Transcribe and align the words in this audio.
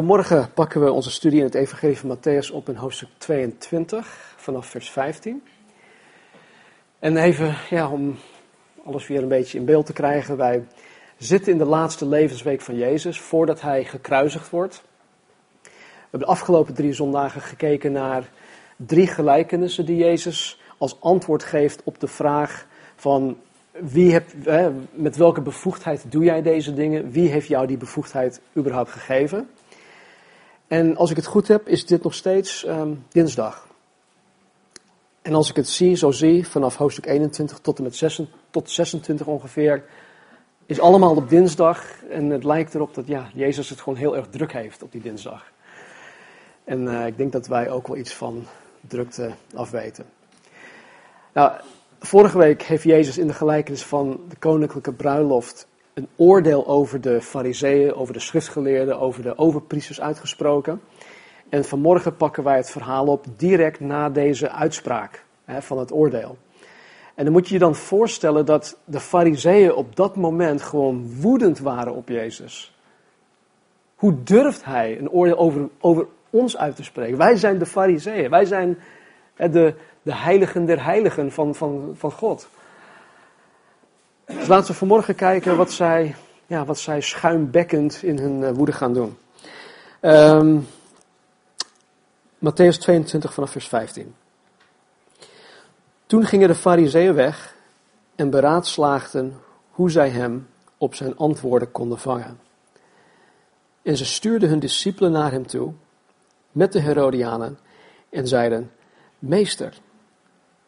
vanmorgen 0.00 0.52
pakken 0.54 0.80
we 0.80 0.92
onze 0.92 1.10
studie 1.10 1.38
in 1.38 1.44
het 1.44 1.54
Evangelie 1.54 1.98
van 1.98 2.16
Matthäus 2.16 2.52
op 2.52 2.68
in 2.68 2.74
hoofdstuk 2.74 3.08
22, 3.18 4.34
vanaf 4.36 4.66
vers 4.66 4.90
15. 4.90 5.42
En 6.98 7.16
even, 7.16 7.54
ja, 7.70 7.90
om 7.90 8.16
alles 8.84 9.06
weer 9.06 9.22
een 9.22 9.28
beetje 9.28 9.58
in 9.58 9.64
beeld 9.64 9.86
te 9.86 9.92
krijgen. 9.92 10.36
Wij 10.36 10.64
zitten 11.16 11.52
in 11.52 11.58
de 11.58 11.64
laatste 11.64 12.06
levensweek 12.06 12.60
van 12.60 12.76
Jezus, 12.76 13.20
voordat 13.20 13.60
hij 13.60 13.84
gekruisigd 13.84 14.50
wordt. 14.50 14.82
We 15.62 15.70
hebben 16.00 16.20
de 16.20 16.34
afgelopen 16.34 16.74
drie 16.74 16.92
zondagen 16.92 17.40
gekeken 17.40 17.92
naar 17.92 18.30
drie 18.76 19.06
gelijkenissen 19.06 19.86
die 19.86 19.96
Jezus 19.96 20.60
als 20.78 21.00
antwoord 21.00 21.44
geeft 21.44 21.80
op 21.84 22.00
de 22.00 22.08
vraag 22.08 22.66
van 22.96 23.36
wie 23.72 24.20
met 24.92 25.16
welke 25.16 25.40
bevoegdheid 25.40 26.04
doe 26.08 26.24
jij 26.24 26.42
deze 26.42 26.74
dingen? 26.74 27.10
Wie 27.10 27.28
heeft 27.28 27.48
jou 27.48 27.66
die 27.66 27.76
bevoegdheid 27.76 28.40
überhaupt 28.56 28.90
gegeven? 28.90 29.48
En 30.70 30.96
als 30.96 31.10
ik 31.10 31.16
het 31.16 31.26
goed 31.26 31.48
heb, 31.48 31.68
is 31.68 31.86
dit 31.86 32.02
nog 32.02 32.14
steeds 32.14 32.66
um, 32.66 33.04
dinsdag. 33.08 33.66
En 35.22 35.34
als 35.34 35.50
ik 35.50 35.56
het 35.56 35.68
zie, 35.68 35.94
zo 35.94 36.10
zie, 36.10 36.48
vanaf 36.48 36.76
hoofdstuk 36.76 37.06
21 37.06 37.58
tot 37.58 37.78
en 37.78 37.84
met 37.84 37.96
26, 37.96 38.38
tot 38.50 38.70
26 38.70 39.26
ongeveer, 39.26 39.84
is 40.66 40.80
allemaal 40.80 41.16
op 41.16 41.28
dinsdag. 41.28 42.02
En 42.10 42.30
het 42.30 42.44
lijkt 42.44 42.74
erop 42.74 42.94
dat 42.94 43.06
ja, 43.06 43.30
Jezus 43.34 43.68
het 43.68 43.80
gewoon 43.80 43.98
heel 43.98 44.16
erg 44.16 44.28
druk 44.28 44.52
heeft 44.52 44.82
op 44.82 44.92
die 44.92 45.00
dinsdag. 45.00 45.52
En 46.64 46.82
uh, 46.82 47.06
ik 47.06 47.16
denk 47.16 47.32
dat 47.32 47.46
wij 47.46 47.70
ook 47.70 47.86
wel 47.86 47.96
iets 47.96 48.14
van 48.14 48.46
drukte 48.80 49.30
afweten. 49.54 50.04
Nou, 51.32 51.52
vorige 52.00 52.38
week 52.38 52.62
heeft 52.62 52.82
Jezus 52.82 53.18
in 53.18 53.26
de 53.26 53.34
gelijkenis 53.34 53.82
van 53.82 54.20
de 54.28 54.36
koninklijke 54.36 54.92
bruiloft 54.92 55.68
een 56.00 56.08
oordeel 56.16 56.66
over 56.66 57.00
de 57.00 57.20
fariseeën, 57.20 57.94
over 57.94 58.12
de 58.12 58.20
schriftgeleerden, 58.20 59.00
over 59.00 59.22
de 59.22 59.38
overpriesters 59.38 60.00
uitgesproken. 60.00 60.80
En 61.48 61.64
vanmorgen 61.64 62.16
pakken 62.16 62.44
wij 62.44 62.56
het 62.56 62.70
verhaal 62.70 63.06
op 63.06 63.24
direct 63.36 63.80
na 63.80 64.10
deze 64.10 64.50
uitspraak 64.50 65.24
hè, 65.44 65.62
van 65.62 65.78
het 65.78 65.92
oordeel. 65.92 66.36
En 67.14 67.24
dan 67.24 67.32
moet 67.32 67.48
je 67.48 67.54
je 67.54 67.60
dan 67.60 67.74
voorstellen 67.74 68.46
dat 68.46 68.78
de 68.84 69.00
fariseeën 69.00 69.72
op 69.72 69.96
dat 69.96 70.16
moment 70.16 70.62
gewoon 70.62 71.20
woedend 71.20 71.58
waren 71.58 71.94
op 71.94 72.08
Jezus. 72.08 72.78
Hoe 73.94 74.22
durft 74.22 74.64
hij 74.64 74.98
een 74.98 75.10
oordeel 75.10 75.38
over, 75.38 75.68
over 75.80 76.06
ons 76.30 76.56
uit 76.56 76.76
te 76.76 76.84
spreken? 76.84 77.18
Wij 77.18 77.36
zijn 77.36 77.58
de 77.58 77.66
fariseeën, 77.66 78.30
wij 78.30 78.44
zijn 78.44 78.78
de, 79.36 79.74
de 80.02 80.14
heiligen 80.14 80.64
der 80.64 80.84
heiligen 80.84 81.32
van, 81.32 81.54
van, 81.54 81.92
van 81.94 82.12
God. 82.12 82.48
Laten 84.50 84.70
we 84.70 84.78
vanmorgen 84.78 85.14
kijken 85.14 85.56
wat 85.56 85.72
zij, 85.72 86.14
ja, 86.46 86.64
wat 86.64 86.78
zij 86.78 87.00
schuimbekkend 87.00 88.02
in 88.02 88.18
hun 88.18 88.40
uh, 88.40 88.50
woede 88.50 88.72
gaan 88.72 88.94
doen. 88.94 89.18
Um, 90.00 90.66
Matthäus 92.38 92.78
22 92.78 93.34
vanaf 93.34 93.50
vers 93.50 93.68
15. 93.68 94.14
Toen 96.06 96.24
gingen 96.24 96.48
de 96.48 96.54
fariseeën 96.54 97.14
weg 97.14 97.54
en 98.14 98.30
beraadslaagden 98.30 99.40
hoe 99.70 99.90
zij 99.90 100.08
hem 100.08 100.48
op 100.78 100.94
zijn 100.94 101.16
antwoorden 101.16 101.70
konden 101.70 101.98
vangen. 101.98 102.40
En 103.82 103.96
ze 103.96 104.04
stuurden 104.04 104.48
hun 104.48 104.58
discipelen 104.58 105.12
naar 105.12 105.30
hem 105.30 105.46
toe 105.46 105.72
met 106.52 106.72
de 106.72 106.80
Herodianen 106.80 107.58
en 108.08 108.28
zeiden, 108.28 108.70
Meester, 109.18 109.80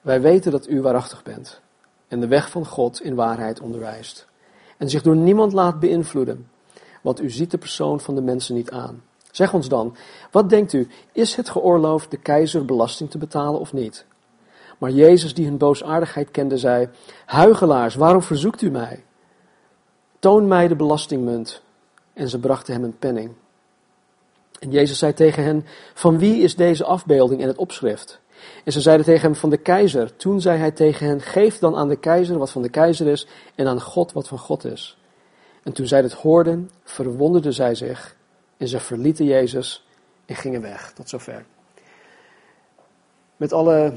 wij 0.00 0.20
weten 0.20 0.50
dat 0.50 0.68
u 0.68 0.80
waarachtig 0.80 1.22
bent 1.22 1.60
en 2.12 2.20
de 2.20 2.26
weg 2.26 2.50
van 2.50 2.66
God 2.66 3.02
in 3.02 3.14
waarheid 3.14 3.60
onderwijst. 3.60 4.26
En 4.76 4.90
zich 4.90 5.02
door 5.02 5.16
niemand 5.16 5.52
laat 5.52 5.80
beïnvloeden, 5.80 6.48
want 7.00 7.20
u 7.20 7.30
ziet 7.30 7.50
de 7.50 7.58
persoon 7.58 8.00
van 8.00 8.14
de 8.14 8.20
mensen 8.20 8.54
niet 8.54 8.70
aan. 8.70 9.02
Zeg 9.30 9.54
ons 9.54 9.68
dan, 9.68 9.96
wat 10.30 10.48
denkt 10.48 10.72
u, 10.72 10.88
is 11.12 11.34
het 11.34 11.48
geoorloofd 11.48 12.10
de 12.10 12.16
keizer 12.16 12.64
belasting 12.64 13.10
te 13.10 13.18
betalen 13.18 13.60
of 13.60 13.72
niet? 13.72 14.04
Maar 14.78 14.90
Jezus, 14.90 15.34
die 15.34 15.46
hun 15.46 15.56
boosaardigheid 15.56 16.30
kende, 16.30 16.58
zei: 16.58 16.88
Huigelaars, 17.26 17.94
waarom 17.94 18.22
verzoekt 18.22 18.62
u 18.62 18.70
mij? 18.70 19.04
Toon 20.18 20.48
mij 20.48 20.68
de 20.68 20.76
belastingmunt. 20.76 21.62
En 22.12 22.28
ze 22.28 22.38
brachten 22.38 22.74
hem 22.74 22.84
een 22.84 22.98
penning. 22.98 23.32
En 24.58 24.70
Jezus 24.70 24.98
zei 24.98 25.14
tegen 25.14 25.44
hen: 25.44 25.64
Van 25.94 26.18
wie 26.18 26.42
is 26.42 26.56
deze 26.56 26.84
afbeelding 26.84 27.40
en 27.40 27.48
het 27.48 27.56
opschrift? 27.56 28.20
En 28.64 28.72
ze 28.72 28.80
zeiden 28.80 29.06
tegen 29.06 29.22
hem: 29.22 29.34
Van 29.34 29.50
de 29.50 29.56
keizer. 29.56 30.16
Toen 30.16 30.40
zei 30.40 30.58
hij 30.58 30.70
tegen 30.70 31.06
hen: 31.06 31.20
Geef 31.20 31.58
dan 31.58 31.76
aan 31.76 31.88
de 31.88 31.96
keizer 31.96 32.38
wat 32.38 32.50
van 32.50 32.62
de 32.62 32.68
keizer 32.68 33.06
is, 33.06 33.26
en 33.54 33.66
aan 33.66 33.80
God 33.80 34.12
wat 34.12 34.28
van 34.28 34.38
God 34.38 34.64
is. 34.64 34.98
En 35.62 35.72
toen 35.72 35.86
zij 35.86 36.00
het 36.00 36.12
hoorden, 36.12 36.70
verwonderden 36.84 37.52
zij 37.52 37.74
zich, 37.74 38.16
en 38.56 38.68
ze 38.68 38.80
verlieten 38.80 39.24
Jezus 39.24 39.86
en 40.26 40.34
gingen 40.34 40.60
weg. 40.60 40.92
Tot 40.92 41.08
zover. 41.08 41.44
Met 43.36 43.52
alle 43.52 43.92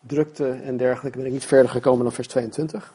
drukte 0.00 0.50
en 0.50 0.76
dergelijke 0.76 1.18
ben 1.18 1.26
ik 1.26 1.32
niet 1.32 1.44
verder 1.44 1.70
gekomen 1.70 2.04
dan 2.04 2.12
vers 2.12 2.28
22. 2.28 2.92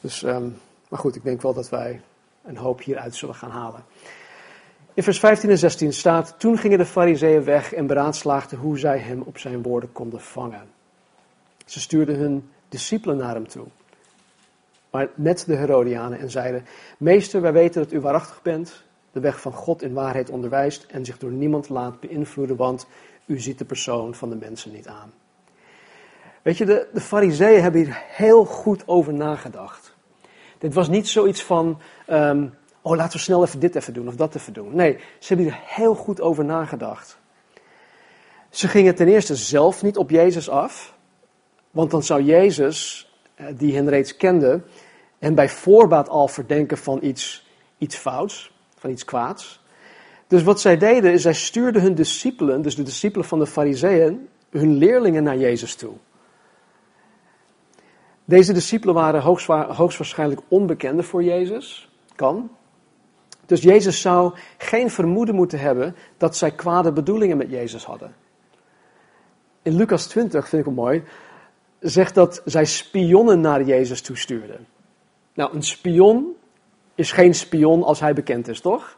Dus, 0.00 0.22
um, 0.22 0.58
maar 0.88 0.98
goed, 0.98 1.16
ik 1.16 1.24
denk 1.24 1.42
wel 1.42 1.54
dat 1.54 1.68
wij 1.68 2.00
een 2.44 2.56
hoop 2.56 2.82
hieruit 2.82 3.14
zullen 3.14 3.34
gaan 3.34 3.50
halen. 3.50 3.84
In 4.94 5.02
vers 5.02 5.18
15 5.18 5.50
en 5.50 5.58
16 5.58 5.92
staat: 5.92 6.34
Toen 6.38 6.58
gingen 6.58 6.78
de 6.78 6.84
Fariseeën 6.84 7.44
weg 7.44 7.72
en 7.72 7.86
beraadslaagden 7.86 8.58
hoe 8.58 8.78
zij 8.78 8.98
hem 8.98 9.20
op 9.20 9.38
zijn 9.38 9.62
woorden 9.62 9.92
konden 9.92 10.20
vangen. 10.20 10.68
Ze 11.66 11.80
stuurden 11.80 12.16
hun 12.16 12.50
discipelen 12.68 13.16
naar 13.16 13.34
hem 13.34 13.48
toe, 13.48 13.66
maar 14.90 15.08
met 15.14 15.44
de 15.46 15.54
Herodianen 15.54 16.18
en 16.18 16.30
zeiden: 16.30 16.66
Meester, 16.98 17.40
wij 17.40 17.52
weten 17.52 17.82
dat 17.82 17.92
u 17.92 18.00
waarachtig 18.00 18.42
bent, 18.42 18.84
de 19.12 19.20
weg 19.20 19.40
van 19.40 19.52
God 19.52 19.82
in 19.82 19.92
waarheid 19.92 20.30
onderwijst 20.30 20.86
en 20.88 21.04
zich 21.04 21.18
door 21.18 21.30
niemand 21.30 21.68
laat 21.68 22.00
beïnvloeden, 22.00 22.56
want 22.56 22.86
u 23.26 23.40
ziet 23.40 23.58
de 23.58 23.64
persoon 23.64 24.14
van 24.14 24.30
de 24.30 24.36
mensen 24.36 24.72
niet 24.72 24.88
aan. 24.88 25.12
Weet 26.42 26.56
je, 26.56 26.64
de, 26.64 26.88
de 26.92 27.00
fariseeën 27.00 27.62
hebben 27.62 27.80
hier 27.80 28.02
heel 28.06 28.44
goed 28.44 28.88
over 28.88 29.12
nagedacht. 29.12 29.94
Dit 30.58 30.74
was 30.74 30.88
niet 30.88 31.08
zoiets 31.08 31.42
van, 31.42 31.80
um, 32.08 32.54
oh 32.82 32.96
laten 32.96 33.12
we 33.12 33.18
snel 33.18 33.44
even 33.44 33.60
dit 33.60 33.74
even 33.74 33.92
doen 33.92 34.08
of 34.08 34.16
dat 34.16 34.34
even 34.34 34.52
doen. 34.52 34.74
Nee, 34.74 34.98
ze 35.18 35.34
hebben 35.34 35.46
hier 35.46 35.60
heel 35.64 35.94
goed 35.94 36.20
over 36.20 36.44
nagedacht. 36.44 37.18
Ze 38.50 38.68
gingen 38.68 38.94
ten 38.94 39.08
eerste 39.08 39.36
zelf 39.36 39.82
niet 39.82 39.96
op 39.96 40.10
Jezus 40.10 40.48
af, 40.48 40.94
want 41.70 41.90
dan 41.90 42.02
zou 42.02 42.22
Jezus, 42.22 43.10
eh, 43.34 43.46
die 43.54 43.74
hen 43.74 43.88
reeds 43.88 44.16
kende, 44.16 44.60
hen 45.18 45.34
bij 45.34 45.48
voorbaat 45.48 46.08
al 46.08 46.28
verdenken 46.28 46.78
van 46.78 46.98
iets, 47.02 47.46
iets 47.78 47.96
fouts, 47.96 48.52
van 48.78 48.90
iets 48.90 49.04
kwaads. 49.04 49.60
Dus 50.26 50.42
wat 50.42 50.60
zij 50.60 50.78
deden, 50.78 51.12
is 51.12 51.22
zij 51.22 51.34
stuurden 51.34 51.82
hun 51.82 51.94
discipelen, 51.94 52.62
dus 52.62 52.76
de 52.76 52.82
discipelen 52.82 53.26
van 53.26 53.38
de 53.38 53.46
fariseeën, 53.46 54.28
hun 54.50 54.76
leerlingen 54.76 55.22
naar 55.22 55.36
Jezus 55.36 55.74
toe. 55.74 55.92
Deze 58.24 58.52
discipelen 58.52 58.94
waren 58.94 59.22
hoogstwaarschijnlijk 59.74 60.40
onbekenden 60.48 61.04
voor 61.04 61.22
Jezus. 61.22 61.88
Kan. 62.14 62.50
Dus 63.50 63.62
Jezus 63.62 64.00
zou 64.00 64.34
geen 64.58 64.90
vermoeden 64.90 65.34
moeten 65.34 65.58
hebben 65.58 65.96
dat 66.16 66.36
zij 66.36 66.50
kwade 66.50 66.92
bedoelingen 66.92 67.36
met 67.36 67.50
Jezus 67.50 67.84
hadden. 67.84 68.14
In 69.62 69.76
Lucas 69.76 70.06
20, 70.06 70.48
vind 70.48 70.60
ik 70.60 70.68
het 70.68 70.76
mooi, 70.76 71.02
zegt 71.78 72.14
dat 72.14 72.42
zij 72.44 72.64
spionnen 72.64 73.40
naar 73.40 73.62
Jezus 73.62 74.02
toestuurden. 74.02 74.66
Nou, 75.34 75.54
een 75.54 75.62
spion 75.62 76.36
is 76.94 77.12
geen 77.12 77.34
spion 77.34 77.82
als 77.82 78.00
hij 78.00 78.14
bekend 78.14 78.48
is, 78.48 78.60
toch? 78.60 78.96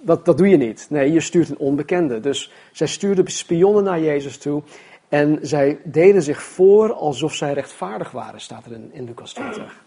Dat, 0.00 0.24
dat 0.24 0.38
doe 0.38 0.48
je 0.48 0.56
niet. 0.56 0.86
Nee, 0.90 1.12
je 1.12 1.20
stuurt 1.20 1.48
een 1.48 1.58
onbekende. 1.58 2.20
Dus 2.20 2.52
zij 2.72 2.86
stuurden 2.86 3.26
spionnen 3.26 3.84
naar 3.84 4.00
Jezus 4.00 4.38
toe. 4.38 4.62
En 5.08 5.38
zij 5.42 5.80
deden 5.84 6.22
zich 6.22 6.42
voor 6.42 6.92
alsof 6.92 7.34
zij 7.34 7.52
rechtvaardig 7.52 8.10
waren, 8.10 8.40
staat 8.40 8.66
er 8.66 8.72
in, 8.72 8.90
in 8.92 9.04
Lucas 9.04 9.32
20. 9.32 9.82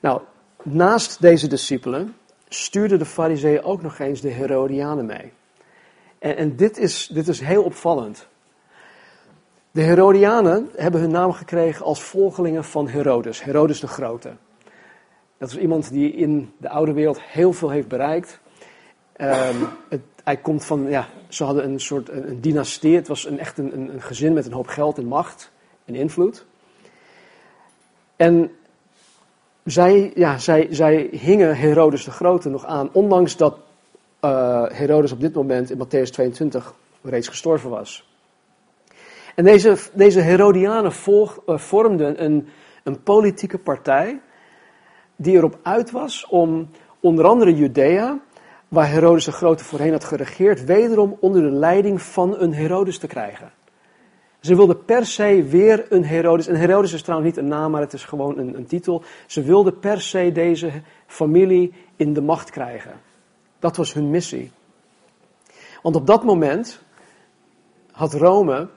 Nou, 0.00 0.20
naast 0.74 1.20
deze 1.20 1.46
discipelen 1.46 2.14
stuurden 2.48 2.98
de 2.98 3.04
fariseeën 3.04 3.62
ook 3.62 3.82
nog 3.82 3.98
eens 3.98 4.20
de 4.20 4.28
Herodianen 4.28 5.06
mee. 5.06 5.32
En, 6.18 6.36
en 6.36 6.56
dit, 6.56 6.78
is, 6.78 7.06
dit 7.12 7.28
is 7.28 7.40
heel 7.40 7.62
opvallend. 7.62 8.26
De 9.70 9.82
Herodianen 9.82 10.68
hebben 10.76 11.00
hun 11.00 11.10
naam 11.10 11.32
gekregen 11.32 11.84
als 11.84 12.02
volgelingen 12.02 12.64
van 12.64 12.88
Herodes, 12.88 13.42
Herodes 13.42 13.80
de 13.80 13.86
Grote. 13.86 14.32
Dat 15.38 15.48
is 15.48 15.56
iemand 15.56 15.90
die 15.90 16.12
in 16.12 16.52
de 16.56 16.68
oude 16.68 16.92
wereld 16.92 17.20
heel 17.20 17.52
veel 17.52 17.70
heeft 17.70 17.88
bereikt. 17.88 18.40
Um, 19.20 19.68
het, 19.88 20.00
hij 20.24 20.36
komt 20.36 20.64
van, 20.64 20.88
ja, 20.88 21.08
ze 21.28 21.44
hadden 21.44 21.64
een 21.64 21.80
soort 21.80 22.08
een 22.08 22.40
dynastie. 22.40 22.96
Het 22.96 23.08
was 23.08 23.26
een, 23.26 23.38
echt 23.38 23.58
een, 23.58 23.78
een, 23.78 24.02
gezin 24.02 24.32
met 24.32 24.46
een 24.46 24.52
hoop 24.52 24.66
geld 24.66 24.98
en 24.98 25.06
macht 25.06 25.50
en 25.84 25.94
invloed. 25.94 26.46
En 28.16 28.50
zij, 29.70 30.12
ja, 30.14 30.38
zij, 30.38 30.66
zij 30.70 31.08
hingen 31.10 31.56
Herodes 31.56 32.04
de 32.04 32.10
Grote 32.10 32.48
nog 32.48 32.66
aan, 32.66 32.88
ondanks 32.92 33.36
dat 33.36 33.58
uh, 34.24 34.64
Herodes 34.68 35.12
op 35.12 35.20
dit 35.20 35.34
moment 35.34 35.70
in 35.70 35.78
Matthäus 35.78 36.10
22 36.10 36.74
reeds 37.02 37.28
gestorven 37.28 37.70
was. 37.70 38.08
En 39.34 39.44
deze, 39.44 39.76
deze 39.92 40.20
Herodianen 40.20 40.92
uh, 41.06 41.28
vormden 41.58 42.24
een, 42.24 42.48
een 42.82 43.02
politieke 43.02 43.58
partij 43.58 44.20
die 45.16 45.36
erop 45.36 45.58
uit 45.62 45.90
was 45.90 46.26
om 46.26 46.68
onder 47.00 47.24
andere 47.24 47.54
Judea, 47.54 48.18
waar 48.68 48.88
Herodes 48.88 49.24
de 49.24 49.32
Grote 49.32 49.64
voorheen 49.64 49.92
had 49.92 50.04
geregeerd, 50.04 50.64
wederom 50.64 51.16
onder 51.20 51.42
de 51.42 51.50
leiding 51.50 52.02
van 52.02 52.40
een 52.40 52.54
Herodes 52.54 52.98
te 52.98 53.06
krijgen. 53.06 53.52
Ze 54.48 54.56
wilden 54.56 54.84
per 54.84 55.06
se 55.06 55.42
weer 55.42 55.86
een 55.88 56.04
Herodes. 56.04 56.46
En 56.46 56.54
Herodes 56.54 56.92
is 56.92 57.02
trouwens 57.02 57.30
niet 57.30 57.44
een 57.44 57.48
naam, 57.48 57.70
maar 57.70 57.80
het 57.80 57.92
is 57.92 58.04
gewoon 58.04 58.38
een, 58.38 58.56
een 58.56 58.66
titel. 58.66 59.02
Ze 59.26 59.42
wilden 59.42 59.78
per 59.78 60.00
se 60.00 60.32
deze 60.32 60.70
familie 61.06 61.72
in 61.96 62.12
de 62.12 62.22
macht 62.22 62.50
krijgen. 62.50 62.92
Dat 63.58 63.76
was 63.76 63.92
hun 63.92 64.10
missie. 64.10 64.50
Want 65.82 65.96
op 65.96 66.06
dat 66.06 66.24
moment 66.24 66.80
had 67.90 68.14
Rome 68.14 68.68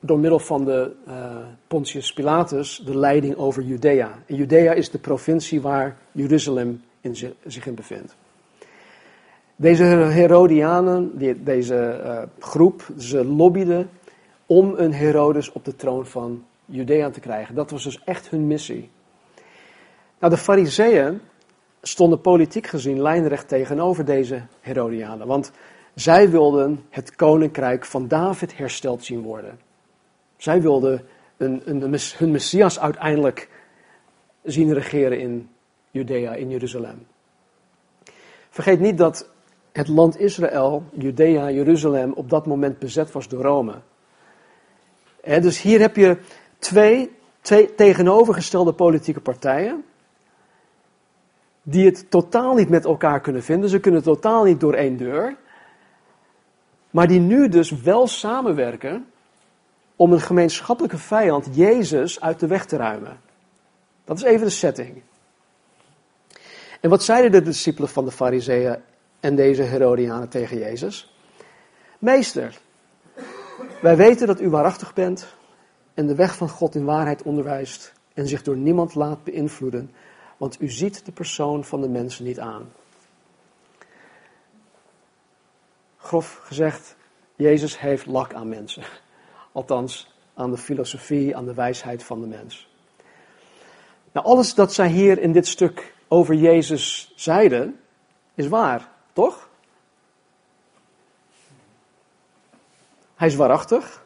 door 0.00 0.18
middel 0.18 0.38
van 0.38 0.64
de 0.64 0.92
uh, 1.08 1.36
Pontius 1.66 2.12
Pilatus 2.12 2.82
de 2.84 2.96
leiding 2.96 3.36
over 3.36 3.62
Judea. 3.62 4.18
En 4.26 4.36
Judea 4.36 4.72
is 4.72 4.90
de 4.90 4.98
provincie 4.98 5.60
waar 5.60 5.96
Jeruzalem 6.12 6.82
in 7.00 7.16
zich 7.44 7.66
in 7.66 7.74
bevindt. 7.74 8.16
Deze 9.56 9.84
Herodianen, 9.84 11.18
die, 11.18 11.42
deze 11.42 12.00
uh, 12.04 12.22
groep, 12.38 12.86
ze 12.98 13.24
lobbyden 13.24 13.90
om 14.50 14.74
een 14.76 14.92
Herodes 14.92 15.52
op 15.52 15.64
de 15.64 15.76
troon 15.76 16.06
van 16.06 16.44
Judea 16.64 17.10
te 17.10 17.20
krijgen. 17.20 17.54
Dat 17.54 17.70
was 17.70 17.84
dus 17.84 18.04
echt 18.04 18.30
hun 18.30 18.46
missie. 18.46 18.90
Nou, 20.18 20.32
de 20.32 20.38
Fariseeën 20.38 21.20
stonden 21.82 22.20
politiek 22.20 22.66
gezien 22.66 23.02
lijnrecht 23.02 23.48
tegenover 23.48 24.04
deze 24.04 24.42
Herodianen. 24.60 25.26
Want 25.26 25.52
zij 25.94 26.30
wilden 26.30 26.84
het 26.88 27.16
koninkrijk 27.16 27.84
van 27.84 28.08
David 28.08 28.56
hersteld 28.56 29.04
zien 29.04 29.22
worden. 29.22 29.58
Zij 30.36 30.62
wilden 30.62 31.06
een, 31.36 31.62
een, 31.64 31.98
hun 32.16 32.30
Messias 32.30 32.80
uiteindelijk 32.80 33.48
zien 34.42 34.74
regeren 34.74 35.20
in 35.20 35.48
Judea, 35.90 36.34
in 36.34 36.50
Jeruzalem. 36.50 37.06
Vergeet 38.48 38.80
niet 38.80 38.98
dat 38.98 39.30
het 39.72 39.88
land 39.88 40.18
Israël, 40.18 40.82
Judea, 40.92 41.50
Jeruzalem, 41.50 42.12
op 42.12 42.30
dat 42.30 42.46
moment 42.46 42.78
bezet 42.78 43.12
was 43.12 43.28
door 43.28 43.42
Rome. 43.42 43.74
Dus 45.24 45.62
hier 45.62 45.80
heb 45.80 45.96
je 45.96 46.18
twee, 46.58 47.10
twee 47.40 47.74
tegenovergestelde 47.74 48.72
politieke 48.72 49.20
partijen. 49.20 49.84
Die 51.62 51.84
het 51.84 52.10
totaal 52.10 52.54
niet 52.54 52.68
met 52.68 52.84
elkaar 52.84 53.20
kunnen 53.20 53.42
vinden. 53.42 53.70
Ze 53.70 53.80
kunnen 53.80 54.02
totaal 54.02 54.44
niet 54.44 54.60
door 54.60 54.74
één 54.74 54.96
deur. 54.96 55.36
Maar 56.90 57.06
die 57.06 57.20
nu 57.20 57.48
dus 57.48 57.70
wel 57.70 58.06
samenwerken 58.06 59.06
om 59.96 60.12
een 60.12 60.20
gemeenschappelijke 60.20 60.98
vijand, 60.98 61.48
Jezus, 61.52 62.20
uit 62.20 62.40
de 62.40 62.46
weg 62.46 62.66
te 62.66 62.76
ruimen. 62.76 63.20
Dat 64.04 64.16
is 64.16 64.22
even 64.22 64.46
de 64.46 64.52
setting. 64.52 65.02
En 66.80 66.90
wat 66.90 67.02
zeiden 67.02 67.30
de 67.30 67.42
discipelen 67.42 67.88
van 67.88 68.04
de 68.04 68.10
Fariseeën 68.10 68.76
en 69.20 69.36
deze 69.36 69.62
Herodianen 69.62 70.28
tegen 70.28 70.58
Jezus? 70.58 71.14
Meester, 71.98 72.58
wij 73.80 73.96
weten 73.96 74.26
dat 74.26 74.40
u 74.40 74.48
waarachtig 74.48 74.94
bent 74.94 75.26
en 75.94 76.06
de 76.06 76.14
weg 76.14 76.36
van 76.36 76.48
God 76.48 76.74
in 76.74 76.84
waarheid 76.84 77.22
onderwijst 77.22 77.92
en 78.14 78.28
zich 78.28 78.42
door 78.42 78.56
niemand 78.56 78.94
laat 78.94 79.24
beïnvloeden, 79.24 79.90
want 80.36 80.60
u 80.60 80.70
ziet 80.70 81.04
de 81.04 81.12
persoon 81.12 81.64
van 81.64 81.80
de 81.80 81.88
mensen 81.88 82.24
niet 82.24 82.40
aan. 82.40 82.72
Grof 85.96 86.40
gezegd, 86.42 86.96
Jezus 87.36 87.80
heeft 87.80 88.06
lak 88.06 88.34
aan 88.34 88.48
mensen. 88.48 88.82
Althans, 89.52 90.14
aan 90.34 90.50
de 90.50 90.56
filosofie, 90.56 91.36
aan 91.36 91.44
de 91.44 91.54
wijsheid 91.54 92.02
van 92.02 92.20
de 92.20 92.26
mens. 92.26 92.68
Nou, 94.12 94.26
alles 94.26 94.54
dat 94.54 94.72
zij 94.72 94.88
hier 94.88 95.18
in 95.18 95.32
dit 95.32 95.46
stuk 95.46 95.94
over 96.08 96.34
Jezus 96.34 97.12
zeiden, 97.16 97.80
is 98.34 98.48
waar, 98.48 98.88
toch? 99.12 99.49
Hij 103.20 103.28
is 103.28 103.34
waarachtig. 103.34 104.04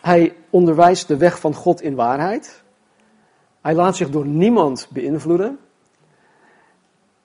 Hij 0.00 0.36
onderwijst 0.50 1.08
de 1.08 1.16
weg 1.16 1.40
van 1.40 1.54
God 1.54 1.80
in 1.80 1.94
waarheid. 1.94 2.62
Hij 3.60 3.74
laat 3.74 3.96
zich 3.96 4.10
door 4.10 4.26
niemand 4.26 4.88
beïnvloeden. 4.90 5.58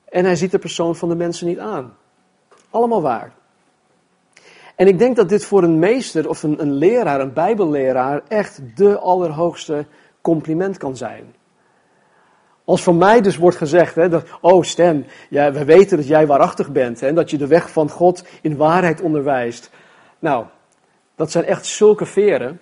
En 0.06 0.26
hij 0.26 0.36
ziet 0.36 0.52
de 0.52 0.60
persoon 0.60 0.96
van 0.96 1.10
de 1.10 1.16
mensen 1.16 1.48
niet 1.48 1.60
aan. 1.60 1.98
Allemaal 2.70 3.02
waar. 3.02 3.34
En 4.76 4.88
ik 4.88 5.00
denk 5.00 5.16
dat 5.16 5.30
dit 5.30 5.46
voor 5.46 5.64
een 5.64 5.80
meester 5.80 6.30
of 6.30 6.44
een, 6.44 6.62
een 6.62 6.74
leraar, 6.74 7.20
een 7.20 7.34
bijbelleraar, 7.34 8.22
echt 8.28 8.62
de 8.76 9.00
allerhoogste 9.00 9.86
compliment 10.22 10.78
kan 10.78 10.98
zijn. 10.98 11.36
Als 12.72 12.84
van 12.84 12.98
mij 12.98 13.22
dus 13.22 13.38
wordt 13.38 13.58
gezegd, 13.58 13.96
hè, 13.96 14.10
dat, 14.10 14.28
oh 14.42 14.64
Stem, 14.64 15.06
ja, 15.30 15.52
we 15.52 15.66
weten 15.66 15.98
dat 15.98 16.08
jij 16.08 16.28
waarachtig 16.28 16.72
bent 16.72 17.02
en 17.02 17.16
dat 17.16 17.30
je 17.30 17.38
de 17.38 17.48
weg 17.48 17.72
van 17.72 17.90
God 17.90 18.24
in 18.42 18.56
waarheid 18.56 19.02
onderwijst. 19.02 19.70
Nou, 20.20 20.46
dat 21.16 21.32
zijn 21.32 21.46
echt 21.46 21.66
zulke 21.66 22.06
veren. 22.06 22.62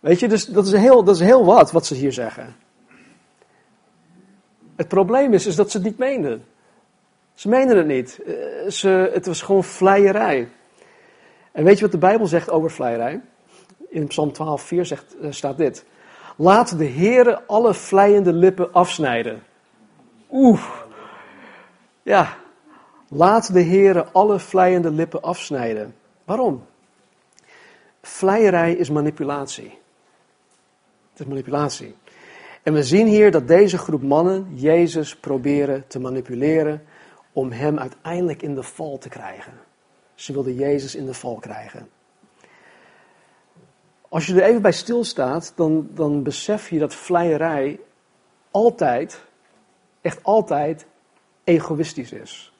Weet 0.00 0.20
je, 0.20 0.28
dus 0.28 0.46
dat 0.46 0.66
is 0.66 0.72
heel, 0.72 1.04
dat 1.04 1.14
is 1.14 1.20
heel 1.20 1.44
wat 1.44 1.70
wat 1.70 1.86
ze 1.86 1.94
hier 1.94 2.12
zeggen. 2.12 2.56
Het 4.76 4.88
probleem 4.88 5.32
is, 5.32 5.46
is 5.46 5.56
dat 5.56 5.70
ze 5.70 5.76
het 5.76 5.86
niet 5.86 5.98
meenden. 5.98 6.44
Ze 7.34 7.48
meenden 7.48 7.76
het 7.76 7.86
niet. 7.86 8.20
Eh, 8.26 8.70
ze, 8.70 9.10
het 9.12 9.26
was 9.26 9.42
gewoon 9.42 9.64
vleierij. 9.64 10.48
En 11.52 11.64
weet 11.64 11.76
je 11.76 11.82
wat 11.82 11.92
de 11.92 11.98
Bijbel 11.98 12.26
zegt 12.26 12.50
over 12.50 12.70
vleierij? 12.70 13.20
In 13.88 14.06
Psalm 14.06 14.32
12, 14.32 14.62
4 14.62 14.86
zegt, 14.86 15.16
eh, 15.22 15.30
staat 15.30 15.56
dit. 15.56 15.84
Laat 16.40 16.78
de 16.78 16.86
Heere 16.86 17.42
alle 17.46 17.74
vleiende 17.74 18.32
lippen 18.32 18.72
afsnijden. 18.72 19.42
Oeh. 20.30 20.62
Ja. 22.02 22.36
Laat 23.08 23.52
de 23.52 23.62
Heere 23.62 24.06
alle 24.12 24.38
vleiende 24.38 24.90
lippen 24.90 25.22
afsnijden. 25.22 25.94
Waarom? 26.24 26.66
Vleierij 28.02 28.72
is 28.72 28.90
manipulatie. 28.90 29.78
Het 31.10 31.20
is 31.20 31.26
manipulatie. 31.26 31.94
En 32.62 32.72
we 32.72 32.82
zien 32.82 33.06
hier 33.06 33.30
dat 33.30 33.48
deze 33.48 33.78
groep 33.78 34.02
mannen 34.02 34.46
Jezus 34.54 35.16
proberen 35.16 35.84
te 35.86 36.00
manipuleren 36.00 36.82
om 37.32 37.50
hem 37.50 37.78
uiteindelijk 37.78 38.42
in 38.42 38.54
de 38.54 38.62
val 38.62 38.98
te 38.98 39.08
krijgen. 39.08 39.52
Ze 40.14 40.32
wilden 40.32 40.54
Jezus 40.54 40.94
in 40.94 41.06
de 41.06 41.14
val 41.14 41.36
krijgen. 41.36 41.88
Als 44.10 44.26
je 44.26 44.34
er 44.34 44.48
even 44.48 44.62
bij 44.62 44.72
stilstaat, 44.72 45.52
dan, 45.56 45.88
dan 45.94 46.22
besef 46.22 46.70
je 46.70 46.78
dat 46.78 46.94
vleierij 46.94 47.80
altijd, 48.50 49.24
echt 50.00 50.18
altijd, 50.22 50.86
egoïstisch 51.44 52.12
is. 52.12 52.52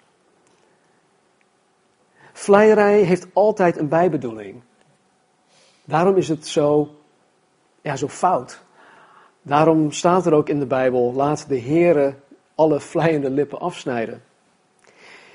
Vleierij 2.33 3.01
heeft 3.01 3.27
altijd 3.33 3.77
een 3.77 3.89
bijbedoeling. 3.89 4.63
Daarom 5.85 6.17
is 6.17 6.29
het 6.29 6.47
zo, 6.47 6.95
ja, 7.81 7.97
zo 7.97 8.09
fout. 8.09 8.63
Daarom 9.43 9.93
staat 9.93 10.27
er 10.27 10.33
ook 10.33 10.49
in 10.49 10.59
de 10.59 10.67
Bijbel: 10.67 11.13
laat 11.13 11.49
de 11.49 11.61
Heere 11.61 12.15
alle 12.55 12.81
vleiende 12.81 13.31
lippen 13.31 13.61
afsnijden. 13.61 14.23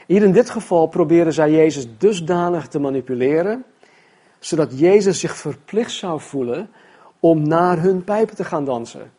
Hier 0.08 0.24
in 0.24 0.32
dit 0.32 0.50
geval 0.50 0.88
proberen 0.88 1.34
zij 1.34 1.52
Jezus 1.52 1.98
dusdanig 1.98 2.68
te 2.68 2.80
manipuleren, 2.80 3.66
zodat 4.40 4.80
Jezus 4.80 5.20
zich 5.20 5.36
verplicht 5.36 5.92
zou 5.92 6.22
voelen 6.22 6.70
om 7.20 7.48
naar 7.48 7.82
hun 7.82 8.04
pijpen 8.04 8.36
te 8.36 8.44
gaan 8.44 8.66
dansen. 8.66 9.12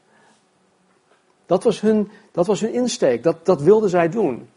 Dat 1.47 1.65
was 1.65 1.81
hun, 1.81 2.11
dat 2.33 2.47
was 2.47 2.61
hun 2.61 2.73
insteek, 2.73 3.23
dat, 3.23 3.47
dat 3.47 3.63
wilden 3.63 3.91
zij 3.91 4.09
doen. 4.09 4.49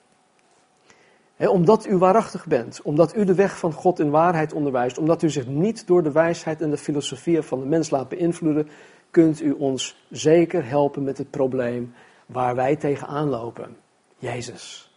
omdat 1.38 1.86
u 1.88 1.98
waarachtig 1.98 2.46
bent, 2.46 2.82
omdat 2.82 3.16
u 3.16 3.26
de 3.26 3.34
weg 3.34 3.58
van 3.58 3.74
God 3.74 4.00
in 4.00 4.10
waarheid 4.10 4.54
onderwijst, 4.54 4.98
omdat 4.98 5.24
u 5.24 5.30
zich 5.30 5.48
niet 5.48 5.88
door 5.88 6.04
de 6.04 6.12
wijsheid 6.12 6.62
en 6.62 6.70
de 6.70 6.78
filosofie 6.78 7.42
van 7.42 7.60
de 7.60 7.66
mens 7.66 7.90
laat 7.90 8.10
beïnvloeden, 8.10 8.70
kunt 9.12 9.42
u 9.42 9.52
ons 9.52 10.06
zeker 10.10 10.66
helpen 10.66 11.04
met 11.04 11.18
het 11.18 11.30
probleem 11.30 11.94
waar 12.26 12.56
wij 12.56 12.76
tegenaan 12.76 13.30
lopen. 13.30 13.78
Jezus. 14.18 14.92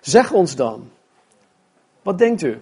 Zeg 0.00 0.32
ons 0.32 0.56
dan, 0.56 0.90
wat 2.02 2.18
denkt 2.18 2.42
u? 2.42 2.60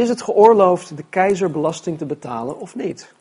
Is 0.00 0.08
het 0.08 0.22
geoorloofd 0.22 0.96
de 0.96 1.04
keizer 1.10 1.50
belasting 1.50 1.98
te 1.98 2.06
betalen 2.06 2.60
of 2.60 2.74
niet? 2.74 3.12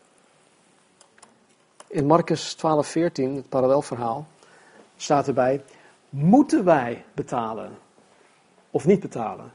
In 1.88 2.06
Marcus 2.06 2.54
12, 2.54 2.88
14, 2.88 3.36
het 3.36 3.50
parallelverhaal, 3.50 4.28
staat 4.98 5.28
erbij: 5.28 5.64
moeten 6.10 6.64
wij 6.64 7.04
betalen 7.14 7.72
of 8.72 8.86
niet 8.86 9.00
betalen? 9.00 9.52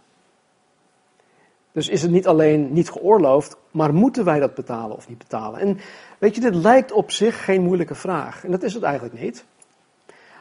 Dus 1.72 1.88
is 1.88 2.02
het 2.02 2.10
niet 2.10 2.26
alleen 2.26 2.72
niet 2.72 2.90
geoorloofd, 2.90 3.56
maar 3.70 3.94
moeten 3.94 4.24
wij 4.24 4.38
dat 4.38 4.54
betalen 4.54 4.96
of 4.96 5.08
niet 5.08 5.18
betalen? 5.18 5.60
En 5.60 5.78
weet 6.18 6.34
je, 6.34 6.40
dit 6.40 6.54
lijkt 6.54 6.92
op 6.92 7.10
zich 7.10 7.44
geen 7.44 7.62
moeilijke 7.62 7.94
vraag. 7.94 8.44
En 8.44 8.50
dat 8.50 8.62
is 8.62 8.74
het 8.74 8.82
eigenlijk 8.82 9.20
niet. 9.20 9.44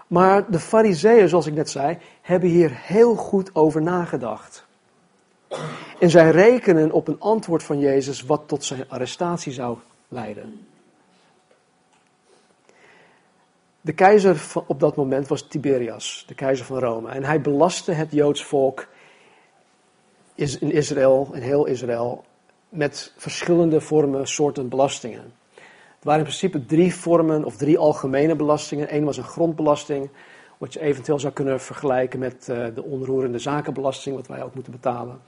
Maar 0.08 0.52
de 0.52 0.60
fariseeën, 0.60 1.30
zoals 1.30 1.48
ik 1.48 1.54
net 1.54 1.70
zei, 1.70 1.98
hebben 2.22 2.50
hier 2.50 2.72
heel 2.74 3.16
goed 3.16 3.56
over 3.56 3.82
nagedacht. 3.82 4.66
En 6.00 6.10
zij 6.10 6.32
rekenen 6.32 6.92
op 6.92 7.08
een 7.08 7.20
antwoord 7.20 7.64
van 7.64 7.80
Jezus 7.80 8.22
wat 8.22 8.44
tot 8.46 8.64
zijn 8.64 8.90
arrestatie 8.90 9.52
zou 9.52 9.78
leiden. 10.08 10.68
De 13.82 13.94
keizer 13.94 14.44
op 14.68 14.80
dat 14.80 14.96
moment 14.96 15.28
was 15.28 15.48
Tiberias, 15.48 16.24
de 16.28 16.36
keizer 16.36 16.66
van 16.66 16.80
Rome. 16.80 17.10
En 17.10 17.24
hij 17.24 17.42
belastte 17.42 17.92
het 17.92 18.12
Joods 18.12 18.44
volk 18.44 18.88
in 20.36 20.72
Israël, 20.72 21.30
in 21.34 21.42
heel 21.42 21.66
Israël, 21.66 22.24
met 22.70 23.14
verschillende 23.18 23.82
vormen, 23.82 24.28
soorten 24.28 24.70
belastingen. 24.70 25.34
Het 25.96 26.04
waren 26.04 26.20
in 26.20 26.26
principe 26.26 26.66
drie 26.66 26.96
vormen 26.96 27.44
of 27.44 27.58
drie 27.58 27.78
algemene 27.78 28.36
belastingen. 28.36 28.96
Eén 28.96 29.06
was 29.06 29.18
een 29.18 29.24
grondbelasting, 29.24 30.10
wat 30.58 30.74
je 30.74 30.80
eventueel 30.80 31.20
zou 31.20 31.34
kunnen 31.34 31.62
vergelijken 31.62 32.20
met 32.20 32.48
uh, 32.50 32.66
de 32.76 32.84
onroerende 32.84 33.40
zakenbelasting, 33.40 34.16
wat 34.16 34.28
wij 34.28 34.44
ook 34.44 34.54
moeten 34.54 34.72
betalen. 34.72 35.22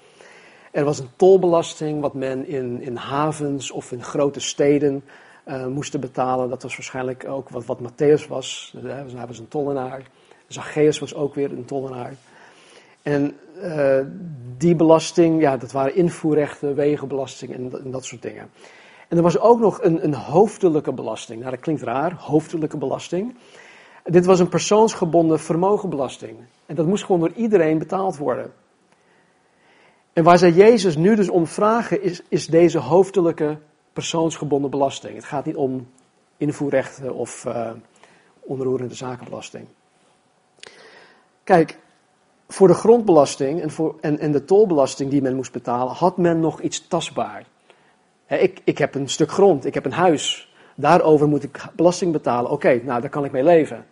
Er 0.76 0.84
was 0.84 1.00
een 1.00 1.10
tolbelasting, 1.16 2.02
wat 2.02 2.14
men 2.14 2.48
in, 2.48 2.82
in 2.82 2.96
havens 2.96 3.72
of 3.72 3.92
in 3.92 4.04
grote 4.04 4.40
steden 4.40 5.04
uh, 5.48 5.66
moesten 5.66 6.00
betalen. 6.00 6.50
Dat 6.50 6.64
was 6.64 6.76
waarschijnlijk 6.76 7.28
ook 7.28 7.50
wat, 7.50 7.66
wat 7.66 7.80
Matthäus 7.80 8.28
was. 8.28 8.76
Hij 9.16 9.28
was 9.28 9.40
een 9.40 9.48
tollenaar. 9.48 10.02
Zacchaeus 10.48 11.00
was 11.00 11.16
ook 11.16 11.36
weer 11.36 11.52
een 11.52 11.66
tollenaar. 11.66 12.14
En 13.02 13.38
uh, 13.62 14.00
die 14.58 14.76
belasting, 14.76 15.42
ja, 15.42 15.58
dat 15.58 15.72
waren 15.72 15.96
invoerrechten, 15.96 16.76
wegenbelasting 16.76 17.54
en, 17.54 17.84
en, 17.84 17.92
dat 17.92 18.06
soort 18.06 18.22
dingen. 18.22 18.50
En 19.08 19.18
er 19.18 19.24
was 19.24 19.40
ook 19.40 19.60
nog 19.60 19.84
een, 19.84 20.04
een 20.04 20.16
hoofdelijke 20.16 20.94
belasting. 20.94 21.40
Nou, 21.40 21.52
dat 21.52 21.60
klinkt 21.60 21.82
raar, 21.82 22.14
hoofdelijke 22.14 22.78
belasting. 22.78 23.36
Dit 24.04 24.26
was 24.26 24.40
een 24.40 24.50
persoonsgebonden 24.50 25.40
vermogenbelasting. 25.40 26.38
En 26.66 26.76
dat 26.76 26.86
moest 26.86 27.04
gewoon 27.04 27.22
door 27.22 27.34
iedereen 27.36 27.78
betaald 27.78 28.18
worden. 28.18 28.52
En 30.16 30.24
waar 30.24 30.38
zij 30.38 30.52
Jezus 30.52 30.96
nu 30.96 31.16
dus 31.16 31.30
om 31.30 31.48
vragen, 31.48 32.02
is, 32.02 32.22
is 32.30 32.48
deze 32.48 32.78
hoofdelijke 32.78 33.58
persoonsgebonden 33.94 34.70
belasting. 34.70 35.16
Het 35.16 35.24
gaat 35.24 35.46
niet 35.46 35.56
om 35.56 35.88
invoerrechten 36.38 37.14
of 37.14 37.46
uh, 37.46 37.70
onroerende 38.40 38.96
zakenbelasting. 38.96 39.68
Kijk, 41.44 41.80
voor 42.48 42.68
de 42.68 42.74
grondbelasting 42.74 43.62
en, 43.62 43.72
voor, 43.72 43.96
en, 44.02 44.20
en 44.20 44.32
de 44.32 44.46
tolbelasting 44.46 45.10
die 45.10 45.22
men 45.22 45.36
moest 45.36 45.52
betalen, 45.52 45.94
had 45.94 46.18
men 46.18 46.40
nog 46.40 46.62
iets 46.62 46.88
tastbaar. 46.88 47.46
Ik, 48.28 48.62
ik 48.64 48.78
heb 48.78 48.96
een 48.96 49.10
stuk 49.10 49.32
grond, 49.32 49.66
ik 49.66 49.74
heb 49.74 49.86
een 49.86 49.92
huis. 49.92 50.54
Daarover 50.76 51.28
moet 51.28 51.44
ik 51.44 51.66
belasting 51.74 52.12
betalen. 52.12 52.52
Oké, 52.52 52.82
nou 52.84 53.02
daar 53.02 53.10
kan 53.10 53.26
ik 53.26 53.32
mee 53.32 53.44
leven. 53.44 53.86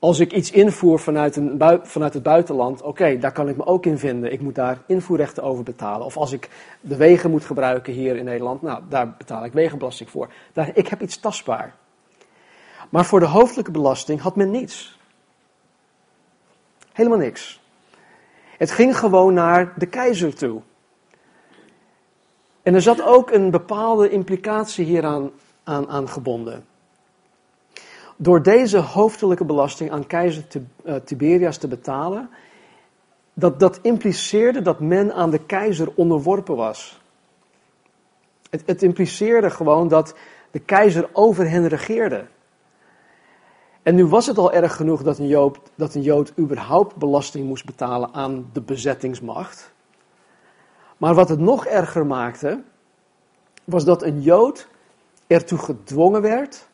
Als 0.00 0.18
ik 0.18 0.32
iets 0.32 0.50
invoer 0.50 1.00
vanuit, 1.00 1.36
een 1.36 1.80
vanuit 1.82 2.14
het 2.14 2.22
buitenland, 2.22 2.82
oké, 2.82 3.18
daar 3.18 3.32
kan 3.32 3.48
ik 3.48 3.56
me 3.56 3.66
ook 3.66 3.86
in 3.86 3.98
vinden. 3.98 4.32
Ik 4.32 4.40
moet 4.40 4.54
daar 4.54 4.82
invoerrechten 4.86 5.42
over 5.42 5.64
betalen. 5.64 6.06
Of 6.06 6.16
als 6.16 6.32
ik 6.32 6.48
de 6.80 6.96
wegen 6.96 7.30
moet 7.30 7.44
gebruiken 7.44 7.92
hier 7.92 8.16
in 8.16 8.24
Nederland, 8.24 8.62
nou, 8.62 8.82
daar 8.88 9.14
betaal 9.18 9.44
ik 9.44 9.52
wegenbelasting 9.52 10.10
voor. 10.10 10.32
Daar, 10.52 10.70
ik 10.74 10.88
heb 10.88 11.02
iets 11.02 11.20
tastbaar. 11.20 11.74
Maar 12.88 13.04
voor 13.04 13.20
de 13.20 13.26
hoofdelijke 13.26 13.70
belasting 13.70 14.20
had 14.20 14.36
men 14.36 14.50
niets. 14.50 14.98
Helemaal 16.92 17.18
niks. 17.18 17.60
Het 18.58 18.70
ging 18.70 18.98
gewoon 18.98 19.34
naar 19.34 19.72
de 19.76 19.86
keizer 19.86 20.34
toe. 20.34 20.60
En 22.62 22.74
er 22.74 22.82
zat 22.82 23.02
ook 23.02 23.30
een 23.30 23.50
bepaalde 23.50 24.10
implicatie 24.10 24.84
hieraan 24.84 25.30
aan, 25.64 25.88
aan 25.88 26.08
gebonden. 26.08 26.64
Door 28.22 28.42
deze 28.42 28.78
hoofdelijke 28.78 29.44
belasting 29.44 29.90
aan 29.90 30.06
keizer 30.06 30.44
eh, 30.84 30.94
Tiberias 30.94 31.56
te 31.56 31.68
betalen, 31.68 32.30
dat, 33.34 33.60
dat 33.60 33.78
impliceerde 33.82 34.62
dat 34.62 34.80
men 34.80 35.14
aan 35.14 35.30
de 35.30 35.38
keizer 35.38 35.92
onderworpen 35.94 36.56
was. 36.56 37.00
Het, 38.50 38.62
het 38.66 38.82
impliceerde 38.82 39.50
gewoon 39.50 39.88
dat 39.88 40.14
de 40.50 40.58
keizer 40.58 41.08
over 41.12 41.50
hen 41.50 41.68
regeerde. 41.68 42.26
En 43.82 43.94
nu 43.94 44.06
was 44.06 44.26
het 44.26 44.38
al 44.38 44.52
erg 44.52 44.76
genoeg 44.76 45.02
dat 45.02 45.18
een, 45.18 45.26
Jood, 45.26 45.58
dat 45.74 45.94
een 45.94 46.02
Jood 46.02 46.32
überhaupt 46.38 46.96
belasting 46.96 47.46
moest 47.46 47.64
betalen 47.64 48.14
aan 48.14 48.50
de 48.52 48.60
bezettingsmacht. 48.60 49.72
Maar 50.96 51.14
wat 51.14 51.28
het 51.28 51.40
nog 51.40 51.66
erger 51.66 52.06
maakte, 52.06 52.62
was 53.64 53.84
dat 53.84 54.02
een 54.02 54.22
Jood 54.22 54.68
ertoe 55.26 55.58
gedwongen 55.58 56.22
werd 56.22 56.68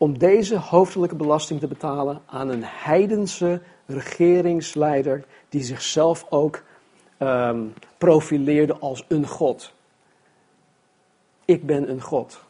om 0.00 0.18
deze 0.18 0.56
hoofdelijke 0.56 1.16
belasting 1.16 1.60
te 1.60 1.66
betalen 1.66 2.22
aan 2.26 2.48
een 2.48 2.64
heidense 2.64 3.60
regeringsleider 3.86 5.24
die 5.48 5.62
zichzelf 5.62 6.26
ook 6.28 6.62
um, 7.18 7.74
profileerde 7.98 8.76
als 8.76 9.04
een 9.08 9.26
god. 9.26 9.72
Ik 11.44 11.66
ben 11.66 11.90
een 11.90 12.00
god. 12.00 12.40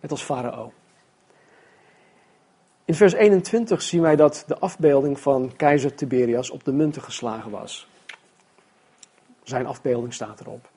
Net 0.00 0.10
als 0.10 0.22
Farao. 0.22 0.72
In 2.84 2.94
vers 2.94 3.12
21 3.12 3.82
zien 3.82 4.00
wij 4.00 4.16
dat 4.16 4.44
de 4.46 4.58
afbeelding 4.58 5.20
van 5.20 5.52
keizer 5.56 5.94
Tiberias 5.94 6.50
op 6.50 6.64
de 6.64 6.72
munten 6.72 7.02
geslagen 7.02 7.50
was. 7.50 7.88
Zijn 9.42 9.66
afbeelding 9.66 10.14
staat 10.14 10.40
erop. 10.40 10.68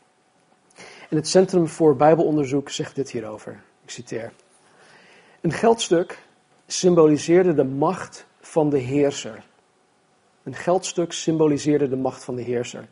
En 1.10 1.16
het 1.16 1.28
Centrum 1.28 1.68
voor 1.68 1.96
Bijbelonderzoek 1.96 2.70
zegt 2.70 2.96
dit 2.96 3.12
hierover. 3.12 3.64
Ik 3.84 3.90
citeer. 3.90 4.32
Een 5.44 5.52
geldstuk 5.52 6.26
symboliseerde 6.68 7.54
de 7.54 7.64
macht 7.64 8.26
van 8.42 8.70
de 8.70 8.78
heerser. 8.78 9.44
Een 10.44 10.54
geldstuk 10.54 11.12
symboliseerde 11.12 11.90
de 11.90 11.96
macht 11.96 12.24
van 12.24 12.36
de 12.36 12.42
heerser. 12.42 12.88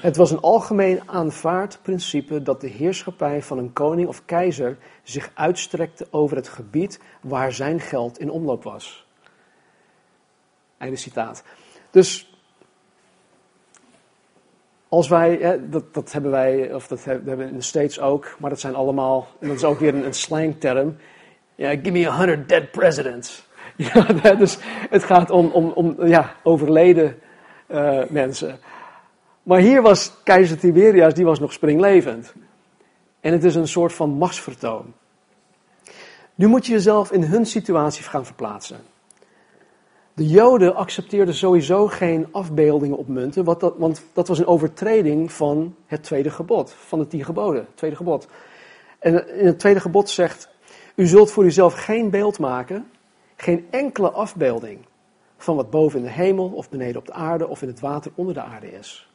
Het 0.00 0.16
was 0.16 0.30
een 0.30 0.40
algemeen 0.40 1.08
aanvaard 1.08 1.78
principe 1.82 2.42
dat 2.42 2.60
de 2.60 2.68
heerschappij 2.68 3.42
van 3.42 3.58
een 3.58 3.72
koning 3.72 4.08
of 4.08 4.24
keizer 4.24 4.78
zich 5.02 5.30
uitstrekte 5.34 6.06
over 6.10 6.36
het 6.36 6.48
gebied 6.48 7.00
waar 7.20 7.52
zijn 7.52 7.80
geld 7.80 8.18
in 8.18 8.30
omloop 8.30 8.62
was. 8.62 9.06
Einde 10.78 10.96
citaat. 10.96 11.44
Dus 11.90 12.38
als 14.88 15.08
wij, 15.08 15.60
dat, 15.70 15.94
dat 15.94 16.12
hebben 16.12 16.30
wij, 16.30 16.74
of 16.74 16.86
dat 16.86 17.04
hebben 17.04 17.54
we 17.54 17.60
States 17.60 18.00
ook, 18.00 18.36
maar 18.38 18.50
dat 18.50 18.60
zijn 18.60 18.74
allemaal, 18.74 19.26
en 19.40 19.48
dat 19.48 19.56
is 19.56 19.64
ook 19.64 19.78
weer 19.78 19.94
een, 19.94 20.04
een 20.04 20.14
slangterm. 20.14 20.96
Ja, 21.54 21.70
give 21.70 21.90
me 21.90 22.08
a 22.08 22.16
hundred 22.16 22.48
dead 22.48 22.70
presidents. 22.70 23.42
Ja, 24.22 24.34
dus 24.34 24.58
het 24.90 25.04
gaat 25.04 25.30
om, 25.30 25.46
om, 25.46 25.68
om 25.68 26.06
ja, 26.06 26.34
overleden 26.42 27.18
uh, 27.68 28.02
mensen. 28.08 28.58
Maar 29.42 29.58
hier 29.58 29.82
was 29.82 30.12
keizer 30.24 30.58
Tiberias, 30.58 31.14
die 31.14 31.24
was 31.24 31.38
nog 31.38 31.52
springlevend. 31.52 32.34
En 33.20 33.32
het 33.32 33.44
is 33.44 33.54
een 33.54 33.68
soort 33.68 33.92
van 33.92 34.10
machtsvertoon. 34.10 34.92
Nu 36.34 36.46
moet 36.46 36.66
je 36.66 36.72
jezelf 36.72 37.12
in 37.12 37.22
hun 37.22 37.46
situatie 37.46 38.04
gaan 38.04 38.26
verplaatsen. 38.26 38.78
De 40.14 40.26
Joden 40.26 40.74
accepteerden 40.74 41.34
sowieso 41.34 41.86
geen 41.86 42.26
afbeeldingen 42.32 42.96
op 42.96 43.08
munten, 43.08 43.44
want 43.44 43.60
dat, 43.60 43.74
want 43.76 44.02
dat 44.12 44.28
was 44.28 44.38
een 44.38 44.46
overtreding 44.46 45.32
van 45.32 45.74
het 45.86 46.02
tweede 46.02 46.30
gebod, 46.30 46.72
van 46.72 46.98
de 46.98 47.06
tien 47.06 47.24
geboden, 47.24 47.66
tweede 47.74 47.96
gebod. 47.96 48.28
En 48.98 49.38
in 49.38 49.46
het 49.46 49.58
tweede 49.58 49.80
gebod 49.80 50.10
zegt, 50.10 50.48
u 50.94 51.06
zult 51.06 51.30
voor 51.30 51.44
uzelf 51.44 51.74
geen 51.74 52.10
beeld 52.10 52.38
maken, 52.38 52.90
geen 53.36 53.66
enkele 53.70 54.10
afbeelding 54.10 54.86
van 55.36 55.56
wat 55.56 55.70
boven 55.70 55.98
in 55.98 56.04
de 56.04 56.10
hemel 56.10 56.48
of 56.48 56.70
beneden 56.70 56.96
op 56.96 57.06
de 57.06 57.12
aarde 57.12 57.48
of 57.48 57.62
in 57.62 57.68
het 57.68 57.80
water 57.80 58.12
onder 58.14 58.34
de 58.34 58.42
aarde 58.42 58.72
is. 58.72 59.08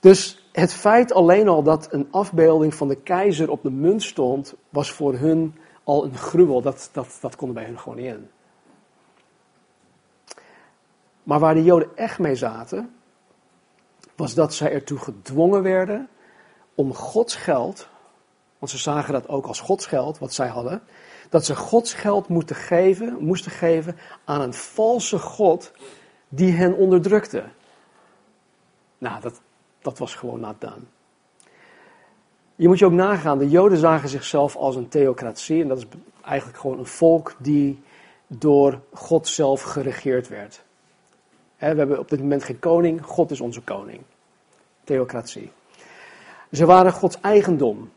Dus 0.00 0.48
het 0.52 0.72
feit 0.72 1.12
alleen 1.12 1.48
al 1.48 1.62
dat 1.62 1.92
een 1.92 2.08
afbeelding 2.10 2.74
van 2.74 2.88
de 2.88 2.96
keizer 3.02 3.50
op 3.50 3.62
de 3.62 3.70
munt 3.70 4.02
stond, 4.02 4.54
was 4.68 4.90
voor 4.90 5.14
hun 5.14 5.54
al 5.84 6.04
een 6.04 6.16
gruwel. 6.16 6.62
Dat, 6.62 6.88
dat, 6.92 7.18
dat 7.20 7.36
kon 7.36 7.52
bij 7.52 7.64
hun 7.64 7.78
gewoon 7.78 7.98
niet 7.98 8.06
in. 8.06 8.30
Maar 11.22 11.38
waar 11.38 11.54
de 11.54 11.64
Joden 11.64 11.96
echt 11.96 12.18
mee 12.18 12.34
zaten, 12.34 12.94
was 14.16 14.34
dat 14.34 14.54
zij 14.54 14.72
ertoe 14.72 14.98
gedwongen 14.98 15.62
werden 15.62 16.08
om 16.74 16.94
Gods 16.94 17.34
geld, 17.34 17.88
want 18.58 18.72
ze 18.72 18.78
zagen 18.78 19.12
dat 19.12 19.28
ook 19.28 19.46
als 19.46 19.60
Gods 19.60 19.86
geld, 19.86 20.18
wat 20.18 20.32
zij 20.32 20.48
hadden, 20.48 20.82
dat 21.28 21.44
ze 21.44 21.56
Gods 21.56 21.94
geld 21.94 22.28
moesten 22.28 22.56
geven, 22.56 23.16
moesten 23.20 23.50
geven 23.50 23.96
aan 24.24 24.40
een 24.40 24.54
valse 24.54 25.18
God 25.18 25.72
die 26.28 26.52
hen 26.52 26.76
onderdrukte. 26.76 27.44
Nou, 28.98 29.20
dat, 29.20 29.40
dat 29.82 29.98
was 29.98 30.14
gewoon 30.14 30.40
not. 30.40 30.64
Je 32.56 32.68
moet 32.68 32.78
je 32.78 32.84
ook 32.84 32.92
nagaan, 32.92 33.38
de 33.38 33.48
Joden 33.48 33.78
zagen 33.78 34.08
zichzelf 34.08 34.56
als 34.56 34.76
een 34.76 34.88
theocratie. 34.88 35.62
En 35.62 35.68
dat 35.68 35.78
is 35.78 35.86
eigenlijk 36.22 36.58
gewoon 36.58 36.78
een 36.78 36.86
volk 36.86 37.34
die 37.38 37.82
door 38.26 38.80
God 38.92 39.28
zelf 39.28 39.62
geregeerd 39.62 40.28
werd. 40.28 40.64
We 41.58 41.66
hebben 41.66 41.98
op 41.98 42.08
dit 42.08 42.20
moment 42.20 42.44
geen 42.44 42.58
koning, 42.58 43.04
God 43.04 43.30
is 43.30 43.40
onze 43.40 43.60
koning. 43.60 44.00
Theocratie. 44.84 45.52
Ze 46.52 46.66
waren 46.66 46.92
Gods 46.92 47.20
eigendom. 47.20 47.90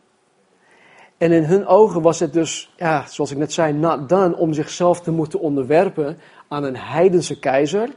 En 1.19 1.31
in 1.31 1.43
hun 1.43 1.67
ogen 1.67 2.01
was 2.01 2.19
het 2.19 2.33
dus, 2.33 2.73
ja, 2.77 3.05
zoals 3.07 3.31
ik 3.31 3.37
net 3.37 3.53
zei, 3.53 3.73
not 3.73 4.09
done 4.09 4.35
om 4.35 4.53
zichzelf 4.53 5.01
te 5.01 5.11
moeten 5.11 5.39
onderwerpen 5.39 6.17
aan 6.47 6.63
een 6.63 6.77
heidense 6.77 7.39
keizer. 7.39 7.89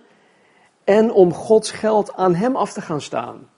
En 0.84 1.12
om 1.12 1.32
Gods 1.32 1.70
geld 1.70 2.14
aan 2.14 2.34
hem 2.34 2.56
af 2.56 2.72
te 2.72 2.80
gaan 2.80 3.00
staan. 3.00 3.48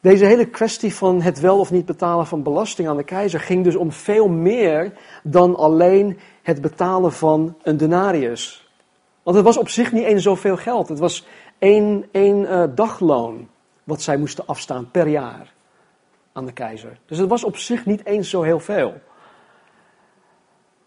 Deze 0.00 0.24
hele 0.24 0.46
kwestie 0.46 0.94
van 0.94 1.22
het 1.22 1.40
wel 1.40 1.58
of 1.58 1.70
niet 1.70 1.86
betalen 1.86 2.26
van 2.26 2.42
belasting 2.42 2.88
aan 2.88 2.96
de 2.96 3.04
keizer 3.04 3.40
ging 3.40 3.64
dus 3.64 3.76
om 3.76 3.92
veel 3.92 4.28
meer 4.28 4.92
dan 5.22 5.56
alleen 5.56 6.18
het 6.42 6.60
betalen 6.60 7.12
van 7.12 7.56
een 7.62 7.76
denarius. 7.76 8.70
Want 9.22 9.36
het 9.36 9.46
was 9.46 9.56
op 9.56 9.68
zich 9.68 9.92
niet 9.92 10.04
eens 10.04 10.22
zoveel 10.22 10.56
geld. 10.56 10.88
Het 10.88 10.98
was 10.98 11.26
één, 11.58 12.04
één 12.10 12.40
uh, 12.40 12.64
dagloon 12.74 13.48
wat 13.84 14.02
zij 14.02 14.16
moesten 14.16 14.46
afstaan 14.46 14.90
per 14.90 15.08
jaar 15.08 15.56
aan 16.38 16.46
de 16.46 16.52
keizer. 16.52 16.98
Dus 17.06 17.18
het 17.18 17.28
was 17.28 17.44
op 17.44 17.56
zich 17.56 17.86
niet 17.86 18.04
eens 18.04 18.30
zo 18.30 18.42
heel 18.42 18.60
veel. 18.60 19.00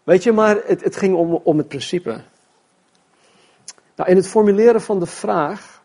Weet 0.02 0.22
je, 0.22 0.32
maar 0.32 0.56
het, 0.66 0.84
het 0.84 0.96
ging 0.96 1.14
om, 1.14 1.34
om 1.34 1.58
het 1.58 1.68
principe. 1.68 2.22
Nou, 3.96 4.10
in 4.10 4.16
het 4.16 4.28
formuleren 4.28 4.80
van 4.80 4.98
de 4.98 5.06
vraag, 5.06 5.82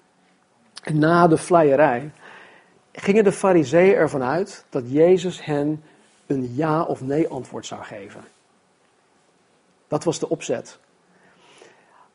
na 0.93 1.27
de 1.27 1.37
vleierij, 1.37 2.11
gingen 2.91 3.23
de 3.23 3.31
fariseeën 3.31 3.95
ervan 3.95 4.23
uit 4.23 4.65
dat 4.69 4.83
Jezus 4.91 5.45
hen 5.45 5.83
een 6.25 6.55
ja 6.55 6.83
of 6.83 7.01
nee 7.01 7.27
antwoord 7.27 7.65
zou 7.65 7.83
geven. 7.83 8.23
Dat 9.87 10.03
was 10.03 10.19
de 10.19 10.29
opzet. 10.29 10.79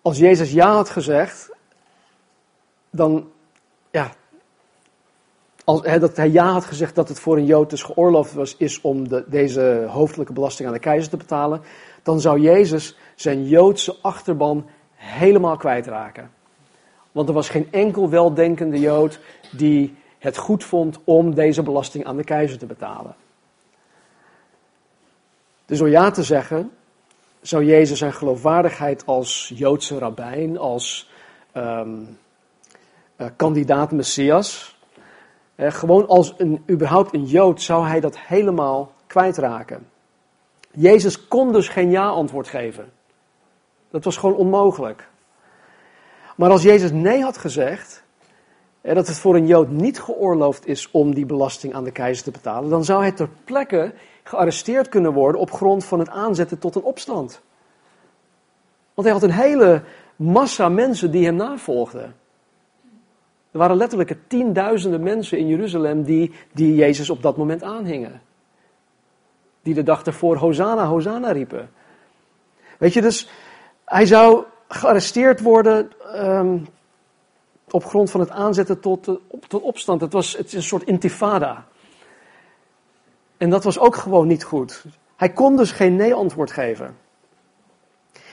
Als 0.03 0.19
Jezus 0.19 0.53
ja 0.53 0.73
had 0.73 0.91
gezegd, 0.91 1.51
dan, 2.91 3.31
ja, 3.91 4.13
als, 5.65 5.83
dat 5.83 6.17
hij 6.17 6.31
ja 6.31 6.53
had 6.53 6.65
gezegd 6.65 6.95
dat 6.95 7.09
het 7.09 7.21
voor 7.21 7.37
een 7.37 7.47
Jood 7.47 7.71
dus 7.71 7.83
geoorloofd 7.83 8.33
was, 8.33 8.57
is 8.57 8.81
om 8.81 9.09
de, 9.09 9.25
deze 9.27 9.87
hoofdelijke 9.89 10.33
belasting 10.33 10.69
aan 10.69 10.75
de 10.75 10.81
keizer 10.81 11.11
te 11.11 11.17
betalen, 11.17 11.61
dan 12.03 12.21
zou 12.21 12.41
Jezus 12.41 12.97
zijn 13.15 13.49
Joodse 13.49 13.97
achterban 14.03 14.67
helemaal 14.95 15.57
kwijtraken. 15.57 16.31
Want 17.13 17.29
er 17.29 17.35
was 17.35 17.49
geen 17.49 17.69
enkel 17.71 18.11
weldenkende 18.11 18.79
Jood 18.79 19.21
die 19.57 19.97
het 20.19 20.37
goed 20.37 20.65
vond 20.65 20.99
om 21.05 21.35
deze 21.35 21.63
belasting 21.63 22.05
aan 22.05 22.17
de 22.17 22.25
keizer 22.25 22.59
te 22.59 22.67
betalen. 22.67 23.15
Dus 25.67 25.79
door 25.79 25.89
ja 25.89 26.11
te 26.11 26.23
zeggen, 26.23 26.71
zou 27.41 27.65
Jezus 27.65 27.99
zijn 27.99 28.13
geloofwaardigheid 28.13 29.07
als 29.07 29.53
Joodse 29.55 29.99
rabbijn, 29.99 30.59
als 30.59 31.11
um, 31.55 32.19
uh, 33.17 33.27
kandidaat 33.37 33.93
Messias, 33.93 34.67
eh, 34.67 34.72
gewoon 35.57 36.09
als 36.09 36.35
een, 36.37 36.65
überhaupt 36.71 37.15
een 37.15 37.25
Jood, 37.25 37.63
zou 37.63 37.87
hij 37.87 38.01
dat 38.01 38.19
helemaal 38.19 38.93
kwijtraken. 39.07 39.87
Jezus 40.71 41.29
kon 41.29 41.53
dus 41.53 41.69
geen 41.69 41.91
ja-antwoord 41.91 42.49
geven. 42.49 42.93
Dat 43.91 44.05
was 44.05 44.17
gewoon 44.17 44.37
onmogelijk. 44.37 45.09
Maar 46.37 46.51
als 46.51 46.63
Jezus 46.63 46.93
nee 46.93 47.23
had 47.23 47.37
gezegd, 47.37 48.03
dat 48.81 49.07
het 49.07 49.19
voor 49.19 49.35
een 49.35 49.47
Jood 49.47 49.69
niet 49.69 50.01
geoorloofd 50.01 50.67
is 50.67 50.91
om 50.91 51.15
die 51.15 51.27
belasting 51.27 51.75
aan 51.75 51.85
de 51.85 51.93
keizer 51.93 52.25
te 52.25 52.31
betalen, 52.31 52.71
dan 52.71 52.85
zou 52.85 53.01
hij 53.01 53.13
ter 53.13 53.29
plekke 53.45 53.95
gearresteerd 54.23 54.89
kunnen 54.89 55.13
worden 55.13 55.41
op 55.41 55.51
grond 55.51 55.85
van 55.85 55.99
het 55.99 56.09
aanzetten 56.09 56.59
tot 56.59 56.75
een 56.75 56.83
opstand. 56.83 57.41
Want 58.95 59.07
hij 59.09 59.17
had 59.17 59.23
een 59.23 59.43
hele 59.43 59.83
massa 60.17 60.69
mensen 60.69 61.11
die 61.11 61.25
hem 61.25 61.35
navolgden. 61.35 62.15
Er 63.53 63.59
waren 63.59 63.77
letterlijk 63.77 64.17
tienduizenden 64.27 65.03
mensen 65.03 65.39
in 65.39 65.47
Jeruzalem 65.47 66.03
die, 66.03 66.33
die 66.53 66.75
Jezus 66.75 67.11
op 67.11 67.23
dat 67.23 67.37
moment 67.37 67.63
aanhingen. 67.63 68.23
Die 69.63 69.75
de 69.75 69.83
dag 69.83 70.03
ervoor 70.03 70.37
Hosanna, 70.37 70.87
Hosanna 70.87 71.33
riepen. 71.33 71.71
Weet 72.79 72.93
je, 72.93 73.01
dus 73.01 73.31
hij 73.85 74.07
zou 74.07 74.45
gearresteerd 74.69 75.41
worden 75.41 75.93
um, 76.15 76.67
op 77.71 77.85
grond 77.85 78.11
van 78.11 78.21
het 78.21 78.31
aanzetten 78.31 78.81
tot, 78.81 79.09
uh, 79.09 79.15
tot 79.49 79.63
opstand. 79.63 80.01
Het, 80.01 80.13
was, 80.13 80.37
het 80.37 80.47
is 80.47 80.53
een 80.53 80.63
soort 80.63 80.83
intifada. 80.83 81.67
En 83.37 83.51
dat 83.51 83.65
was 83.65 83.79
ook 83.79 83.97
gewoon 83.97 84.27
niet 84.27 84.45
goed. 84.45 84.85
Hij 85.17 85.33
kon 85.33 85.57
dus 85.57 85.71
geen 85.71 85.97
nee-antwoord 85.97 86.51
geven. 86.51 86.97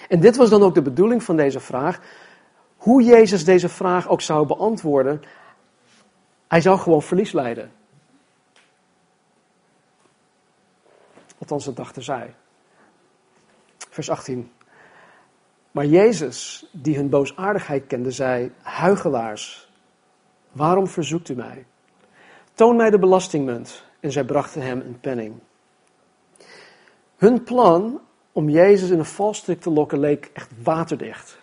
En 0.07 0.19
dit 0.19 0.35
was 0.35 0.49
dan 0.49 0.63
ook 0.63 0.73
de 0.73 0.81
bedoeling 0.81 1.23
van 1.23 1.35
deze 1.35 1.59
vraag. 1.59 1.99
Hoe 2.79 3.03
Jezus 3.03 3.45
deze 3.45 3.69
vraag 3.69 4.07
ook 4.07 4.21
zou 4.21 4.47
beantwoorden, 4.47 5.21
hij 6.47 6.61
zou 6.61 6.79
gewoon 6.79 7.01
verlies 7.01 7.31
leiden. 7.31 7.71
Althans, 11.37 11.65
dat 11.65 11.75
dachten 11.75 12.03
zij. 12.03 12.35
Vers 13.89 14.09
18. 14.09 14.51
Maar 15.71 15.85
Jezus, 15.85 16.69
die 16.71 16.95
hun 16.95 17.09
boosaardigheid 17.09 17.87
kende, 17.87 18.11
zei: 18.11 18.51
Huigelaars, 18.61 19.71
waarom 20.51 20.87
verzoekt 20.87 21.29
u 21.29 21.35
mij? 21.35 21.65
Toon 22.53 22.75
mij 22.75 22.89
de 22.89 22.99
belastingmunt. 22.99 23.83
En 23.99 24.11
zij 24.11 24.23
brachten 24.23 24.61
hem 24.61 24.81
een 24.81 24.99
penning. 24.99 25.35
Hun 27.17 27.43
plan 27.43 28.01
om 28.31 28.49
Jezus 28.49 28.89
in 28.89 28.99
een 28.99 29.05
valstrik 29.05 29.61
te 29.61 29.69
lokken 29.69 29.99
leek 29.99 30.29
echt 30.33 30.51
waterdicht. 30.63 31.38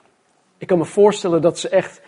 Ik 0.59 0.67
kan 0.67 0.79
me 0.79 0.85
voorstellen 0.85 1.43
dat 1.43 1.59
ze 1.59 1.69
echt, 1.69 2.01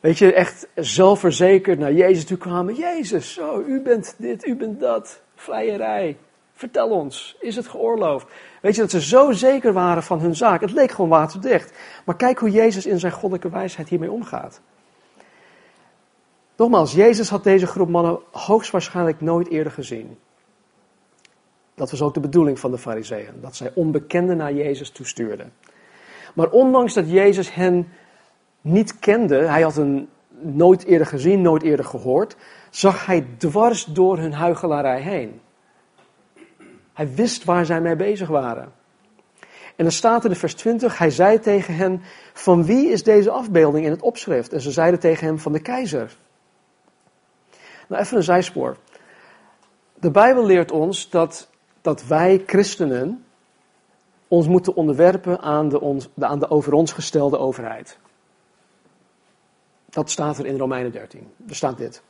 weet 0.00 0.18
je, 0.18 0.32
echt 0.32 0.68
zelfverzekerd 0.74 1.78
naar 1.78 1.92
Jezus 1.92 2.24
toe 2.24 2.38
kwamen. 2.38 2.74
Jezus, 2.74 3.32
zo, 3.32 3.60
u 3.66 3.80
bent 3.80 4.14
dit, 4.18 4.46
u 4.46 4.56
bent 4.56 4.80
dat. 4.80 5.20
Vleierij. 5.34 6.16
Vertel 6.52 6.88
ons, 6.88 7.36
is 7.40 7.56
het 7.56 7.68
geoorloofd? 7.68 8.26
Weet 8.62 8.74
je 8.74 8.80
dat 8.80 8.90
ze 8.90 9.00
zo 9.00 9.32
zeker 9.32 9.72
waren 9.72 10.02
van 10.02 10.20
hun 10.20 10.36
zaak? 10.36 10.60
Het 10.60 10.72
leek 10.72 10.90
gewoon 10.90 11.10
waterdicht. 11.10 11.72
Maar 12.04 12.16
kijk 12.16 12.38
hoe 12.38 12.50
Jezus 12.50 12.86
in 12.86 12.98
zijn 12.98 13.12
goddelijke 13.12 13.50
wijsheid 13.50 13.88
hiermee 13.88 14.10
omgaat. 14.10 14.60
Nogmaals, 16.56 16.92
Jezus 16.92 17.28
had 17.28 17.44
deze 17.44 17.66
groep 17.66 17.88
mannen 17.88 18.18
hoogstwaarschijnlijk 18.32 19.20
nooit 19.20 19.48
eerder 19.48 19.72
gezien. 19.72 20.18
Dat 21.74 21.90
was 21.90 22.02
ook 22.02 22.14
de 22.14 22.20
bedoeling 22.20 22.58
van 22.58 22.70
de 22.70 22.78
Fariseeën, 22.78 23.40
dat 23.40 23.56
zij 23.56 23.72
onbekenden 23.74 24.36
naar 24.36 24.52
Jezus 24.52 24.90
toestuurden. 24.90 25.52
Maar 26.36 26.50
ondanks 26.50 26.94
dat 26.94 27.10
Jezus 27.10 27.54
hen 27.54 27.88
niet 28.60 28.98
kende, 28.98 29.36
hij 29.36 29.62
had 29.62 29.74
hen 29.74 30.08
nooit 30.28 30.84
eerder 30.84 31.06
gezien, 31.06 31.42
nooit 31.42 31.62
eerder 31.62 31.84
gehoord, 31.84 32.36
zag 32.70 33.06
hij 33.06 33.26
dwars 33.36 33.84
door 33.84 34.18
hun 34.18 34.32
huichelarij 34.32 35.00
heen. 35.00 35.40
Hij 36.92 37.14
wist 37.14 37.44
waar 37.44 37.66
zij 37.66 37.80
mee 37.80 37.96
bezig 37.96 38.28
waren. 38.28 38.72
En 39.76 39.84
dan 39.84 39.92
staat 39.92 40.24
in 40.24 40.36
vers 40.36 40.54
20, 40.54 40.98
hij 40.98 41.10
zei 41.10 41.38
tegen 41.38 41.74
hen, 41.74 42.02
van 42.32 42.64
wie 42.64 42.88
is 42.88 43.02
deze 43.02 43.30
afbeelding 43.30 43.84
in 43.84 43.90
het 43.90 44.02
opschrift? 44.02 44.52
En 44.52 44.60
ze 44.60 44.70
zeiden 44.70 45.00
tegen 45.00 45.26
hem, 45.26 45.38
van 45.38 45.52
de 45.52 45.60
keizer. 45.60 46.16
Nou, 47.88 48.02
even 48.02 48.16
een 48.16 48.22
zijspoor. 48.22 48.76
De 49.94 50.10
Bijbel 50.10 50.46
leert 50.46 50.72
ons 50.72 51.10
dat, 51.10 51.50
dat 51.80 52.06
wij 52.06 52.42
christenen 52.46 53.25
ons 54.28 54.48
moeten 54.48 54.74
onderwerpen 54.74 55.40
aan 55.40 55.68
de, 55.68 56.08
aan 56.18 56.38
de 56.38 56.50
over 56.50 56.72
ons 56.72 56.92
gestelde 56.92 57.38
overheid. 57.38 57.98
Dat 59.90 60.10
staat 60.10 60.38
er 60.38 60.46
in 60.46 60.58
Romeinen 60.58 60.92
13. 60.92 61.32
Er 61.48 61.54
staat 61.54 61.78
dit. 61.78 62.02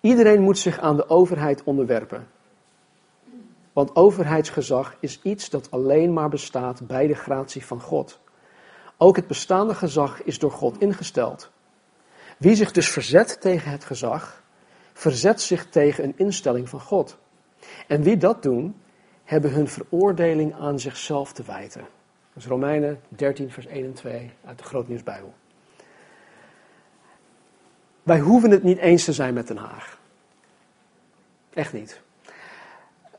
Iedereen 0.00 0.42
moet 0.42 0.58
zich 0.58 0.78
aan 0.78 0.96
de 0.96 1.08
overheid 1.08 1.62
onderwerpen. 1.64 2.26
Want 3.72 3.96
overheidsgezag 3.96 4.96
is 5.00 5.20
iets 5.22 5.50
dat 5.50 5.70
alleen 5.70 6.12
maar 6.12 6.28
bestaat 6.28 6.86
bij 6.86 7.06
de 7.06 7.14
gratie 7.14 7.66
van 7.66 7.80
God. 7.80 8.20
Ook 8.96 9.16
het 9.16 9.26
bestaande 9.26 9.74
gezag 9.74 10.22
is 10.22 10.38
door 10.38 10.50
God 10.50 10.80
ingesteld. 10.80 11.50
Wie 12.38 12.54
zich 12.54 12.72
dus 12.72 12.90
verzet 12.90 13.40
tegen 13.40 13.70
het 13.70 13.84
gezag, 13.84 14.42
verzet 14.92 15.40
zich 15.40 15.68
tegen 15.68 16.04
een 16.04 16.14
instelling 16.16 16.68
van 16.68 16.80
God. 16.80 17.18
En 17.86 18.02
wie 18.02 18.16
dat 18.16 18.42
doen, 18.42 18.81
hebben 19.24 19.52
hun 19.52 19.68
veroordeling 19.68 20.54
aan 20.54 20.80
zichzelf 20.80 21.32
te 21.32 21.42
wijten. 21.42 21.80
Dat 22.32 22.42
is 22.42 22.46
Romeinen 22.46 23.00
13, 23.08 23.50
vers 23.50 23.66
1 23.66 23.84
en 23.84 23.92
2 23.92 24.30
uit 24.44 24.58
de 24.58 24.64
Grootnieuwsbijbel. 24.64 25.34
Wij 28.02 28.18
hoeven 28.18 28.50
het 28.50 28.62
niet 28.62 28.78
eens 28.78 29.04
te 29.04 29.12
zijn 29.12 29.34
met 29.34 29.48
Den 29.48 29.56
Haag. 29.56 29.98
Echt 31.54 31.72
niet. 31.72 32.00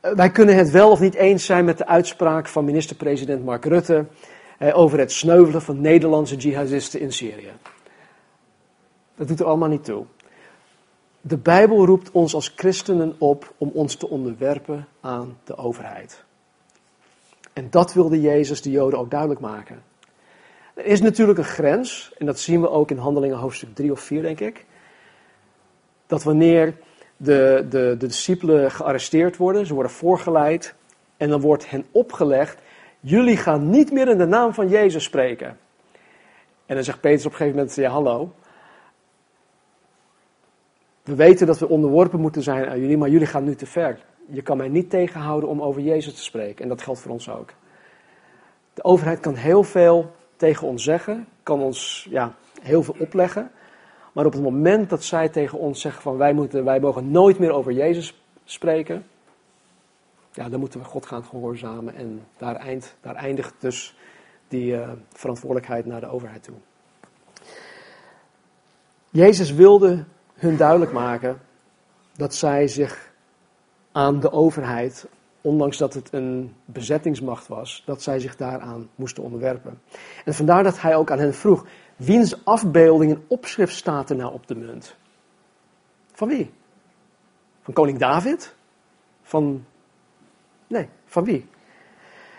Wij 0.00 0.30
kunnen 0.30 0.56
het 0.56 0.70
wel 0.70 0.90
of 0.90 1.00
niet 1.00 1.14
eens 1.14 1.44
zijn 1.44 1.64
met 1.64 1.78
de 1.78 1.86
uitspraak 1.86 2.48
van 2.48 2.64
minister-president 2.64 3.44
Mark 3.44 3.64
Rutte 3.64 4.06
eh, 4.58 4.78
over 4.78 4.98
het 4.98 5.12
sneuvelen 5.12 5.62
van 5.62 5.80
Nederlandse 5.80 6.36
jihadisten 6.36 7.00
in 7.00 7.12
Syrië. 7.12 7.52
Dat 9.16 9.28
doet 9.28 9.40
er 9.40 9.46
allemaal 9.46 9.68
niet 9.68 9.84
toe. 9.84 10.04
De 11.26 11.36
Bijbel 11.36 11.86
roept 11.86 12.10
ons 12.10 12.34
als 12.34 12.52
christenen 12.56 13.14
op 13.18 13.54
om 13.58 13.70
ons 13.74 13.94
te 13.94 14.08
onderwerpen 14.08 14.86
aan 15.00 15.38
de 15.44 15.56
overheid. 15.56 16.24
En 17.52 17.70
dat 17.70 17.92
wilde 17.92 18.20
Jezus 18.20 18.62
de 18.62 18.70
Joden 18.70 18.98
ook 18.98 19.10
duidelijk 19.10 19.40
maken. 19.40 19.82
Er 20.74 20.84
is 20.84 21.00
natuurlijk 21.00 21.38
een 21.38 21.44
grens, 21.44 22.12
en 22.18 22.26
dat 22.26 22.38
zien 22.38 22.60
we 22.60 22.70
ook 22.70 22.90
in 22.90 22.96
Handelingen 22.96 23.36
hoofdstuk 23.36 23.74
3 23.74 23.92
of 23.92 24.00
4, 24.00 24.22
denk 24.22 24.40
ik. 24.40 24.64
Dat 26.06 26.22
wanneer 26.22 26.74
de, 27.16 27.66
de, 27.70 27.96
de 27.98 28.06
discipelen 28.06 28.70
gearresteerd 28.70 29.36
worden, 29.36 29.66
ze 29.66 29.74
worden 29.74 29.92
voorgeleid, 29.92 30.74
en 31.16 31.28
dan 31.28 31.40
wordt 31.40 31.70
hen 31.70 31.84
opgelegd: 31.90 32.58
jullie 33.00 33.36
gaan 33.36 33.70
niet 33.70 33.92
meer 33.92 34.08
in 34.08 34.18
de 34.18 34.26
naam 34.26 34.54
van 34.54 34.68
Jezus 34.68 35.04
spreken. 35.04 35.58
En 36.66 36.74
dan 36.74 36.84
zegt 36.84 37.00
Petrus 37.00 37.26
op 37.26 37.30
een 37.30 37.36
gegeven 37.36 37.58
moment: 37.58 37.76
ja, 37.76 37.90
hallo, 37.90 38.32
We 41.04 41.14
weten 41.14 41.46
dat 41.46 41.58
we 41.58 41.68
onderworpen 41.68 42.20
moeten 42.20 42.42
zijn 42.42 42.68
aan 42.68 42.80
jullie, 42.80 42.96
maar 42.96 43.08
jullie 43.08 43.26
gaan 43.26 43.44
nu 43.44 43.54
te 43.54 43.66
ver. 43.66 43.98
Je 44.26 44.42
kan 44.42 44.56
mij 44.56 44.68
niet 44.68 44.90
tegenhouden 44.90 45.48
om 45.48 45.62
over 45.62 45.82
Jezus 45.82 46.14
te 46.14 46.22
spreken. 46.22 46.62
En 46.62 46.68
dat 46.68 46.82
geldt 46.82 47.00
voor 47.00 47.10
ons 47.10 47.30
ook. 47.30 47.52
De 48.74 48.84
overheid 48.84 49.20
kan 49.20 49.34
heel 49.34 49.62
veel 49.62 50.10
tegen 50.36 50.66
ons 50.66 50.84
zeggen, 50.84 51.26
kan 51.42 51.60
ons 51.60 52.06
ja, 52.10 52.34
heel 52.62 52.82
veel 52.82 52.96
opleggen. 52.98 53.50
Maar 54.12 54.26
op 54.26 54.32
het 54.32 54.42
moment 54.42 54.90
dat 54.90 55.04
zij 55.04 55.28
tegen 55.28 55.58
ons 55.58 55.80
zeggen 55.80 56.02
van 56.02 56.16
wij, 56.16 56.32
moeten, 56.32 56.64
wij 56.64 56.80
mogen 56.80 57.10
nooit 57.10 57.38
meer 57.38 57.50
over 57.50 57.72
Jezus 57.72 58.22
spreken, 58.44 59.06
ja, 60.32 60.48
dan 60.48 60.60
moeten 60.60 60.80
we 60.80 60.86
God 60.86 61.06
gaan 61.06 61.24
gehoorzamen. 61.24 61.94
En 61.94 62.26
daar, 62.36 62.56
eind, 62.56 62.94
daar 63.00 63.14
eindigt 63.14 63.54
dus 63.58 63.96
die 64.48 64.72
uh, 64.72 64.92
verantwoordelijkheid 65.12 65.86
naar 65.86 66.00
de 66.00 66.06
overheid 66.06 66.42
toe. 66.42 66.54
Jezus 69.10 69.52
wilde 69.52 70.04
hun 70.44 70.56
duidelijk 70.56 70.92
maken 70.92 71.40
dat 72.16 72.34
zij 72.34 72.68
zich 72.68 73.12
aan 73.92 74.20
de 74.20 74.32
overheid, 74.32 75.08
ondanks 75.40 75.76
dat 75.78 75.94
het 75.94 76.08
een 76.12 76.54
bezettingsmacht 76.64 77.48
was, 77.48 77.82
dat 77.86 78.02
zij 78.02 78.18
zich 78.18 78.36
daaraan 78.36 78.88
moesten 78.94 79.22
onderwerpen. 79.22 79.80
En 80.24 80.34
vandaar 80.34 80.62
dat 80.62 80.80
hij 80.80 80.96
ook 80.96 81.10
aan 81.10 81.18
hen 81.18 81.34
vroeg: 81.34 81.66
wiens 81.96 82.44
afbeelding 82.44 83.12
en 83.12 83.24
opschrift 83.28 83.74
staat 83.74 84.10
er 84.10 84.16
nou 84.16 84.32
op 84.32 84.46
de 84.46 84.54
munt? 84.54 84.96
Van 86.12 86.28
wie? 86.28 86.50
Van 87.62 87.74
koning 87.74 87.98
David? 87.98 88.54
Van. 89.22 89.64
Nee, 90.66 90.88
van 91.04 91.24
wie? 91.24 91.46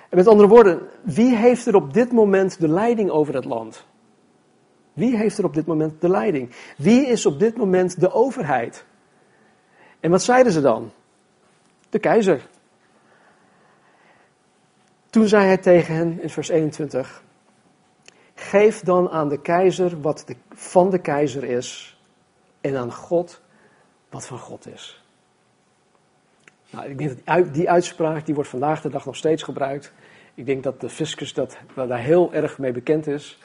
En 0.09 0.17
met 0.17 0.27
andere 0.27 0.49
woorden, 0.49 0.79
wie 1.01 1.35
heeft 1.35 1.65
er 1.65 1.75
op 1.75 1.93
dit 1.93 2.11
moment 2.11 2.59
de 2.59 2.67
leiding 2.67 3.09
over 3.09 3.33
het 3.33 3.45
land? 3.45 3.85
Wie 4.95 5.17
heeft 5.17 5.37
er 5.37 5.45
op 5.45 5.53
dit 5.53 5.65
moment 5.65 6.01
de 6.01 6.09
leiding? 6.09 6.51
Wie 6.77 7.07
is 7.07 7.25
op 7.25 7.39
dit 7.39 7.57
moment 7.57 7.99
de 7.99 8.11
overheid? 8.11 8.85
En 9.99 10.11
wat 10.11 10.23
zeiden 10.23 10.51
ze 10.51 10.61
dan? 10.61 10.91
De 11.89 11.99
keizer. 11.99 12.47
Toen 15.09 15.27
zei 15.27 15.45
hij 15.45 15.57
tegen 15.57 15.95
hen 15.95 16.21
in 16.21 16.29
vers 16.29 16.49
21: 16.49 17.23
Geef 18.35 18.79
dan 18.79 19.09
aan 19.09 19.29
de 19.29 19.41
keizer 19.41 20.01
wat 20.01 20.23
de, 20.27 20.35
van 20.49 20.89
de 20.89 20.99
keizer 20.99 21.43
is, 21.43 21.99
en 22.61 22.75
aan 22.77 22.93
God 22.93 23.41
wat 24.09 24.27
van 24.27 24.39
God 24.39 24.67
is. 24.67 25.03
Nou, 26.69 26.89
ik 26.89 26.97
denk 26.97 27.25
dat 27.25 27.53
die 27.53 27.69
uitspraak 27.69 28.25
die 28.25 28.35
wordt 28.35 28.49
vandaag 28.49 28.81
de 28.81 28.89
dag 28.89 29.05
nog 29.05 29.15
steeds 29.15 29.43
gebruikt. 29.43 29.93
Ik 30.33 30.45
denk 30.45 30.63
dat 30.63 30.81
de 30.81 30.89
fiscus 30.89 31.33
dat, 31.33 31.57
daar 31.75 31.99
heel 31.99 32.33
erg 32.33 32.57
mee 32.57 32.71
bekend 32.71 33.07
is. 33.07 33.39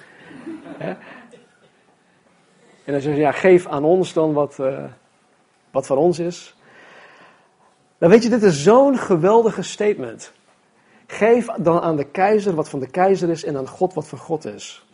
En 2.85 2.93
dan 2.93 3.01
zeggen 3.01 3.21
ze, 3.21 3.27
ja, 3.27 3.33
geef 3.33 3.67
aan 3.67 3.85
ons 3.85 4.13
dan 4.13 4.33
wat, 4.33 4.57
uh, 4.61 4.85
wat 5.71 5.87
van 5.87 5.97
ons 5.97 6.19
is. 6.19 6.57
Dan 7.99 8.11
weet 8.11 8.23
je, 8.23 8.29
dit 8.29 8.43
is 8.43 8.63
zo'n 8.63 8.99
geweldige 8.99 9.63
statement. 9.63 10.33
Geef 11.07 11.47
dan 11.47 11.81
aan 11.81 11.97
de 11.97 12.05
keizer 12.05 12.55
wat 12.55 12.69
van 12.69 12.81
de 12.81 12.91
keizer 12.91 13.31
is 13.31 13.45
en 13.45 13.57
aan 13.57 13.69
God 13.69 13.95
wat 13.95 14.09
van 14.09 14.19
God 14.19 14.45
is. 14.45 14.87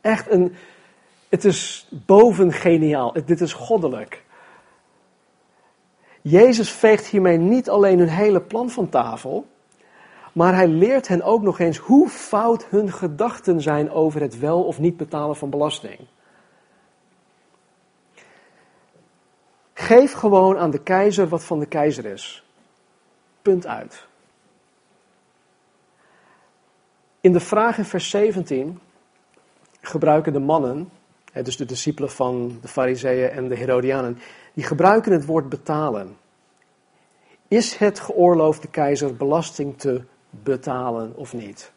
Echt 0.00 0.30
een, 0.30 0.54
het 1.28 1.44
is 1.44 1.88
boven 2.06 2.52
geniaal. 2.52 3.12
Dit 3.24 3.40
is 3.40 3.52
goddelijk. 3.52 4.22
Jezus 6.22 6.70
veegt 6.70 7.06
hiermee 7.06 7.36
niet 7.36 7.70
alleen 7.70 7.98
hun 7.98 8.08
hele 8.08 8.40
plan 8.40 8.70
van 8.70 8.88
tafel, 8.88 9.46
maar 10.32 10.54
hij 10.54 10.68
leert 10.68 11.08
hen 11.08 11.22
ook 11.22 11.42
nog 11.42 11.58
eens 11.58 11.76
hoe 11.76 12.08
fout 12.08 12.66
hun 12.68 12.92
gedachten 12.92 13.60
zijn 13.60 13.90
over 13.90 14.20
het 14.20 14.38
wel 14.38 14.62
of 14.62 14.78
niet 14.78 14.96
betalen 14.96 15.36
van 15.36 15.50
belasting. 15.50 15.98
Geef 19.84 20.12
gewoon 20.12 20.58
aan 20.58 20.70
de 20.70 20.82
keizer 20.82 21.28
wat 21.28 21.44
van 21.44 21.58
de 21.58 21.66
keizer 21.66 22.04
is. 22.04 22.44
Punt 23.42 23.66
uit. 23.66 24.06
In 27.20 27.32
de 27.32 27.40
vraag 27.40 27.78
in 27.78 27.84
vers 27.84 28.10
17 28.10 28.80
gebruiken 29.80 30.32
de 30.32 30.38
mannen, 30.38 30.90
dus 31.32 31.56
de 31.56 31.64
discipelen 31.64 32.10
van 32.10 32.58
de 32.60 32.68
Fariseeën 32.68 33.30
en 33.30 33.48
de 33.48 33.56
Herodianen, 33.56 34.18
die 34.54 34.64
gebruiken 34.64 35.12
het 35.12 35.26
woord 35.26 35.48
betalen. 35.48 36.16
Is 37.48 37.76
het 37.76 38.00
geoorloofd 38.00 38.62
de 38.62 38.68
keizer 38.68 39.16
belasting 39.16 39.78
te 39.78 40.04
betalen 40.30 41.16
of 41.16 41.32
niet? 41.32 41.72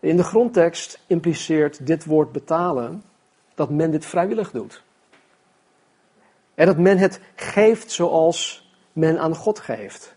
In 0.00 0.16
de 0.16 0.24
grondtekst 0.24 1.04
impliceert 1.06 1.86
dit 1.86 2.04
woord 2.04 2.32
betalen 2.32 3.02
dat 3.54 3.70
men 3.70 3.90
dit 3.90 4.04
vrijwillig 4.04 4.50
doet. 4.50 4.82
En 6.54 6.66
dat 6.66 6.78
men 6.78 6.98
het 6.98 7.20
geeft 7.34 7.90
zoals 7.90 8.70
men 8.92 9.18
aan 9.18 9.34
God 9.34 9.58
geeft. 9.58 10.14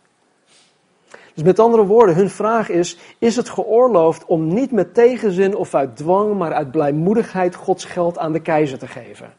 Dus 1.34 1.43
met 1.43 1.60
andere 1.60 1.86
woorden, 1.86 2.15
hun 2.15 2.30
vraag 2.30 2.69
is: 2.69 2.98
is 3.19 3.36
het 3.36 3.50
geoorloofd 3.50 4.26
om 4.26 4.54
niet 4.54 4.71
met 4.71 4.93
tegenzin 4.93 5.56
of 5.56 5.74
uit 5.74 5.98
dwang, 5.98 6.38
maar 6.38 6.54
uit 6.54 6.71
blijmoedigheid 6.71 7.56
Gods 7.56 7.86
geld 7.86 8.17
aan 8.17 8.34
de 8.34 8.41
keizer 8.41 8.78
te 8.78 8.88
geven? 8.88 9.34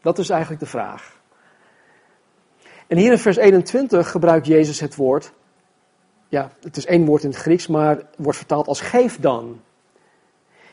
Dat 0.00 0.18
is 0.18 0.30
eigenlijk 0.30 0.60
de 0.60 0.68
vraag. 0.68 1.20
En 2.86 2.96
hier 2.96 3.12
in 3.12 3.18
vers 3.18 3.36
21 3.36 4.10
gebruikt 4.10 4.46
Jezus 4.46 4.80
het 4.80 4.96
woord. 4.96 5.32
Ja, 6.28 6.50
het 6.60 6.76
is 6.76 6.86
één 6.86 7.04
woord 7.04 7.22
in 7.22 7.30
het 7.30 7.38
Grieks, 7.38 7.66
maar 7.66 8.02
wordt 8.16 8.38
vertaald 8.38 8.66
als 8.66 8.80
geef 8.80 9.20
dan. 9.20 9.60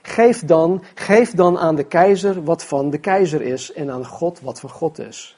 Geef 0.06 0.46
dan, 0.46 0.84
geef 0.94 1.32
dan 1.32 1.58
aan 1.58 1.76
de 1.76 1.84
keizer 1.84 2.44
wat 2.44 2.64
van 2.64 2.90
de 2.90 2.98
keizer 2.98 3.42
is 3.42 3.74
en 3.74 3.92
aan 3.92 4.06
God 4.06 4.42
wat 4.42 4.60
van 4.60 4.70
God 4.70 5.00
is. 5.00 5.38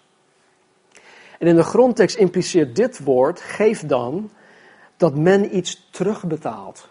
En 1.39 1.47
in 1.47 1.55
de 1.55 1.63
grondtekst 1.63 2.17
impliceert 2.17 2.75
dit 2.75 3.03
woord, 3.03 3.41
geef 3.41 3.85
dan, 3.85 4.29
dat 4.97 5.15
men 5.15 5.55
iets 5.55 5.87
terugbetaalt. 5.91 6.89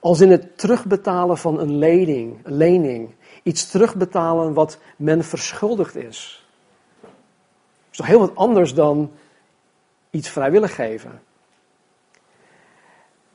Als 0.00 0.20
in 0.20 0.30
het 0.30 0.58
terugbetalen 0.58 1.38
van 1.38 1.60
een 1.60 1.78
lening, 1.78 2.38
een 2.42 2.56
lening. 2.56 3.14
Iets 3.42 3.70
terugbetalen 3.70 4.52
wat 4.52 4.78
men 4.96 5.24
verschuldigd 5.24 5.96
is. 5.96 6.46
Dat 7.00 7.10
is 7.90 7.96
toch 7.96 8.06
heel 8.06 8.18
wat 8.18 8.36
anders 8.36 8.74
dan 8.74 9.12
iets 10.10 10.28
vrijwillig 10.28 10.74
geven. 10.74 11.22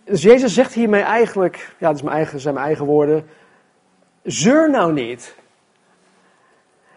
Dus 0.07 0.21
Jezus 0.21 0.53
zegt 0.53 0.73
hiermee 0.73 1.01
eigenlijk, 1.01 1.75
ja, 1.79 1.93
dat 1.93 1.95
is 1.95 2.41
zijn 2.41 2.53
mijn 2.53 2.65
eigen 2.65 2.85
woorden, 2.85 3.27
zeur 4.23 4.69
nou 4.69 4.93
niet. 4.93 5.35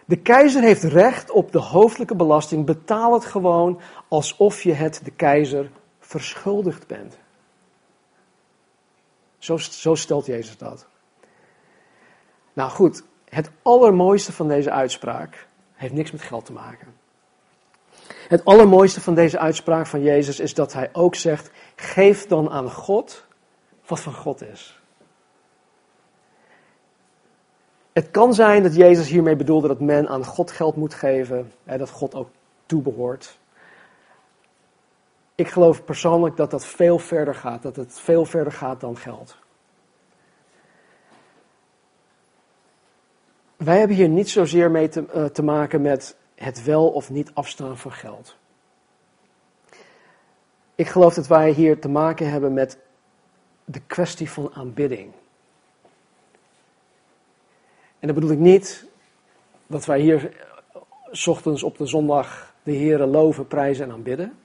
De 0.05 0.15
keizer 0.15 0.61
heeft 0.61 0.83
recht 0.83 1.31
op 1.31 1.51
de 1.51 1.59
hoofdelijke 1.59 2.15
belasting. 2.15 2.65
Betaal 2.65 3.13
het 3.13 3.25
gewoon 3.25 3.81
alsof 4.07 4.63
je 4.63 4.73
het 4.73 5.01
de 5.03 5.11
keizer 5.11 5.71
verschuldigd 5.99 6.87
bent. 6.87 7.17
Zo, 9.37 9.57
zo 9.57 9.95
stelt 9.95 10.25
Jezus 10.25 10.57
dat. 10.57 10.87
Nou 12.53 12.69
goed, 12.69 13.03
het 13.29 13.51
allermooiste 13.61 14.31
van 14.31 14.47
deze 14.47 14.71
uitspraak 14.71 15.47
heeft 15.73 15.93
niks 15.93 16.11
met 16.11 16.21
geld 16.21 16.45
te 16.45 16.53
maken. 16.53 17.00
Het 18.31 18.45
allermooiste 18.45 19.01
van 19.01 19.13
deze 19.13 19.39
uitspraak 19.39 19.87
van 19.87 20.01
Jezus 20.01 20.39
is 20.39 20.53
dat 20.53 20.73
hij 20.73 20.89
ook 20.93 21.15
zegt: 21.15 21.51
geef 21.75 22.27
dan 22.27 22.49
aan 22.49 22.71
God 22.71 23.25
wat 23.85 23.99
van 23.99 24.13
God 24.13 24.41
is. 24.41 24.81
Het 27.93 28.11
kan 28.11 28.33
zijn 28.33 28.63
dat 28.63 28.75
Jezus 28.75 29.09
hiermee 29.09 29.35
bedoelde 29.35 29.67
dat 29.67 29.79
men 29.79 30.07
aan 30.07 30.25
God 30.25 30.51
geld 30.51 30.75
moet 30.75 30.93
geven, 30.93 31.51
en 31.63 31.77
dat 31.77 31.89
God 31.89 32.15
ook 32.15 32.29
toebehoort. 32.65 33.39
Ik 35.35 35.47
geloof 35.47 35.83
persoonlijk 35.83 36.37
dat 36.37 36.51
dat 36.51 36.65
veel 36.65 36.99
verder 36.99 37.35
gaat, 37.35 37.61
dat 37.61 37.75
het 37.75 37.99
veel 37.99 38.25
verder 38.25 38.53
gaat 38.53 38.79
dan 38.79 38.97
geld. 38.97 39.37
Wij 43.57 43.77
hebben 43.77 43.97
hier 43.97 44.09
niet 44.09 44.29
zozeer 44.29 44.71
mee 44.71 44.89
te, 44.89 45.05
uh, 45.15 45.25
te 45.25 45.43
maken 45.43 45.81
met 45.81 46.19
het 46.41 46.63
wel 46.63 46.89
of 46.89 47.09
niet 47.09 47.31
afstaan 47.33 47.77
van 47.77 47.91
geld. 47.91 48.37
Ik 50.75 50.87
geloof 50.87 51.13
dat 51.13 51.27
wij 51.27 51.51
hier 51.51 51.79
te 51.79 51.89
maken 51.89 52.29
hebben 52.29 52.53
met 52.53 52.77
de 53.65 53.81
kwestie 53.87 54.29
van 54.29 54.53
aanbidding. 54.53 55.13
En 57.99 58.07
dat 58.07 58.15
bedoel 58.15 58.31
ik 58.31 58.39
niet 58.39 58.85
dat 59.67 59.85
wij 59.85 59.99
hier 59.99 60.25
eh, 60.25 60.81
s 61.11 61.27
ochtends 61.27 61.63
op 61.63 61.77
de 61.77 61.85
zondag 61.85 62.53
de 62.63 62.71
Heeren 62.71 63.07
loven, 63.07 63.47
prijzen 63.47 63.85
en 63.85 63.91
aanbidden. 63.91 64.39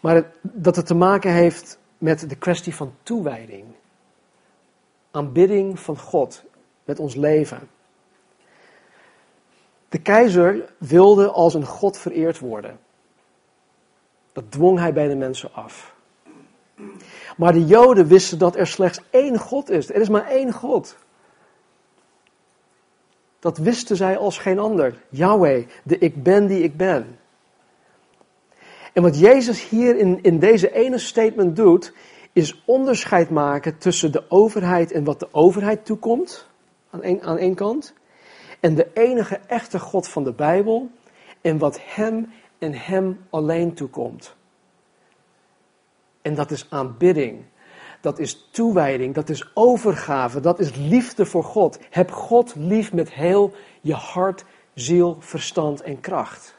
Maar 0.00 0.30
dat 0.42 0.76
het 0.76 0.86
te 0.86 0.94
maken 0.94 1.32
heeft 1.32 1.78
met 1.98 2.28
de 2.28 2.36
kwestie 2.36 2.74
van 2.74 2.94
toewijding. 3.02 3.64
Aanbidding 5.10 5.80
van 5.80 5.98
God 5.98 6.44
met 6.84 6.98
ons 6.98 7.14
leven. 7.14 7.68
De 9.88 9.98
keizer 9.98 10.72
wilde 10.78 11.30
als 11.30 11.54
een 11.54 11.66
God 11.66 11.98
vereerd 11.98 12.38
worden. 12.38 12.78
Dat 14.32 14.50
dwong 14.50 14.78
hij 14.78 14.92
bij 14.92 15.08
de 15.08 15.16
mensen 15.16 15.52
af. 15.52 15.94
Maar 17.36 17.52
de 17.52 17.66
Joden 17.66 18.06
wisten 18.06 18.38
dat 18.38 18.56
er 18.56 18.66
slechts 18.66 19.00
één 19.10 19.38
God 19.38 19.70
is. 19.70 19.90
Er 19.90 20.00
is 20.00 20.08
maar 20.08 20.26
één 20.26 20.52
God. 20.52 20.96
Dat 23.38 23.58
wisten 23.58 23.96
zij 23.96 24.18
als 24.18 24.38
geen 24.38 24.58
ander. 24.58 24.94
Yahweh, 25.08 25.66
de 25.82 25.98
ik 25.98 26.22
ben 26.22 26.46
die 26.46 26.62
ik 26.62 26.76
ben. 26.76 27.18
En 28.92 29.02
wat 29.02 29.18
Jezus 29.18 29.68
hier 29.68 29.96
in, 29.96 30.22
in 30.22 30.38
deze 30.38 30.72
ene 30.72 30.98
statement 30.98 31.56
doet, 31.56 31.92
is 32.32 32.62
onderscheid 32.66 33.30
maken 33.30 33.78
tussen 33.78 34.12
de 34.12 34.24
overheid 34.28 34.92
en 34.92 35.04
wat 35.04 35.20
de 35.20 35.28
overheid 35.32 35.84
toekomt, 35.84 36.48
aan 36.90 37.22
aan 37.22 37.38
één 37.38 37.54
kant, 37.54 37.94
en 38.60 38.74
de 38.74 38.92
enige 38.94 39.40
echte 39.46 39.78
God 39.78 40.08
van 40.08 40.24
de 40.24 40.32
Bijbel 40.32 40.90
en 41.40 41.58
wat 41.58 41.78
Hem 41.82 42.32
en 42.58 42.72
Hem 42.74 43.26
alleen 43.30 43.74
toekomt. 43.74 44.34
En 46.22 46.34
dat 46.34 46.50
is 46.50 46.66
aanbidding, 46.70 47.44
dat 48.00 48.18
is 48.18 48.48
toewijding, 48.50 49.14
dat 49.14 49.28
is 49.28 49.50
overgave, 49.54 50.40
dat 50.40 50.58
is 50.58 50.74
liefde 50.74 51.26
voor 51.26 51.44
God. 51.44 51.78
Heb 51.90 52.10
God 52.10 52.54
lief 52.54 52.92
met 52.92 53.12
heel 53.12 53.52
je 53.80 53.94
hart, 53.94 54.44
ziel, 54.74 55.16
verstand 55.20 55.82
en 55.82 56.00
kracht. 56.00 56.54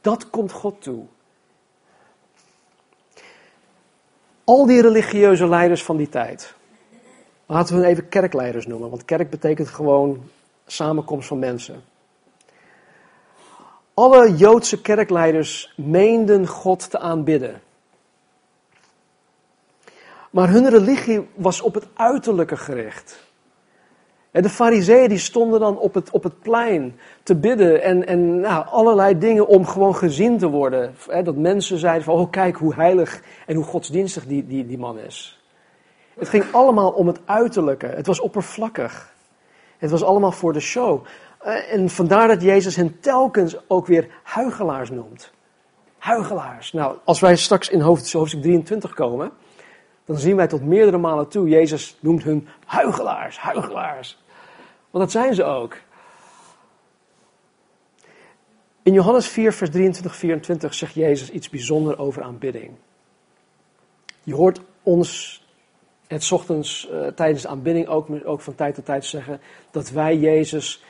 Dat 0.00 0.30
komt 0.30 0.52
God 0.52 0.82
toe. 0.82 1.04
Al 4.44 4.66
die 4.66 4.82
religieuze 4.82 5.48
leiders 5.48 5.82
van 5.82 5.96
die 5.96 6.08
tijd. 6.08 6.54
Laten 7.46 7.80
we 7.80 7.86
even 7.86 8.08
kerkleiders 8.08 8.66
noemen, 8.66 8.90
want 8.90 9.04
kerk 9.04 9.30
betekent 9.30 9.68
gewoon 9.68 10.30
samenkomst 10.72 11.28
van 11.28 11.38
mensen. 11.38 11.84
Alle 13.94 14.36
Joodse 14.36 14.80
kerkleiders 14.80 15.72
meenden 15.76 16.46
God 16.46 16.90
te 16.90 16.98
aanbidden. 16.98 17.60
Maar 20.30 20.48
hun 20.48 20.68
religie 20.68 21.28
was 21.34 21.60
op 21.60 21.74
het 21.74 21.86
uiterlijke 21.94 22.56
gericht. 22.56 23.26
En 24.30 24.42
de 24.42 24.48
fariseeën 24.48 25.08
die 25.08 25.18
stonden 25.18 25.60
dan 25.60 25.78
op 25.78 25.94
het, 25.94 26.10
op 26.10 26.22
het 26.22 26.40
plein 26.40 26.98
te 27.22 27.34
bidden 27.34 27.82
en, 27.82 28.06
en 28.06 28.40
nou, 28.40 28.66
allerlei 28.66 29.18
dingen 29.18 29.46
om 29.46 29.66
gewoon 29.66 29.96
gezien 29.96 30.38
te 30.38 30.48
worden. 30.48 30.94
dat 31.24 31.36
mensen 31.36 31.78
zeiden 31.78 32.04
van, 32.04 32.14
oh 32.14 32.30
kijk 32.30 32.56
hoe 32.56 32.74
heilig 32.74 33.22
en 33.46 33.56
hoe 33.56 33.64
godsdienstig 33.64 34.26
die, 34.26 34.46
die, 34.46 34.66
die 34.66 34.78
man 34.78 34.98
is. 34.98 35.42
Het 36.18 36.28
ging 36.28 36.44
allemaal 36.52 36.90
om 36.90 37.06
het 37.06 37.20
uiterlijke. 37.24 37.86
Het 37.86 38.06
was 38.06 38.20
oppervlakkig. 38.20 39.16
Het 39.78 39.90
was 39.90 40.02
allemaal 40.02 40.32
voor 40.32 40.52
de 40.52 40.60
show. 40.60 41.04
Eh, 41.38 41.72
en 41.72 41.88
vandaar 41.88 42.28
dat 42.28 42.42
Jezus 42.42 42.76
hen 42.76 43.00
telkens 43.00 43.56
ook 43.68 43.86
weer 43.86 44.08
huigelaars 44.22 44.90
noemt. 44.90 45.32
Huigelaars. 45.98 46.72
Nou, 46.72 46.96
als 47.04 47.20
wij 47.20 47.36
straks 47.36 47.68
in 47.68 47.80
hoofdstuk 47.80 48.42
23 48.42 48.94
komen, 48.94 49.32
dan 50.04 50.18
zien 50.18 50.36
wij 50.36 50.46
tot 50.46 50.62
meerdere 50.62 50.98
malen 50.98 51.28
toe, 51.28 51.48
Jezus 51.48 51.96
noemt 52.00 52.22
hun 52.22 52.48
huigelaars, 52.66 53.38
huigelaars. 53.38 54.18
Want 54.90 55.04
dat 55.04 55.12
zijn 55.12 55.34
ze 55.34 55.44
ook. 55.44 55.76
In 58.82 58.92
Johannes 58.92 59.28
4, 59.28 59.52
vers 59.52 59.70
23, 59.70 60.16
24 60.16 60.74
zegt 60.74 60.94
Jezus 60.94 61.30
iets 61.30 61.48
bijzonders 61.48 61.98
over 61.98 62.22
aanbidding. 62.22 62.70
Je 64.22 64.34
hoort 64.34 64.60
ons 64.82 65.42
het 66.08 66.32
ochtends 66.32 66.88
uh, 66.92 67.06
tijdens 67.06 67.42
de 67.42 67.48
aanbidding 67.48 67.86
ook, 67.86 68.08
ook 68.24 68.40
van 68.40 68.54
tijd 68.54 68.74
tot 68.74 68.84
tijd 68.84 69.04
zeggen 69.04 69.40
dat 69.70 69.90
wij 69.90 70.16
Jezus, 70.16 70.84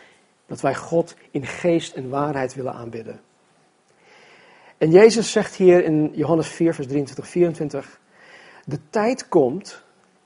dat 0.47 0.61
wij 0.61 0.75
God 0.75 1.17
in 1.31 1.47
geest 1.47 1.95
en 1.95 2.09
waarheid 2.09 2.55
willen 2.55 2.75
aanbidden. 2.75 3.21
En 4.79 4.91
Jezus 4.91 5.33
zegt 5.33 5.55
hier 5.55 5.85
in 5.85 6.11
Johannes 6.15 6.49
4, 6.49 6.75
vers 6.75 6.87
23, 6.87 7.29
24, 7.29 8.01
de 8.65 8.79
tijd 8.91 9.29
komt 9.29 9.83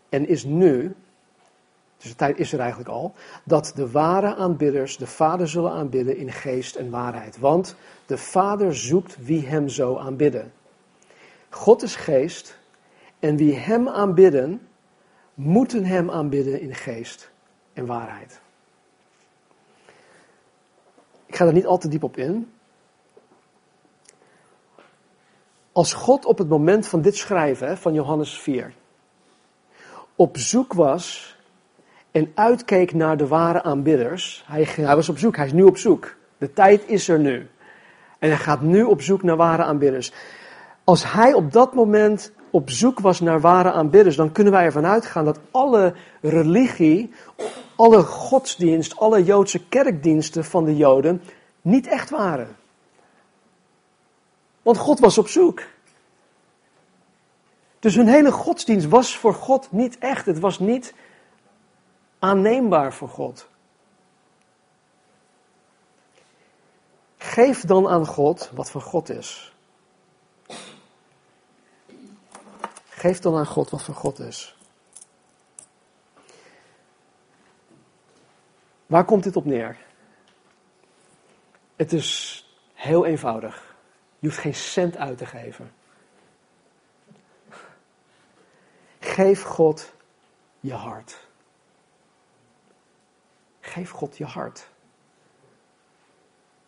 en 0.09 0.29
is 0.29 0.45
nu, 0.45 0.95
dus 1.97 2.11
de 2.11 2.17
tijd 2.17 2.39
is 2.39 2.53
er 2.53 2.61
eigenlijk 2.61 2.91
al, 2.91 3.15
dat 3.45 3.73
de 3.75 3.91
ware 3.91 4.35
aanbidders 4.35 4.97
de 4.97 5.07
Vader 5.07 5.49
zullen 5.49 5.73
aanbidden 5.73 6.17
in 6.17 6.33
geest 6.33 6.77
en 6.77 6.91
waarheid. 6.91 7.39
Want 7.39 7.77
de 8.07 8.19
Vader 8.19 8.77
zoekt 8.77 9.17
wie 9.25 9.47
hem 9.47 9.69
zo 9.69 9.97
aanbidden. 9.97 10.53
God 11.49 11.83
is 11.83 11.97
geest 11.97 12.59
en 13.19 13.37
wie 13.37 13.55
hem 13.55 13.89
aanbidden, 13.89 14.61
moeten 15.35 15.85
hem 15.85 16.11
aanbidden 16.11 16.61
in 16.61 16.75
geest 16.75 17.31
en 17.73 17.87
waarheid. 17.87 18.41
Ik 21.27 21.37
ga 21.37 21.47
er 21.47 21.53
niet 21.53 21.67
al 21.67 21.79
te 21.79 21.89
diep 21.89 22.03
op 22.03 22.17
in. 22.17 22.53
Als 25.73 25.93
God 25.93 26.25
op 26.25 26.39
het 26.39 26.49
moment 26.49 26.87
van 26.87 27.03
dit 27.03 27.17
schrijven, 27.17 27.79
van 27.79 27.95
Johannes 27.95 28.41
4, 28.41 28.73
op 30.17 30.37
zoek 30.37 30.73
was 30.73 31.37
en 32.11 32.33
uitkeek 32.35 32.95
naar 32.95 33.17
de 33.17 33.27
ware 33.27 33.63
aanbidders, 33.63 34.45
hij, 34.47 34.63
hij 34.63 34.97
was 34.97 35.09
op 35.09 35.19
zoek, 35.19 35.37
hij 35.37 35.47
is 35.47 35.53
nu 35.53 35.63
op 35.63 35.77
zoek. 35.77 36.17
De 36.39 36.53
tijd 36.53 36.89
is 36.89 37.09
er 37.09 37.19
nu. 37.19 37.49
En 38.19 38.29
hij 38.29 38.39
gaat 38.39 38.61
nu 38.61 38.83
op 38.83 39.03
zoek 39.03 39.23
naar 39.23 39.37
ware 39.37 39.63
aanbidders. 39.63 40.13
Als 40.85 41.13
hij 41.13 41.33
op 41.33 41.53
dat 41.53 41.75
moment 41.75 42.33
op 42.53 42.71
zoek 42.71 43.01
was 43.01 43.21
naar 43.21 43.41
ware 43.41 43.73
aanbidders, 43.73 44.17
dan 44.17 44.33
kunnen 44.33 44.53
wij 44.53 44.65
ervan 44.65 44.87
uitgaan 44.87 45.25
dat 45.25 45.39
alle 45.51 45.95
religie, 46.21 47.13
alle 47.77 48.03
godsdienst, 48.03 48.97
alle 48.97 49.25
Joodse 49.25 49.69
kerkdiensten 49.69 50.45
van 50.45 50.65
de 50.65 50.77
Joden 50.77 51.23
niet 51.61 51.87
echt 51.87 52.11
waren. 52.11 52.57
Want 54.63 54.79
God 54.79 54.99
was 54.99 55.19
op 55.19 55.29
zoek. 55.29 55.63
Dus 57.79 57.95
hun 57.95 58.09
hele 58.09 58.33
godsdienst 58.33 58.89
was 58.89 59.17
voor 59.17 59.35
God 59.35 59.73
niet 59.73 59.99
echt. 59.99 60.27
Het 60.27 60.39
was 60.39 60.59
niet 60.59 60.95
aanneembaar 62.19 62.93
voor 62.93 63.09
God. 63.09 63.49
Geef 67.19 67.61
dan 67.61 67.89
aan 67.89 68.07
God 68.07 68.51
wat 68.55 68.71
van 68.71 68.83
God 68.83 69.11
is. 69.11 69.52
Geef 73.03 73.19
dan 73.19 73.37
aan 73.37 73.47
God 73.47 73.71
wat 73.71 73.83
van 73.83 73.95
God 73.95 74.19
is. 74.19 74.57
Waar 78.87 79.05
komt 79.05 79.25
dit 79.25 79.37
op 79.37 79.45
neer? 79.45 79.77
Het 81.77 81.93
is 81.93 82.45
heel 82.75 83.07
eenvoudig. 83.07 83.77
Je 84.19 84.27
hoeft 84.27 84.41
geen 84.41 84.55
cent 84.55 84.97
uit 84.97 85.19
te 85.19 85.27
geven. 85.27 85.73
Geef 89.01 89.43
God 89.43 89.93
je 90.61 90.75
hart. 90.75 91.27
Geef 93.61 93.91
God 93.91 94.17
je 94.17 94.25
hart. 94.25 94.69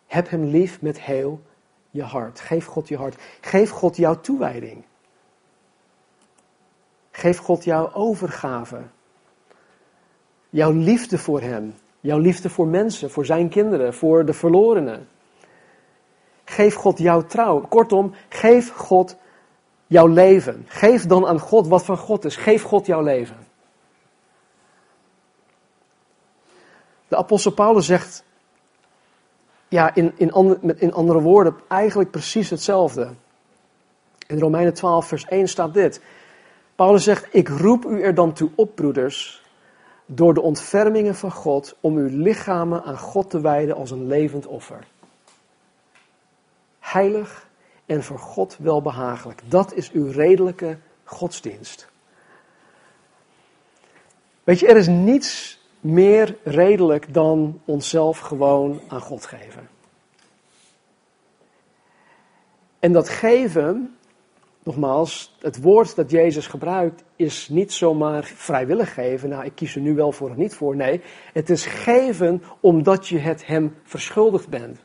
Heb 0.05 0.29
Hem 0.29 0.43
lief 0.43 0.81
met 0.81 1.01
heel 1.01 1.43
je 1.91 2.03
hart. 2.03 2.39
Geef 2.39 2.65
God 2.65 2.87
je 2.87 2.97
hart. 2.97 3.15
Geef 3.41 3.69
God 3.69 3.95
jouw 3.95 4.21
toewijding. 4.21 4.85
Geef 7.15 7.37
God 7.37 7.63
jouw 7.63 7.93
overgave. 7.93 8.81
Jouw 10.49 10.71
liefde 10.71 11.17
voor 11.17 11.41
Hem. 11.41 11.75
Jouw 11.99 12.17
liefde 12.17 12.49
voor 12.49 12.67
mensen, 12.67 13.11
voor 13.11 13.25
Zijn 13.25 13.49
kinderen, 13.49 13.93
voor 13.93 14.25
de 14.25 14.33
verlorenen. 14.33 15.07
Geef 16.45 16.75
God 16.75 16.97
jouw 16.97 17.21
trouw. 17.21 17.59
Kortom, 17.59 18.13
geef 18.29 18.71
God 18.71 19.15
jouw 19.87 20.07
leven. 20.07 20.65
Geef 20.67 21.05
dan 21.05 21.27
aan 21.27 21.39
God 21.39 21.67
wat 21.67 21.85
van 21.85 21.97
God 21.97 22.25
is. 22.25 22.35
Geef 22.35 22.63
God 22.63 22.85
jouw 22.85 23.01
leven. 23.01 23.37
De 27.07 27.15
apostel 27.15 27.51
Paulus 27.51 27.85
zegt, 27.85 28.23
ja, 29.67 29.95
in, 29.95 30.13
in, 30.17 30.31
in 30.77 30.93
andere 30.93 31.21
woorden, 31.21 31.55
eigenlijk 31.67 32.11
precies 32.11 32.49
hetzelfde. 32.49 33.09
In 34.27 34.39
Romeinen 34.39 34.73
12, 34.73 35.07
vers 35.07 35.25
1 35.25 35.47
staat 35.47 35.73
dit. 35.73 36.01
Paulus 36.75 37.03
zegt, 37.03 37.27
ik 37.31 37.49
roep 37.49 37.85
u 37.85 38.01
er 38.01 38.13
dan 38.13 38.33
toe 38.33 38.49
op, 38.55 38.75
broeders, 38.75 39.43
door 40.05 40.33
de 40.33 40.41
ontfermingen 40.41 41.15
van 41.15 41.31
God, 41.31 41.75
om 41.79 41.97
uw 41.97 42.09
lichamen 42.21 42.83
aan 42.83 42.97
God 42.97 43.29
te 43.29 43.41
wijden 43.41 43.75
als 43.75 43.91
een 43.91 44.07
levend 44.07 44.45
offer 44.45 44.79
heilig 46.95 47.47
en 47.85 48.03
voor 48.03 48.19
God 48.19 48.57
welbehagelijk. 48.59 49.41
Dat 49.45 49.73
is 49.73 49.91
uw 49.91 50.11
redelijke 50.11 50.77
godsdienst. 51.03 51.87
Weet 54.43 54.59
je, 54.59 54.67
er 54.67 54.77
is 54.77 54.87
niets 54.87 55.59
meer 55.79 56.37
redelijk 56.43 57.13
dan 57.13 57.61
onszelf 57.65 58.19
gewoon 58.19 58.81
aan 58.87 59.01
God 59.01 59.25
geven. 59.25 59.69
En 62.79 62.91
dat 62.93 63.09
geven, 63.09 63.97
nogmaals, 64.65 65.35
het 65.39 65.61
woord 65.61 65.95
dat 65.95 66.11
Jezus 66.11 66.47
gebruikt, 66.47 67.03
is 67.15 67.49
niet 67.49 67.73
zomaar 67.73 68.23
vrijwillig 68.23 68.93
geven. 68.93 69.29
Nou, 69.29 69.45
ik 69.45 69.55
kies 69.55 69.75
er 69.75 69.81
nu 69.81 69.95
wel 69.95 70.11
voor 70.11 70.29
of 70.29 70.35
niet 70.35 70.55
voor. 70.55 70.75
Nee, 70.75 71.01
het 71.33 71.49
is 71.49 71.65
geven 71.65 72.43
omdat 72.59 73.07
je 73.07 73.17
het 73.17 73.47
Hem 73.47 73.75
verschuldigd 73.83 74.49
bent. 74.49 74.79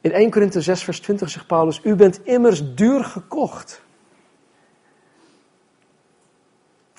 In 0.00 0.12
1 0.12 0.30
Korinthe 0.30 0.60
6, 0.60 0.84
vers 0.84 1.00
20 1.00 1.30
zegt 1.30 1.46
Paulus: 1.46 1.80
U 1.84 1.94
bent 1.94 2.24
immers 2.24 2.74
duur 2.74 3.04
gekocht. 3.04 3.82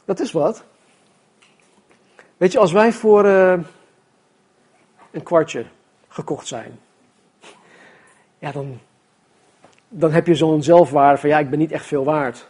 Dat 0.06 0.20
is 0.20 0.32
wat. 0.32 0.64
Weet 2.38 2.52
je, 2.52 2.60
als 2.60 2.72
wij 2.72 2.94
voor 2.94 3.26
uh, 3.26 3.60
een 5.12 5.24
kwartje 5.24 5.66
gekocht 6.08 6.48
zijn, 6.48 6.80
ja, 8.40 8.52
dan, 8.52 8.80
dan 9.96 10.12
heb 10.12 10.28
je 10.28 10.36
zo'n 10.36 10.64
zelfwaarde 10.64 11.20
van 11.20 11.30
ja, 11.30 11.40
ik 11.40 11.50
ben 11.50 11.60
niet 11.60 11.72
echt 11.72 11.86
veel 11.86 12.04
waard. 12.04 12.48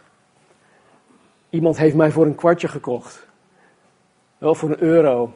Iemand 1.50 1.76
heeft 1.76 1.94
mij 1.94 2.10
voor 2.10 2.26
een 2.26 2.34
kwartje 2.34 2.68
gekocht. 2.68 3.26
Wel 4.38 4.54
voor 4.54 4.70
een 4.70 4.82
euro 4.82 5.34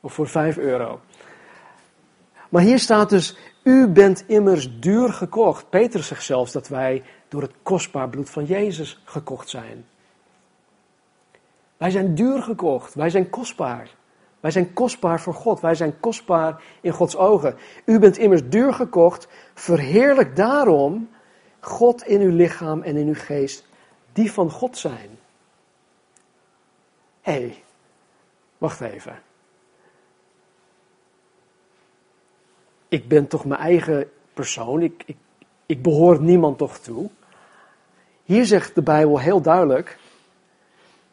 of 0.00 0.12
voor 0.12 0.28
vijf 0.28 0.56
euro. 0.56 1.00
Maar 2.48 2.62
hier 2.62 2.78
staat 2.78 3.10
dus, 3.10 3.36
u 3.62 3.88
bent 3.88 4.24
immers 4.26 4.80
duur 4.80 5.12
gekocht. 5.12 5.70
Petrus 5.70 6.06
zegt 6.06 6.22
zelfs 6.24 6.52
dat 6.52 6.68
wij 6.68 7.02
door 7.28 7.42
het 7.42 7.54
kostbaar 7.62 8.08
bloed 8.08 8.30
van 8.30 8.44
Jezus 8.44 9.02
gekocht 9.04 9.48
zijn. 9.48 9.84
Wij 11.76 11.90
zijn 11.90 12.14
duur 12.14 12.42
gekocht, 12.42 12.94
wij 12.94 13.10
zijn 13.10 13.30
kostbaar. 13.30 13.90
Wij 14.40 14.50
zijn 14.50 14.72
kostbaar 14.72 15.20
voor 15.20 15.34
God, 15.34 15.60
wij 15.60 15.74
zijn 15.74 16.00
kostbaar 16.00 16.62
in 16.80 16.92
Gods 16.92 17.16
ogen. 17.16 17.56
U 17.84 17.98
bent 17.98 18.18
immers 18.18 18.48
duur 18.48 18.74
gekocht, 18.74 19.28
verheerlijk 19.54 20.36
daarom 20.36 21.08
God 21.64 22.06
in 22.06 22.20
uw 22.20 22.36
lichaam 22.36 22.82
en 22.82 22.96
in 22.96 23.06
uw 23.06 23.14
geest, 23.14 23.64
die 24.12 24.32
van 24.32 24.50
God 24.50 24.78
zijn. 24.78 25.18
Hé, 27.20 27.32
hey, 27.32 27.62
wacht 28.58 28.80
even. 28.80 29.22
ik 32.94 33.08
ben 33.08 33.26
toch 33.26 33.44
mijn 33.44 33.60
eigen 33.60 34.10
persoon, 34.34 34.82
ik, 34.82 35.02
ik, 35.06 35.16
ik 35.66 35.82
behoor 35.82 36.20
niemand 36.20 36.58
toch 36.58 36.78
toe. 36.78 37.10
Hier 38.24 38.46
zegt 38.46 38.74
de 38.74 38.82
Bijbel 38.82 39.18
heel 39.18 39.40
duidelijk, 39.40 39.98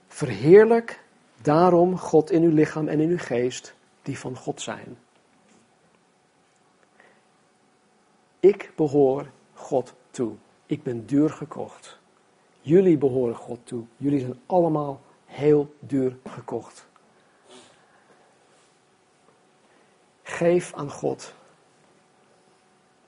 verheerlijk 0.08 1.04
daarom 1.42 1.98
God 1.98 2.32
in 2.32 2.44
uw 2.44 2.54
lichaam 2.54 2.88
en 2.88 3.00
in 3.00 3.10
uw 3.10 3.18
geest, 3.18 3.74
die 4.02 4.20
van 4.20 4.36
God 4.36 4.62
zijn. 4.62 4.98
Ik 8.40 8.72
behoor 8.76 9.26
God 9.54 9.94
toe. 10.12 10.36
Ik 10.66 10.84
ben 10.84 11.06
duur 11.06 11.30
gekocht. 11.30 12.00
Jullie 12.62 12.98
behoren 12.98 13.36
God 13.36 13.60
toe. 13.64 13.86
Jullie 13.98 14.20
zijn 14.20 14.42
allemaal 14.46 15.02
heel 15.26 15.76
duur 15.80 16.18
gekocht. 16.26 16.88
Geef 20.24 20.74
aan 20.74 20.92
God 20.92 21.34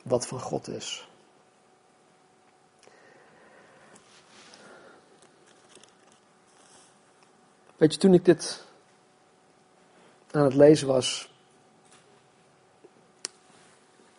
wat 0.03 0.27
van 0.27 0.39
God 0.39 0.67
is. 0.67 1.07
Weet 7.77 7.93
je, 7.93 7.99
toen 7.99 8.13
ik 8.13 8.25
dit 8.25 8.65
aan 10.31 10.43
het 10.43 10.53
lezen 10.53 10.87
was, 10.87 11.33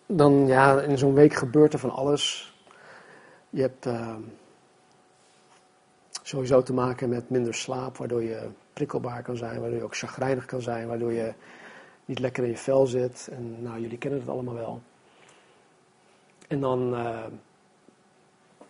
dan 0.06 0.46
ja, 0.46 0.80
in 0.80 0.98
zo'n 0.98 1.14
week 1.14 1.34
gebeurt 1.34 1.72
er 1.72 1.78
van 1.78 1.90
alles. 1.90 2.53
Je 3.54 3.60
hebt 3.60 3.86
uh, 3.86 4.16
sowieso 6.22 6.62
te 6.62 6.72
maken 6.72 7.08
met 7.08 7.30
minder 7.30 7.54
slaap, 7.54 7.96
waardoor 7.96 8.22
je 8.22 8.48
prikkelbaar 8.72 9.22
kan 9.22 9.36
zijn, 9.36 9.60
waardoor 9.60 9.78
je 9.78 9.84
ook 9.84 9.96
chagrijnig 9.96 10.44
kan 10.44 10.62
zijn, 10.62 10.88
waardoor 10.88 11.12
je 11.12 11.32
niet 12.04 12.18
lekker 12.18 12.44
in 12.44 12.50
je 12.50 12.56
vel 12.56 12.86
zit. 12.86 13.28
En 13.32 13.62
nou, 13.62 13.80
jullie 13.80 13.98
kennen 13.98 14.20
het 14.20 14.28
allemaal 14.28 14.54
wel. 14.54 14.80
En 16.48 16.60
dan 16.60 16.94
uh, 16.94 17.24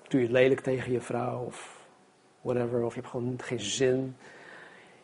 doe 0.09 0.21
je 0.21 0.27
het 0.27 0.35
lelijk 0.35 0.61
tegen 0.61 0.93
je 0.93 1.01
vrouw 1.01 1.45
of 1.45 1.87
whatever. 2.41 2.85
Of 2.85 2.95
je 2.95 3.01
hebt 3.01 3.13
gewoon 3.13 3.39
geen 3.43 3.61
zin. 3.61 4.17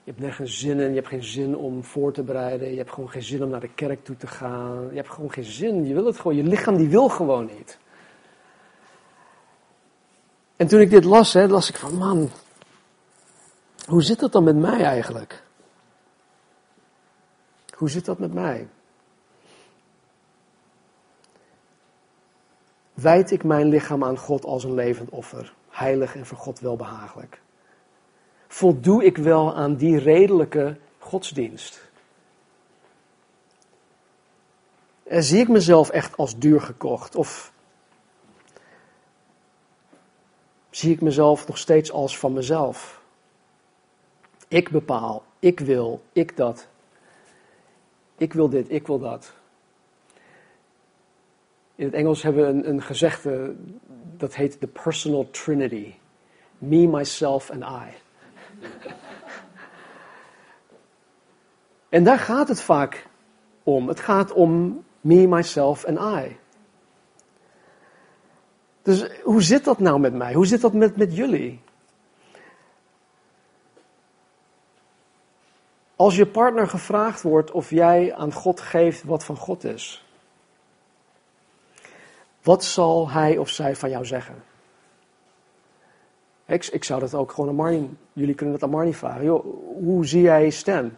Je 0.05 0.11
hebt 0.11 0.21
nergens 0.21 0.59
zin 0.59 0.81
in. 0.81 0.89
Je 0.89 0.95
hebt 0.95 1.09
geen 1.09 1.25
zin 1.25 1.57
om 1.57 1.85
voor 1.85 2.13
te 2.13 2.23
bereiden. 2.23 2.71
Je 2.71 2.77
hebt 2.77 2.91
gewoon 2.91 3.11
geen 3.11 3.23
zin 3.23 3.43
om 3.43 3.51
naar 3.51 3.61
de 3.61 3.75
kerk 3.75 4.05
toe 4.05 4.17
te 4.17 4.27
gaan. 4.27 4.89
Je 4.91 4.97
hebt 4.97 5.11
gewoon 5.11 5.33
geen 5.33 5.45
zin. 5.45 5.87
Je 5.87 5.95
wil 5.95 6.07
het 6.07 6.21
gewoon. 6.21 6.37
Je 6.37 6.43
lichaam 6.43 6.77
die 6.77 6.89
wil 6.89 7.09
gewoon 7.09 7.47
niet. 7.47 7.79
En 10.61 10.67
toen 10.67 10.81
ik 10.81 10.91
dit 10.91 11.05
las, 11.05 11.33
hè, 11.33 11.47
las 11.47 11.69
ik 11.69 11.77
van 11.77 11.95
man, 11.95 12.31
hoe 13.87 14.03
zit 14.03 14.21
dat 14.21 14.33
dan 14.33 14.45
met 14.45 14.57
mij 14.57 14.85
eigenlijk? 14.85 15.43
Hoe 17.75 17.91
zit 17.91 18.05
dat 18.05 18.19
met 18.19 18.33
mij? 18.33 18.69
wijd 22.95 23.31
ik 23.31 23.45
mijn 23.45 23.69
lichaam 23.69 24.05
aan 24.05 24.19
God 24.19 24.45
als 24.45 24.65
een 24.65 24.75
levend 24.75 25.11
offer, 25.11 25.55
heilig 25.69 26.17
en 26.17 26.27
voor 26.27 26.39
God 26.39 26.61
welbehagelijk? 26.61 27.41
Voldoe 28.49 29.05
ik 29.05 29.17
wel 29.17 29.55
aan 29.55 29.77
die 29.77 29.99
redelijke 29.99 30.77
godsdienst? 30.99 31.89
En 35.03 35.23
zie 35.23 35.39
ik 35.39 35.49
mezelf 35.49 35.91
echt 35.91 36.17
als 36.17 36.39
duur 36.39 36.61
gekocht? 36.61 37.15
Of 37.17 37.53
zie 40.71 40.93
ik 40.93 41.01
mezelf 41.01 41.47
nog 41.47 41.59
steeds 41.59 41.93
als 41.93 42.19
van 42.19 42.33
mezelf? 42.33 43.01
Ik 44.49 44.71
bepaal, 44.71 45.25
ik 45.39 45.61
wil, 45.61 46.03
ik 46.13 46.37
dat. 46.37 46.69
Ik 48.17 48.33
wil 48.33 48.49
dit, 48.49 48.71
ik 48.71 48.87
wil 48.87 48.99
dat. 48.99 49.33
In 51.75 51.85
het 51.85 51.95
Engels 51.95 52.23
hebben 52.23 52.43
we 52.43 52.49
een, 52.49 52.69
een 52.69 52.83
gezegde 52.83 53.55
dat 54.17 54.35
heet 54.35 54.61
the 54.61 54.67
personal 54.67 55.31
trinity. 55.31 55.95
Me, 56.59 56.87
myself 56.87 57.51
and 57.51 57.63
I. 57.63 57.95
en 61.89 62.05
daar 62.05 62.19
gaat 62.19 62.49
het 62.49 62.61
vaak 62.61 63.07
om. 63.63 63.89
Het 63.89 64.01
gaat 64.01 64.33
om 64.33 64.85
me, 65.01 65.27
myself 65.27 65.85
and 65.85 65.99
I. 65.99 66.37
Dus 68.83 69.21
hoe 69.23 69.43
zit 69.43 69.65
dat 69.65 69.79
nou 69.79 70.01
met 70.01 70.15
mij? 70.15 70.33
Hoe 70.33 70.47
zit 70.47 70.61
dat 70.61 70.73
met, 70.73 70.97
met 70.97 71.17
jullie? 71.17 71.61
Als 75.97 76.17
je 76.17 76.27
partner 76.27 76.69
gevraagd 76.69 77.23
wordt 77.23 77.51
of 77.51 77.71
jij 77.71 78.15
aan 78.15 78.33
God 78.33 78.61
geeft 78.61 79.05
wat 79.05 79.25
van 79.25 79.37
God 79.37 79.65
is. 79.65 80.05
Wat 82.43 82.65
zal 82.65 83.11
hij 83.11 83.39
of 83.39 83.49
zij 83.49 83.77
van 83.77 83.91
jou 83.91 84.05
zeggen? 84.05 84.43
Ik, 86.47 86.67
ik 86.67 86.85
zou 86.85 87.01
dat 87.01 87.15
ook 87.15 87.33
gewoon 87.33 87.51
aan 87.51 87.57
Marnie, 87.57 87.91
jullie 88.13 88.35
kunnen 88.35 88.55
dat 88.55 88.63
aan 88.63 88.75
Marnie 88.75 88.97
vragen. 88.97 89.27
Hoe 89.85 90.07
zie 90.07 90.23
jij 90.23 90.51
Stan? 90.51 90.97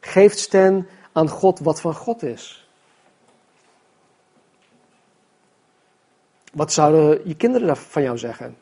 Geeft 0.00 0.38
Stan 0.38 0.86
aan 1.12 1.28
God 1.28 1.58
wat 1.58 1.80
van 1.80 1.94
God 1.94 2.22
is? 2.22 2.67
Wat 6.52 6.72
zouden 6.72 7.20
je 7.28 7.36
kinderen 7.36 7.76
van 7.76 8.02
jou 8.02 8.18
zeggen? 8.18 8.56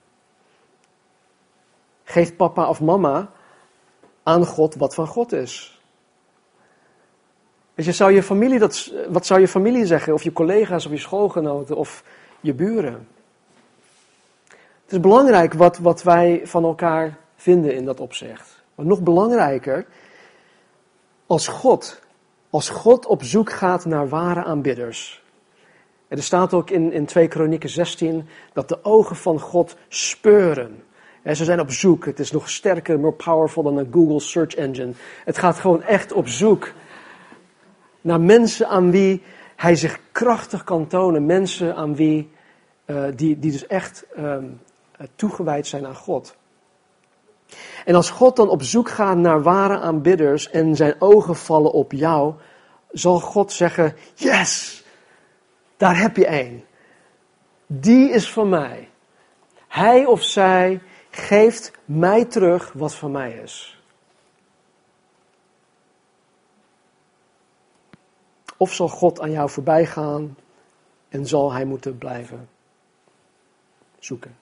Geeft 2.04 2.36
papa 2.36 2.68
of 2.68 2.80
mama 2.80 3.30
aan 4.22 4.46
God 4.46 4.74
wat 4.74 4.94
van 4.94 5.06
God 5.06 5.32
is? 5.32 5.80
Weet 7.74 7.86
je, 7.86 7.92
zou 7.92 8.12
je 8.12 8.22
familie 8.22 8.58
dat, 8.58 8.92
wat 9.08 9.26
zou 9.26 9.40
je 9.40 9.48
familie 9.48 9.86
zeggen? 9.86 10.12
Of 10.12 10.22
je 10.22 10.32
collega's 10.32 10.86
of 10.86 10.92
je 10.92 10.98
schoolgenoten 10.98 11.76
of 11.76 12.04
je 12.40 12.54
buren? 12.54 13.08
Het 14.82 14.94
is 14.94 15.00
belangrijk 15.00 15.52
wat, 15.52 15.78
wat 15.78 16.02
wij 16.02 16.40
van 16.44 16.64
elkaar 16.64 17.18
vinden 17.36 17.74
in 17.74 17.84
dat 17.84 18.00
opzicht. 18.00 18.62
Maar 18.74 18.86
nog 18.86 19.02
belangrijker, 19.02 19.86
als 21.26 21.48
God, 21.48 22.00
als 22.50 22.68
God 22.68 23.06
op 23.06 23.22
zoek 23.22 23.50
gaat 23.50 23.84
naar 23.84 24.08
ware 24.08 24.44
aanbidders. 24.44 25.24
Er 26.08 26.22
staat 26.22 26.54
ook 26.54 26.70
in, 26.70 26.92
in 26.92 27.06
2 27.06 27.28
Kronieken 27.28 27.68
16 27.68 28.28
dat 28.52 28.68
de 28.68 28.84
ogen 28.84 29.16
van 29.16 29.40
God 29.40 29.76
speuren. 29.88 30.82
En 31.22 31.36
ze 31.36 31.44
zijn 31.44 31.60
op 31.60 31.70
zoek. 31.70 32.04
Het 32.04 32.18
is 32.18 32.30
nog 32.30 32.50
sterker, 32.50 33.00
more 33.00 33.12
powerful 33.12 33.62
dan 33.62 33.76
een 33.76 33.88
Google 33.92 34.20
search 34.20 34.54
engine. 34.54 34.92
Het 35.24 35.38
gaat 35.38 35.58
gewoon 35.58 35.82
echt 35.82 36.12
op 36.12 36.28
zoek 36.28 36.72
naar 38.00 38.20
mensen 38.20 38.68
aan 38.68 38.90
wie 38.90 39.22
hij 39.56 39.76
zich 39.76 39.98
krachtig 40.12 40.64
kan 40.64 40.86
tonen. 40.86 41.26
Mensen 41.26 41.76
aan 41.76 41.96
wie, 41.96 42.30
uh, 42.86 43.04
die, 43.14 43.38
die 43.38 43.52
dus 43.52 43.66
echt 43.66 44.04
um, 44.18 44.60
toegewijd 45.16 45.66
zijn 45.66 45.86
aan 45.86 45.96
God. 45.96 46.36
En 47.84 47.94
als 47.94 48.10
God 48.10 48.36
dan 48.36 48.48
op 48.48 48.62
zoek 48.62 48.90
gaat 48.90 49.16
naar 49.16 49.42
ware 49.42 49.78
aanbidders 49.78 50.50
en 50.50 50.76
zijn 50.76 50.94
ogen 50.98 51.36
vallen 51.36 51.72
op 51.72 51.92
jou, 51.92 52.34
zal 52.90 53.20
God 53.20 53.52
zeggen: 53.52 53.94
Yes, 54.14 54.84
daar 55.76 55.98
heb 56.00 56.16
je 56.16 56.26
één. 56.26 56.64
Die 57.66 58.10
is 58.10 58.32
van 58.32 58.48
mij. 58.48 58.90
Hij 59.68 60.04
of 60.04 60.22
zij 60.22 60.80
geeft 61.10 61.72
mij 61.84 62.24
terug 62.24 62.72
wat 62.72 62.94
van 62.94 63.10
mij 63.10 63.32
is. 63.32 63.80
Of 68.56 68.72
zal 68.72 68.88
God 68.88 69.20
aan 69.20 69.30
jou 69.30 69.50
voorbij 69.50 69.86
gaan 69.86 70.36
en 71.08 71.26
zal 71.26 71.52
hij 71.52 71.64
moeten 71.64 71.98
blijven 71.98 72.48
zoeken? 73.98 74.36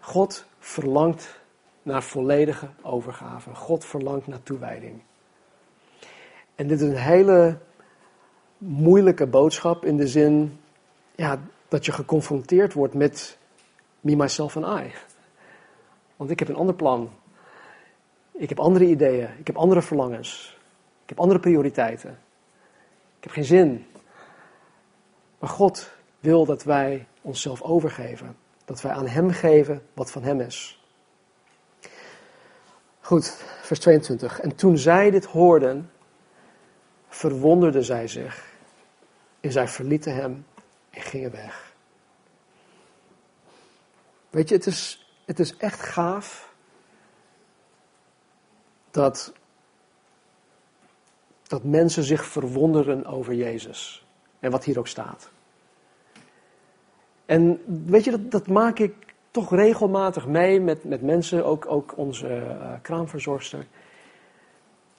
God 0.00 0.44
verlangt 0.58 1.40
naar 1.82 2.02
volledige 2.02 2.68
overgave. 2.82 3.54
God 3.54 3.84
verlangt 3.84 4.26
naar 4.26 4.42
toewijding. 4.42 5.02
En 6.54 6.66
dit 6.66 6.80
is 6.80 6.88
een 6.88 6.96
hele 6.96 7.58
moeilijke 8.58 9.26
boodschap 9.26 9.84
in 9.84 9.96
de 9.96 10.08
zin 10.08 10.60
ja, 11.14 11.40
dat 11.68 11.84
je 11.84 11.92
geconfronteerd 11.92 12.72
wordt 12.72 12.94
met 12.94 13.38
me, 14.00 14.16
myself 14.16 14.56
en 14.56 14.84
I. 14.84 14.92
Want 16.16 16.30
ik 16.30 16.38
heb 16.38 16.48
een 16.48 16.56
ander 16.56 16.74
plan. 16.74 17.10
Ik 18.32 18.48
heb 18.48 18.60
andere 18.60 18.84
ideeën. 18.84 19.28
Ik 19.38 19.46
heb 19.46 19.56
andere 19.56 19.82
verlangens. 19.82 20.58
Ik 21.02 21.08
heb 21.08 21.20
andere 21.20 21.40
prioriteiten. 21.40 22.10
Ik 23.16 23.24
heb 23.24 23.32
geen 23.32 23.44
zin. 23.44 23.86
Maar 25.38 25.50
God 25.50 25.90
wil 26.20 26.44
dat 26.44 26.62
wij 26.62 27.06
onszelf 27.20 27.62
overgeven. 27.62 28.36
Dat 28.64 28.80
wij 28.80 28.92
aan 28.92 29.06
Hem 29.06 29.30
geven 29.30 29.82
wat 29.94 30.10
van 30.10 30.22
Hem 30.22 30.40
is. 30.40 30.84
Goed, 33.00 33.44
vers 33.62 33.80
22. 33.80 34.40
En 34.40 34.54
toen 34.54 34.78
zij 34.78 35.10
dit 35.10 35.24
hoorden, 35.24 35.90
verwonderden 37.16 37.84
zij 37.84 38.08
zich. 38.08 38.54
En 39.40 39.52
zij 39.52 39.68
verlieten 39.68 40.14
Hem 40.14 40.46
en 40.90 41.02
gingen 41.02 41.30
weg. 41.30 41.74
Weet 44.30 44.48
je, 44.48 44.54
het 44.54 44.66
is, 44.66 45.10
het 45.24 45.38
is 45.38 45.56
echt 45.56 45.80
gaaf 45.80 46.54
dat, 48.90 49.32
dat 51.42 51.64
mensen 51.64 52.02
zich 52.02 52.24
verwonderen 52.24 53.06
over 53.06 53.34
Jezus. 53.34 54.06
En 54.40 54.50
wat 54.50 54.64
hier 54.64 54.78
ook 54.78 54.88
staat. 54.88 55.30
En 57.26 57.62
weet 57.86 58.04
je, 58.04 58.10
dat, 58.10 58.30
dat 58.30 58.46
maak 58.46 58.78
ik 58.78 58.94
toch 59.30 59.50
regelmatig 59.50 60.26
mee 60.26 60.60
met, 60.60 60.84
met 60.84 61.02
mensen, 61.02 61.44
ook, 61.44 61.66
ook 61.66 61.96
onze 61.96 62.28
uh, 62.28 62.72
kraamverzorgster. 62.82 63.66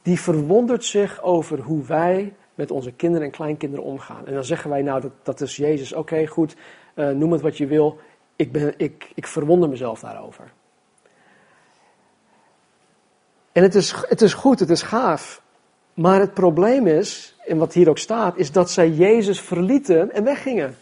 Die 0.08 0.20
verwondert 0.20 0.86
zich 0.86 1.22
over 1.22 1.60
hoe 1.60 1.84
wij 1.84 2.34
met 2.56 2.72
onze 2.72 2.92
kinderen 2.92 3.26
en 3.26 3.32
kleinkinderen 3.32 3.86
omgaan. 3.86 4.28
En 4.28 4.34
dan 4.34 4.44
zeggen 4.44 4.70
wij, 4.70 4.82
nou, 4.82 5.02
dat, 5.02 5.12
dat 5.24 5.42
is 5.42 5.56
Jezus. 5.56 5.94
Oké, 5.94 6.28
goed, 6.28 6.56
uh, 6.96 7.10
noem 7.10 7.32
het 7.32 7.42
wat 7.42 7.58
je 7.58 7.68
wil. 7.68 8.00
Ik, 8.36 8.52
ben, 8.52 8.74
ik, 8.78 9.12
ik 9.16 9.28
verwonder 9.28 9.70
mezelf 9.70 10.00
daarover. 10.00 10.52
En 13.52 13.64
het 13.64 13.76
is, 13.76 13.94
het 14.08 14.22
is 14.22 14.34
goed, 14.34 14.60
het 14.60 14.70
is 14.70 14.82
gaaf. 14.82 15.42
Maar 15.94 16.20
het 16.20 16.34
probleem 16.34 16.88
is, 16.88 17.38
en 17.46 17.58
wat 17.58 17.74
hier 17.74 17.90
ook 17.90 17.98
staat, 17.98 18.38
is 18.38 18.52
dat 18.52 18.72
zij 18.72 18.90
Jezus 18.90 19.42
verlieten 19.42 20.12
en 20.12 20.24
weggingen. 20.24 20.78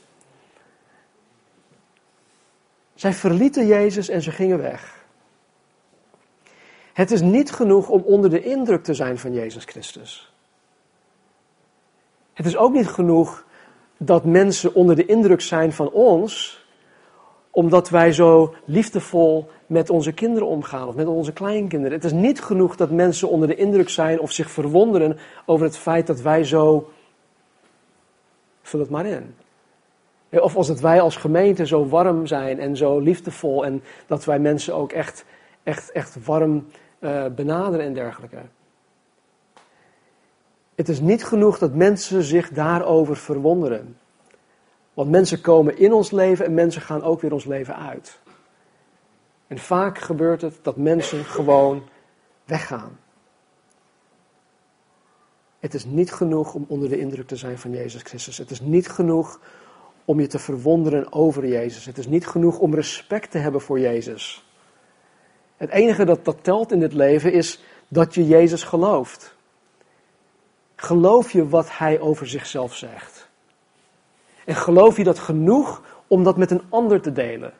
Zij 2.95 3.13
verlieten 3.13 3.67
Jezus 3.67 4.09
en 4.09 4.21
ze 4.21 4.31
gingen 4.31 4.57
weg. 4.57 5.04
Het 6.95 7.11
is 7.11 7.21
niet 7.21 7.51
genoeg 7.51 7.89
om 7.89 8.01
onder 8.01 8.29
de 8.29 8.43
indruk 8.43 8.83
te 8.83 8.93
zijn 8.93 9.17
van 9.17 9.33
Jezus 9.33 9.63
Christus. 9.63 10.33
Het 12.33 12.45
is 12.45 12.57
ook 12.57 12.73
niet 12.73 12.87
genoeg 12.87 13.45
dat 13.97 14.25
mensen 14.25 14.73
onder 14.73 14.95
de 14.95 15.05
indruk 15.05 15.41
zijn 15.41 15.73
van 15.73 15.91
ons, 15.91 16.63
omdat 17.51 17.89
wij 17.89 18.13
zo 18.13 18.53
liefdevol 18.65 19.49
met 19.65 19.89
onze 19.89 20.11
kinderen 20.11 20.47
omgaan 20.47 20.87
of 20.87 20.95
met 20.95 21.07
onze 21.07 21.33
kleinkinderen. 21.33 21.93
Het 21.97 22.03
is 22.03 22.11
niet 22.11 22.41
genoeg 22.41 22.75
dat 22.75 22.91
mensen 22.91 23.29
onder 23.29 23.47
de 23.47 23.55
indruk 23.55 23.89
zijn 23.89 24.19
of 24.19 24.31
zich 24.31 24.51
verwonderen 24.51 25.17
over 25.45 25.65
het 25.65 25.77
feit 25.77 26.07
dat 26.07 26.21
wij 26.21 26.43
zo. 26.43 26.91
Vul 28.61 28.79
het 28.79 28.89
maar 28.89 29.05
in. 29.05 29.35
Of 30.29 30.55
als 30.55 30.67
het 30.67 30.79
wij 30.79 31.01
als 31.01 31.15
gemeente 31.15 31.67
zo 31.67 31.87
warm 31.87 32.27
zijn 32.27 32.59
en 32.59 32.77
zo 32.77 32.99
liefdevol 32.99 33.65
en 33.65 33.83
dat 34.07 34.25
wij 34.25 34.39
mensen 34.39 34.75
ook 34.75 34.91
echt, 34.91 35.25
echt, 35.63 35.91
echt 35.91 36.25
warm 36.25 36.65
uh, 37.05 37.25
benaderen 37.35 37.85
en 37.85 37.93
dergelijke. 37.93 38.41
Het 40.75 40.89
is 40.89 40.99
niet 40.99 41.25
genoeg 41.25 41.57
dat 41.57 41.73
mensen 41.73 42.23
zich 42.23 42.49
daarover 42.49 43.17
verwonderen. 43.17 43.97
Want 44.93 45.09
mensen 45.09 45.41
komen 45.41 45.77
in 45.77 45.93
ons 45.93 46.11
leven 46.11 46.45
en 46.45 46.53
mensen 46.53 46.81
gaan 46.81 47.03
ook 47.03 47.21
weer 47.21 47.33
ons 47.33 47.45
leven 47.45 47.75
uit. 47.75 48.19
En 49.47 49.57
vaak 49.57 49.97
gebeurt 49.97 50.41
het 50.41 50.59
dat 50.61 50.77
mensen 50.77 51.25
gewoon 51.25 51.83
weggaan. 52.45 52.99
Het 55.59 55.73
is 55.73 55.85
niet 55.85 56.11
genoeg 56.11 56.53
om 56.53 56.65
onder 56.67 56.89
de 56.89 56.99
indruk 56.99 57.27
te 57.27 57.35
zijn 57.35 57.57
van 57.57 57.71
Jezus 57.71 58.01
Christus. 58.01 58.37
Het 58.37 58.51
is 58.51 58.61
niet 58.61 58.89
genoeg 58.89 59.39
om 60.05 60.19
je 60.19 60.27
te 60.27 60.39
verwonderen 60.39 61.13
over 61.13 61.47
Jezus. 61.47 61.85
Het 61.85 61.97
is 61.97 62.07
niet 62.07 62.27
genoeg 62.27 62.59
om 62.59 62.75
respect 62.75 63.31
te 63.31 63.37
hebben 63.37 63.61
voor 63.61 63.79
Jezus. 63.79 64.44
Het 65.57 65.69
enige 65.69 66.05
dat, 66.05 66.25
dat 66.25 66.43
telt 66.43 66.71
in 66.71 66.79
dit 66.79 66.93
leven 66.93 67.33
is 67.33 67.63
dat 67.87 68.13
je 68.13 68.27
Jezus 68.27 68.63
gelooft. 68.63 69.35
Geloof 70.75 71.31
je 71.31 71.49
wat 71.49 71.77
Hij 71.77 71.99
over 71.99 72.27
zichzelf 72.27 72.75
zegt? 72.75 73.29
En 74.45 74.55
geloof 74.55 74.97
je 74.97 75.03
dat 75.03 75.19
genoeg 75.19 75.81
om 76.07 76.23
dat 76.23 76.37
met 76.37 76.51
een 76.51 76.61
ander 76.69 77.01
te 77.01 77.11
delen? 77.11 77.53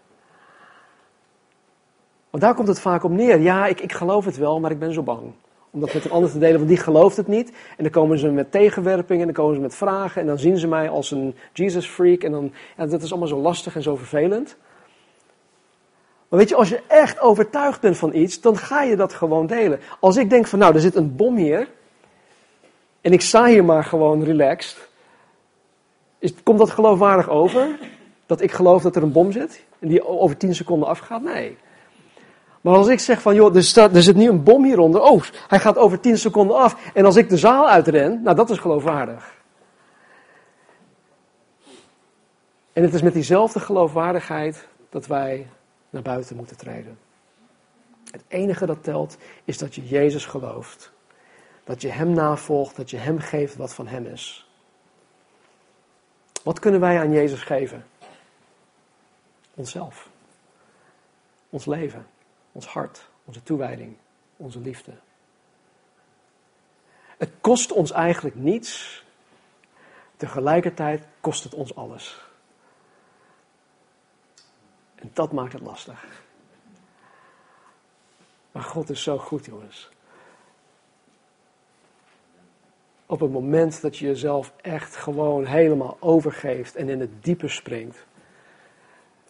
Want 2.30 2.44
daar 2.44 2.56
komt 2.56 2.68
het 2.68 2.80
vaak 2.80 3.04
op 3.04 3.12
neer. 3.12 3.40
Ja, 3.40 3.66
ik, 3.66 3.80
ik 3.80 3.94
geloof 3.94 4.26
het 4.26 4.38
wel, 4.38 4.60
maar 4.60 4.72
ik 4.72 4.80
ben 4.80 4.94
zo 4.94 5.04
bang 5.04 5.34
om 5.76 5.82
dat 5.82 5.94
met 5.94 6.06
een 6.06 6.12
ander 6.12 6.32
te 6.32 6.38
delen, 6.38 6.56
want 6.56 6.68
die 6.68 6.78
gelooft 6.78 7.18
het 7.18 7.28
niet. 7.28 7.50
En 7.50 7.84
dan 7.84 7.92
komen 7.92 8.20
ze 8.20 8.32
met 8.32 8.52
tegenwerpingen, 8.52 9.28
en 9.28 9.34
dan 9.34 9.44
komen 9.44 9.56
ze 9.56 9.62
met 9.62 9.76
vragen, 9.76 10.22
en 10.22 10.28
dan 10.28 10.40
zien 10.40 10.58
ze 10.58 10.68
mij 10.68 10.90
als 10.90 11.12
een 11.12 11.36
Jesus 11.54 11.88
freak, 11.88 12.24
en 12.24 12.32
dan, 12.32 12.52
ja, 12.78 12.86
dat 12.86 13.02
is 13.02 13.10
allemaal 13.10 13.28
zo 13.28 13.40
lastig 13.40 13.76
en 13.76 13.82
zo 13.82 13.96
vervelend. 13.96 14.58
Weet 16.36 16.50
je, 16.50 16.56
als 16.56 16.70
je 16.70 16.82
echt 16.88 17.20
overtuigd 17.20 17.82
bent 17.82 17.98
van 17.98 18.14
iets, 18.14 18.42
dan 18.42 18.58
ga 18.58 18.82
je 18.82 18.96
dat 18.96 19.14
gewoon 19.14 19.48
delen. 19.48 19.80
Als 20.00 20.18
ik 20.18 20.30
denk 20.30 20.48
van, 20.48 20.60
nou, 20.60 20.74
er 20.74 20.80
zit 20.80 20.96
een 20.96 21.16
bom 21.16 21.36
hier, 21.36 21.68
en 23.02 23.14
ik 23.14 23.22
sta 23.22 23.46
hier 23.46 23.66
maar 23.66 23.84
gewoon 23.84 24.24
relaxed, 24.24 24.90
is, 26.20 26.34
komt 26.44 26.60
dat 26.60 26.70
geloofwaardig 26.70 27.30
over? 27.30 27.80
Dat 28.26 28.42
ik 28.42 28.52
geloof 28.52 28.82
dat 28.82 28.96
er 28.96 29.04
een 29.04 29.12
bom 29.12 29.32
zit, 29.32 29.64
en 29.80 29.88
die 29.88 30.08
over 30.08 30.38
10 30.38 30.56
seconden 30.56 30.88
afgaat? 30.88 31.22
Nee. 31.22 31.58
Maar 32.62 32.76
als 32.76 32.88
ik 32.88 33.00
zeg 33.00 33.22
van, 33.22 33.36
joh, 33.36 33.56
er, 33.56 33.64
staat, 33.64 33.96
er 33.96 34.04
zit 34.04 34.16
nu 34.16 34.30
een 34.30 34.44
bom 34.44 34.64
hieronder. 34.64 35.02
Oh, 35.02 35.24
hij 35.48 35.60
gaat 35.60 35.78
over 35.78 36.00
10 36.00 36.18
seconden 36.18 36.58
af. 36.58 36.92
En 36.94 37.06
als 37.06 37.16
ik 37.16 37.30
de 37.30 37.38
zaal 37.38 37.70
uitren, 37.70 38.22
nou 38.24 38.36
dat 38.36 38.50
is 38.50 38.58
geloofwaardig. 38.58 39.34
En 42.74 42.84
het 42.84 42.94
is 42.94 43.02
met 43.02 43.14
diezelfde 43.14 43.60
geloofwaardigheid 43.60 44.68
dat 44.90 45.08
wij 45.08 45.48
naar 45.96 46.04
buiten 46.04 46.36
moeten 46.36 46.58
treden. 46.58 47.00
Het 48.12 48.24
enige 48.28 48.66
dat 48.66 48.84
telt 48.84 49.18
is 49.44 49.58
dat 49.58 49.76
je 49.76 49.88
Jezus 49.88 50.26
gelooft. 50.26 50.92
Dat 51.64 51.82
je 51.82 51.90
Hem 51.90 52.14
navolgt, 52.14 52.76
dat 52.76 52.90
je 52.90 52.98
Hem 52.98 53.20
geeft 53.20 53.56
wat 53.56 53.74
van 53.74 53.88
Hem 53.88 54.06
is. 54.06 54.50
Wat 56.44 56.60
kunnen 56.60 56.80
wij 56.80 57.00
aan 57.00 57.12
Jezus 57.12 57.44
geven? 57.44 57.86
Onszelf. 59.54 60.10
Ons 61.50 61.66
leven. 61.66 62.08
Ons 62.52 62.66
hart, 62.66 63.08
onze 63.26 63.44
toewijding, 63.44 63.98
onze 64.38 64.60
liefde. 64.60 64.92
Het 67.18 67.30
kost 67.42 67.72
ons 67.72 67.92
eigenlijk 67.92 68.36
niets. 68.36 69.04
Tegelijkertijd 70.18 71.08
kost 71.20 71.44
het 71.44 71.54
ons 71.54 71.76
alles. 71.76 72.26
En 74.96 75.10
dat 75.14 75.32
maakt 75.32 75.54
het 75.54 75.62
lastig. 75.62 76.24
Maar 78.52 78.64
God 78.64 78.90
is 78.90 79.04
zo 79.04 79.18
goed, 79.18 79.46
jongens. 79.46 79.90
Op 83.06 83.20
het 83.20 83.32
moment 83.32 83.82
dat 83.82 83.98
je 83.98 84.06
jezelf 84.06 84.54
echt 84.62 84.96
gewoon 84.96 85.46
helemaal 85.46 85.98
overgeeft 86.00 86.76
en 86.76 86.90
in 86.90 87.00
het 87.00 87.24
diepe 87.24 87.48
springt, 87.48 88.06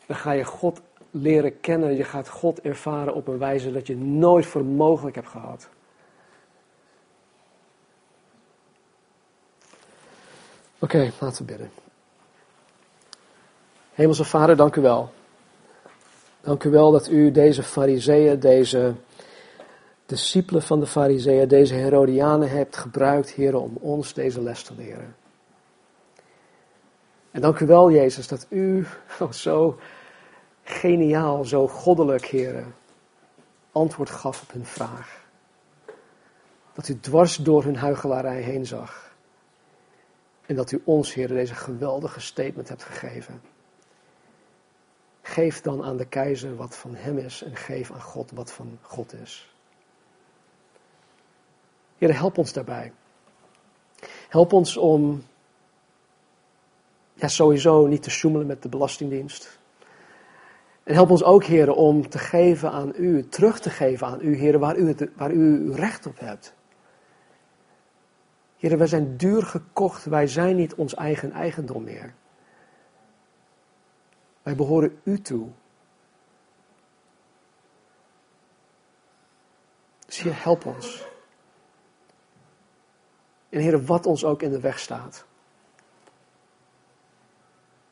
dan 0.05 0.16
ga 0.16 0.32
je 0.32 0.43
God 0.43 0.82
leren 1.11 1.59
kennen. 1.59 1.95
Je 1.95 2.03
gaat 2.03 2.30
God 2.30 2.61
ervaren 2.61 3.13
op 3.13 3.28
een 3.28 3.38
wijze 3.38 3.72
dat 3.72 3.88
je 3.88 3.97
nooit 3.97 4.45
voor 4.45 4.66
mogelijk 4.66 5.16
hebt 5.16 5.28
gehad. 5.28 5.70
Oké, 10.80 11.11
laten 11.20 11.45
we 11.45 11.51
bidden. 11.51 11.72
Hemelse 13.93 14.26
Vader, 14.26 14.55
dank 14.55 14.76
u 14.76 14.82
wel. 14.82 15.13
Dank 16.45 16.63
u 16.63 16.69
wel 16.69 16.91
dat 16.91 17.09
u 17.09 17.31
deze 17.31 17.63
fariseeën, 17.63 18.39
deze 18.39 18.93
discipelen 20.05 20.61
van 20.61 20.79
de 20.79 20.85
fariseeën, 20.85 21.47
deze 21.47 21.73
Herodianen 21.73 22.49
hebt 22.49 22.77
gebruikt, 22.77 23.29
heren, 23.29 23.61
om 23.61 23.77
ons 23.79 24.13
deze 24.13 24.41
les 24.41 24.63
te 24.63 24.73
leren. 24.75 25.15
En 27.31 27.41
dank 27.41 27.59
u 27.59 27.65
wel, 27.65 27.91
Jezus, 27.91 28.27
dat 28.27 28.45
u 28.49 28.85
zo 29.29 29.79
geniaal, 30.63 31.45
zo 31.45 31.67
goddelijk, 31.67 32.25
heren, 32.25 32.75
antwoord 33.71 34.09
gaf 34.09 34.41
op 34.41 34.51
hun 34.51 34.65
vraag. 34.65 35.23
Dat 36.73 36.87
u 36.87 36.99
dwars 36.99 37.35
door 37.35 37.63
hun 37.63 37.75
huichelarij 37.75 38.41
heen 38.41 38.65
zag. 38.65 39.15
En 40.45 40.55
dat 40.55 40.71
u 40.71 40.81
ons, 40.83 41.13
heren, 41.13 41.35
deze 41.35 41.55
geweldige 41.55 42.19
statement 42.19 42.69
hebt 42.69 42.83
gegeven. 42.83 43.55
Geef 45.36 45.61
dan 45.61 45.83
aan 45.83 45.97
de 45.97 46.05
keizer 46.05 46.55
wat 46.55 46.75
van 46.77 46.95
hem 46.95 47.17
is 47.17 47.43
en 47.43 47.55
geef 47.55 47.91
aan 47.91 48.01
God 48.01 48.31
wat 48.31 48.51
van 48.51 48.79
God 48.81 49.13
is. 49.13 49.53
Heer, 51.97 52.17
help 52.17 52.38
ons 52.38 52.53
daarbij. 52.53 52.91
Help 54.29 54.53
ons 54.53 54.77
om 54.77 55.23
ja, 57.13 57.27
sowieso 57.27 57.88
niet 57.88 58.03
te 58.03 58.09
sjoemelen 58.09 58.47
met 58.47 58.61
de 58.61 58.69
Belastingdienst. 58.69 59.59
En 60.83 60.93
help 60.93 61.09
ons 61.09 61.23
ook, 61.23 61.43
heren, 61.43 61.75
om 61.75 62.09
te 62.09 62.17
geven 62.17 62.71
aan 62.71 62.93
u, 62.95 63.27
terug 63.29 63.59
te 63.59 63.69
geven 63.69 64.07
aan 64.07 64.21
u, 64.21 64.36
heren, 64.36 64.59
waar 64.59 64.77
u, 64.77 64.95
waar 65.15 65.31
u 65.31 65.71
recht 65.73 66.05
op 66.05 66.19
hebt. 66.19 66.53
Heren, 68.57 68.77
wij 68.77 68.88
zijn 68.88 69.17
duur 69.17 69.43
gekocht, 69.43 70.05
wij 70.05 70.27
zijn 70.27 70.55
niet 70.55 70.75
ons 70.75 70.93
eigen 70.93 71.31
eigendom 71.31 71.83
meer. 71.83 72.13
Wij 74.45 74.55
behoren 74.55 74.99
u 75.03 75.21
toe. 75.21 75.47
Dus 80.05 80.19
Heer, 80.19 80.43
help 80.43 80.65
ons. 80.65 81.07
En 83.49 83.59
Heer, 83.59 83.85
wat 83.85 84.05
ons 84.05 84.25
ook 84.25 84.41
in 84.41 84.51
de 84.51 84.59
weg 84.59 84.79
staat. 84.79 85.25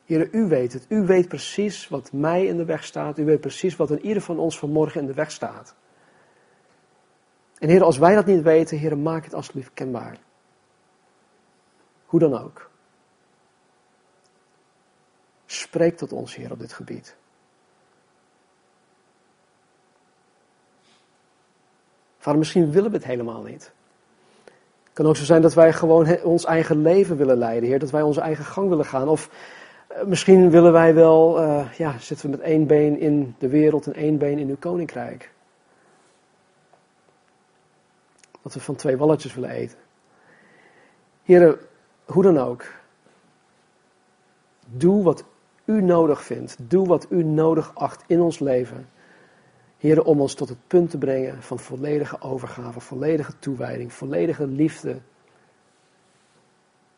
Heer, 0.05 0.33
u 0.33 0.47
weet 0.47 0.73
het. 0.73 0.85
U 0.89 1.05
weet 1.05 1.27
precies 1.27 1.87
wat 1.87 2.11
mij 2.11 2.45
in 2.45 2.57
de 2.57 2.65
weg 2.65 2.83
staat. 2.83 3.17
U 3.17 3.25
weet 3.25 3.41
precies 3.41 3.75
wat 3.75 3.91
in 3.91 4.05
ieder 4.05 4.21
van 4.21 4.39
ons 4.39 4.59
vanmorgen 4.59 5.01
in 5.01 5.07
de 5.07 5.13
weg 5.13 5.31
staat. 5.31 5.75
En 7.57 7.69
Heer, 7.69 7.83
als 7.83 7.97
wij 7.97 8.15
dat 8.15 8.25
niet 8.25 8.41
weten, 8.41 8.77
Heer, 8.77 8.97
maak 8.97 9.23
het 9.23 9.33
alsjeblieft 9.33 9.73
kenbaar. 9.73 10.17
Hoe 12.05 12.19
dan 12.19 12.37
ook. 12.37 12.71
Spreek 15.53 15.97
tot 15.97 16.13
ons, 16.13 16.35
Heer, 16.35 16.51
op 16.51 16.59
dit 16.59 16.73
gebied. 16.73 17.15
Vader, 22.17 22.39
misschien 22.39 22.71
willen 22.71 22.89
we 22.91 22.97
het 22.97 23.05
helemaal 23.05 23.41
niet. 23.41 23.71
Het 24.83 24.93
kan 24.93 25.05
ook 25.05 25.15
zo 25.15 25.23
zijn 25.23 25.41
dat 25.41 25.53
wij 25.53 25.73
gewoon 25.73 26.21
ons 26.21 26.45
eigen 26.45 26.81
leven 26.81 27.17
willen 27.17 27.37
leiden, 27.37 27.69
Heer. 27.69 27.79
Dat 27.79 27.89
wij 27.89 28.01
onze 28.01 28.21
eigen 28.21 28.45
gang 28.45 28.69
willen 28.69 28.85
gaan. 28.85 29.07
Of 29.07 29.29
eh, 29.87 30.03
misschien 30.03 30.49
willen 30.49 30.71
wij 30.71 30.93
wel, 30.93 31.41
uh, 31.41 31.73
ja, 31.73 31.99
zitten 31.99 32.25
we 32.25 32.37
met 32.37 32.45
één 32.45 32.67
been 32.67 32.99
in 32.99 33.35
de 33.37 33.47
wereld 33.47 33.85
en 33.85 33.93
één 33.93 34.17
been 34.17 34.37
in 34.37 34.49
uw 34.49 34.57
koninkrijk. 34.59 35.31
Dat 38.41 38.53
we 38.53 38.59
van 38.59 38.75
twee 38.75 38.97
walletjes 38.97 39.33
willen 39.33 39.49
eten. 39.49 39.77
Heren, 41.23 41.59
hoe 42.05 42.23
dan 42.23 42.37
ook. 42.37 42.65
Doe 44.65 45.03
wat 45.03 45.23
u 45.65 45.81
nodig 45.81 46.23
vindt. 46.23 46.69
Doe 46.69 46.87
wat 46.87 47.05
u 47.09 47.23
nodig 47.23 47.75
acht 47.75 48.03
in 48.07 48.21
ons 48.21 48.39
leven. 48.39 48.89
Heren, 49.77 50.05
om 50.05 50.21
ons 50.21 50.33
tot 50.33 50.49
het 50.49 50.67
punt 50.67 50.89
te 50.89 50.97
brengen 50.97 51.41
van 51.41 51.59
volledige 51.59 52.21
overgave, 52.21 52.79
volledige 52.79 53.39
toewijding, 53.39 53.93
volledige 53.93 54.47
liefde 54.47 55.01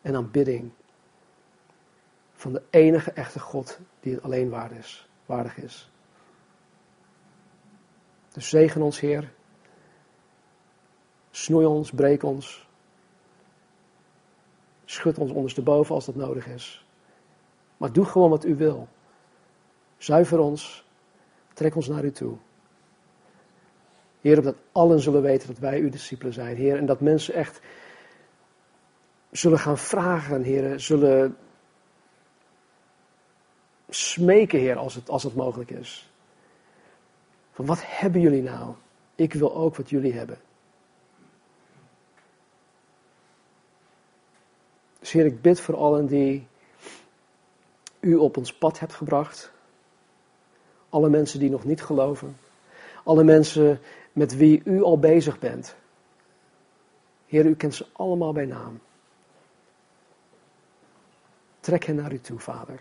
en 0.02 0.14
aanbidding 0.14 0.70
van 2.34 2.52
de 2.52 2.62
enige 2.70 3.10
echte 3.10 3.40
God 3.40 3.78
die 4.00 4.14
het 4.14 4.22
alleen. 4.22 4.50
Waardig 5.26 5.58
is. 5.58 5.90
Dus 8.32 8.48
zegen 8.48 8.82
ons, 8.82 9.00
Heer. 9.00 9.32
Snoei 11.30 11.66
ons, 11.66 11.90
breek 11.90 12.22
ons. 12.22 12.68
Schud 14.84 15.18
ons 15.18 15.30
ondersteboven 15.30 15.94
als 15.94 16.04
dat 16.04 16.14
nodig 16.14 16.46
is. 16.46 16.85
Maar 17.76 17.92
doe 17.92 18.04
gewoon 18.04 18.30
wat 18.30 18.44
u 18.44 18.56
wil. 18.56 18.88
Zuiver 19.96 20.38
ons. 20.38 20.84
Trek 21.52 21.74
ons 21.74 21.88
naar 21.88 22.04
u 22.04 22.12
toe. 22.12 22.36
Heer, 24.20 24.42
dat 24.42 24.56
allen 24.72 25.00
zullen 25.00 25.22
weten 25.22 25.48
dat 25.48 25.58
wij 25.58 25.80
uw 25.80 25.90
discipelen 25.90 26.32
zijn, 26.32 26.56
Heer. 26.56 26.76
En 26.76 26.86
dat 26.86 27.00
mensen 27.00 27.34
echt 27.34 27.60
zullen 29.30 29.58
gaan 29.58 29.78
vragen, 29.78 30.42
Heer. 30.42 30.80
Zullen 30.80 31.36
smeken, 33.88 34.58
Heer, 34.58 34.76
als 34.76 34.94
het, 34.94 35.10
als 35.10 35.22
het 35.22 35.34
mogelijk 35.34 35.70
is. 35.70 36.10
Van 37.52 37.66
wat 37.66 37.82
hebben 37.82 38.20
jullie 38.20 38.42
nou? 38.42 38.74
Ik 39.14 39.32
wil 39.32 39.54
ook 39.54 39.76
wat 39.76 39.90
jullie 39.90 40.12
hebben. 40.12 40.38
Dus 44.98 45.12
Heer, 45.12 45.26
ik 45.26 45.42
bid 45.42 45.60
voor 45.60 45.76
allen 45.76 46.06
die 46.06 46.46
u 48.06 48.14
op 48.14 48.36
ons 48.36 48.52
pad 48.52 48.78
hebt 48.78 48.94
gebracht. 48.94 49.52
Alle 50.88 51.08
mensen 51.08 51.38
die 51.38 51.50
nog 51.50 51.64
niet 51.64 51.82
geloven. 51.82 52.36
Alle 53.04 53.24
mensen 53.24 53.80
met 54.12 54.36
wie 54.36 54.62
u 54.64 54.82
al 54.82 54.98
bezig 54.98 55.38
bent. 55.38 55.76
Heer, 57.26 57.46
u 57.46 57.54
kent 57.54 57.74
ze 57.74 57.86
allemaal 57.92 58.32
bij 58.32 58.46
naam. 58.46 58.80
Trek 61.60 61.84
hen 61.84 61.96
naar 61.96 62.12
u 62.12 62.20
toe, 62.20 62.38
Vader. 62.38 62.80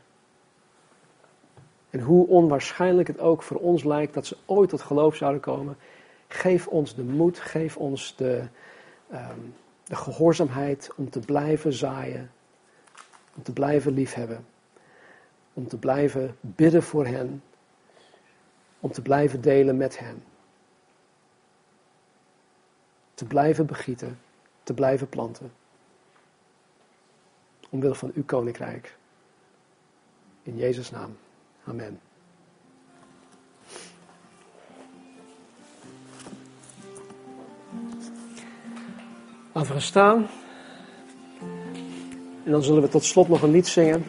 En 1.89 1.99
hoe 1.99 2.27
onwaarschijnlijk 2.27 3.07
het 3.07 3.19
ook 3.19 3.43
voor 3.43 3.57
ons 3.57 3.83
lijkt 3.83 4.13
dat 4.13 4.25
ze 4.25 4.37
ooit 4.45 4.69
tot 4.69 4.81
geloof 4.81 5.15
zouden 5.15 5.41
komen, 5.41 5.77
geef 6.27 6.67
ons 6.67 6.95
de 6.95 7.03
moed, 7.03 7.39
geef 7.39 7.77
ons 7.77 8.15
de, 8.15 8.47
um, 9.11 9.53
de 9.83 9.95
gehoorzaamheid 9.95 10.89
om 10.95 11.09
te 11.09 11.19
blijven 11.19 11.73
zaaien, 11.73 12.31
om 13.35 13.43
te 13.43 13.53
blijven 13.53 13.93
liefhebben, 13.93 14.45
om 15.55 15.67
te 15.67 15.77
blijven 15.77 16.37
bidden 16.41 16.83
voor 16.83 17.05
hen, 17.05 17.43
om 18.79 18.91
te 18.91 19.01
blijven 19.01 19.41
delen 19.41 19.77
met 19.77 19.99
hen. 19.99 20.23
Te 23.13 23.25
blijven 23.25 23.65
begieten, 23.65 24.19
te 24.63 24.73
blijven 24.73 25.09
planten. 25.09 25.53
Omwille 27.69 27.95
van 27.95 28.11
uw 28.13 28.23
koninkrijk. 28.25 28.97
In 30.43 30.57
Jezus' 30.57 30.91
naam. 30.91 31.17
Amen. 31.63 31.99
Laten 39.51 39.71
we 39.71 39.77
gaan 39.77 39.81
staan. 39.81 40.27
En 42.43 42.51
dan 42.51 42.63
zullen 42.63 42.81
we 42.81 42.89
tot 42.89 43.03
slot 43.03 43.27
nog 43.27 43.41
een 43.41 43.51
lied 43.51 43.67
zingen. 43.67 44.05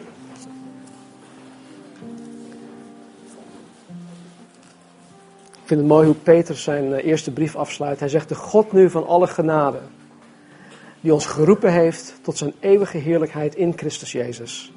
Vind 5.67 5.79
het 5.79 5.89
mooi 5.89 6.05
hoe 6.05 6.15
Peter 6.15 6.55
zijn 6.55 6.93
eh, 6.93 7.05
eerste 7.05 7.31
brief 7.31 7.55
afsluit. 7.55 7.99
Hij 7.99 8.09
zegt: 8.09 8.29
De 8.29 8.35
God 8.35 8.71
nu 8.71 8.89
van 8.89 9.07
alle 9.07 9.27
genade, 9.27 9.79
die 11.01 11.13
ons 11.13 11.25
geroepen 11.25 11.71
heeft 11.71 12.13
tot 12.21 12.37
zijn 12.37 12.53
eeuwige 12.59 12.97
heerlijkheid 12.97 13.55
in 13.55 13.73
Christus 13.75 14.11
Jezus. 14.11 14.73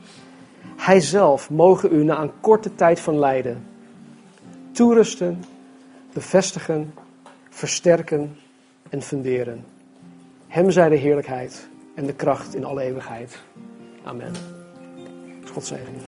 Hij 0.76 1.00
zelf 1.00 1.50
mogen 1.50 1.92
u 1.92 2.04
na 2.04 2.20
een 2.20 2.32
korte 2.40 2.74
tijd 2.74 3.00
van 3.00 3.18
lijden 3.18 3.66
toerusten, 4.72 5.44
bevestigen, 6.12 6.94
versterken 7.48 8.36
en 8.88 9.02
funderen. 9.02 9.64
Hem 10.48 10.70
zij 10.70 10.88
de 10.88 10.96
heerlijkheid 10.96 11.68
en 11.94 12.06
de 12.06 12.14
kracht 12.14 12.54
in 12.54 12.64
alle 12.64 12.82
eeuwigheid. 12.82 13.38
Amen. 14.02 14.32
God 15.52 15.64
zegen. 15.64 15.94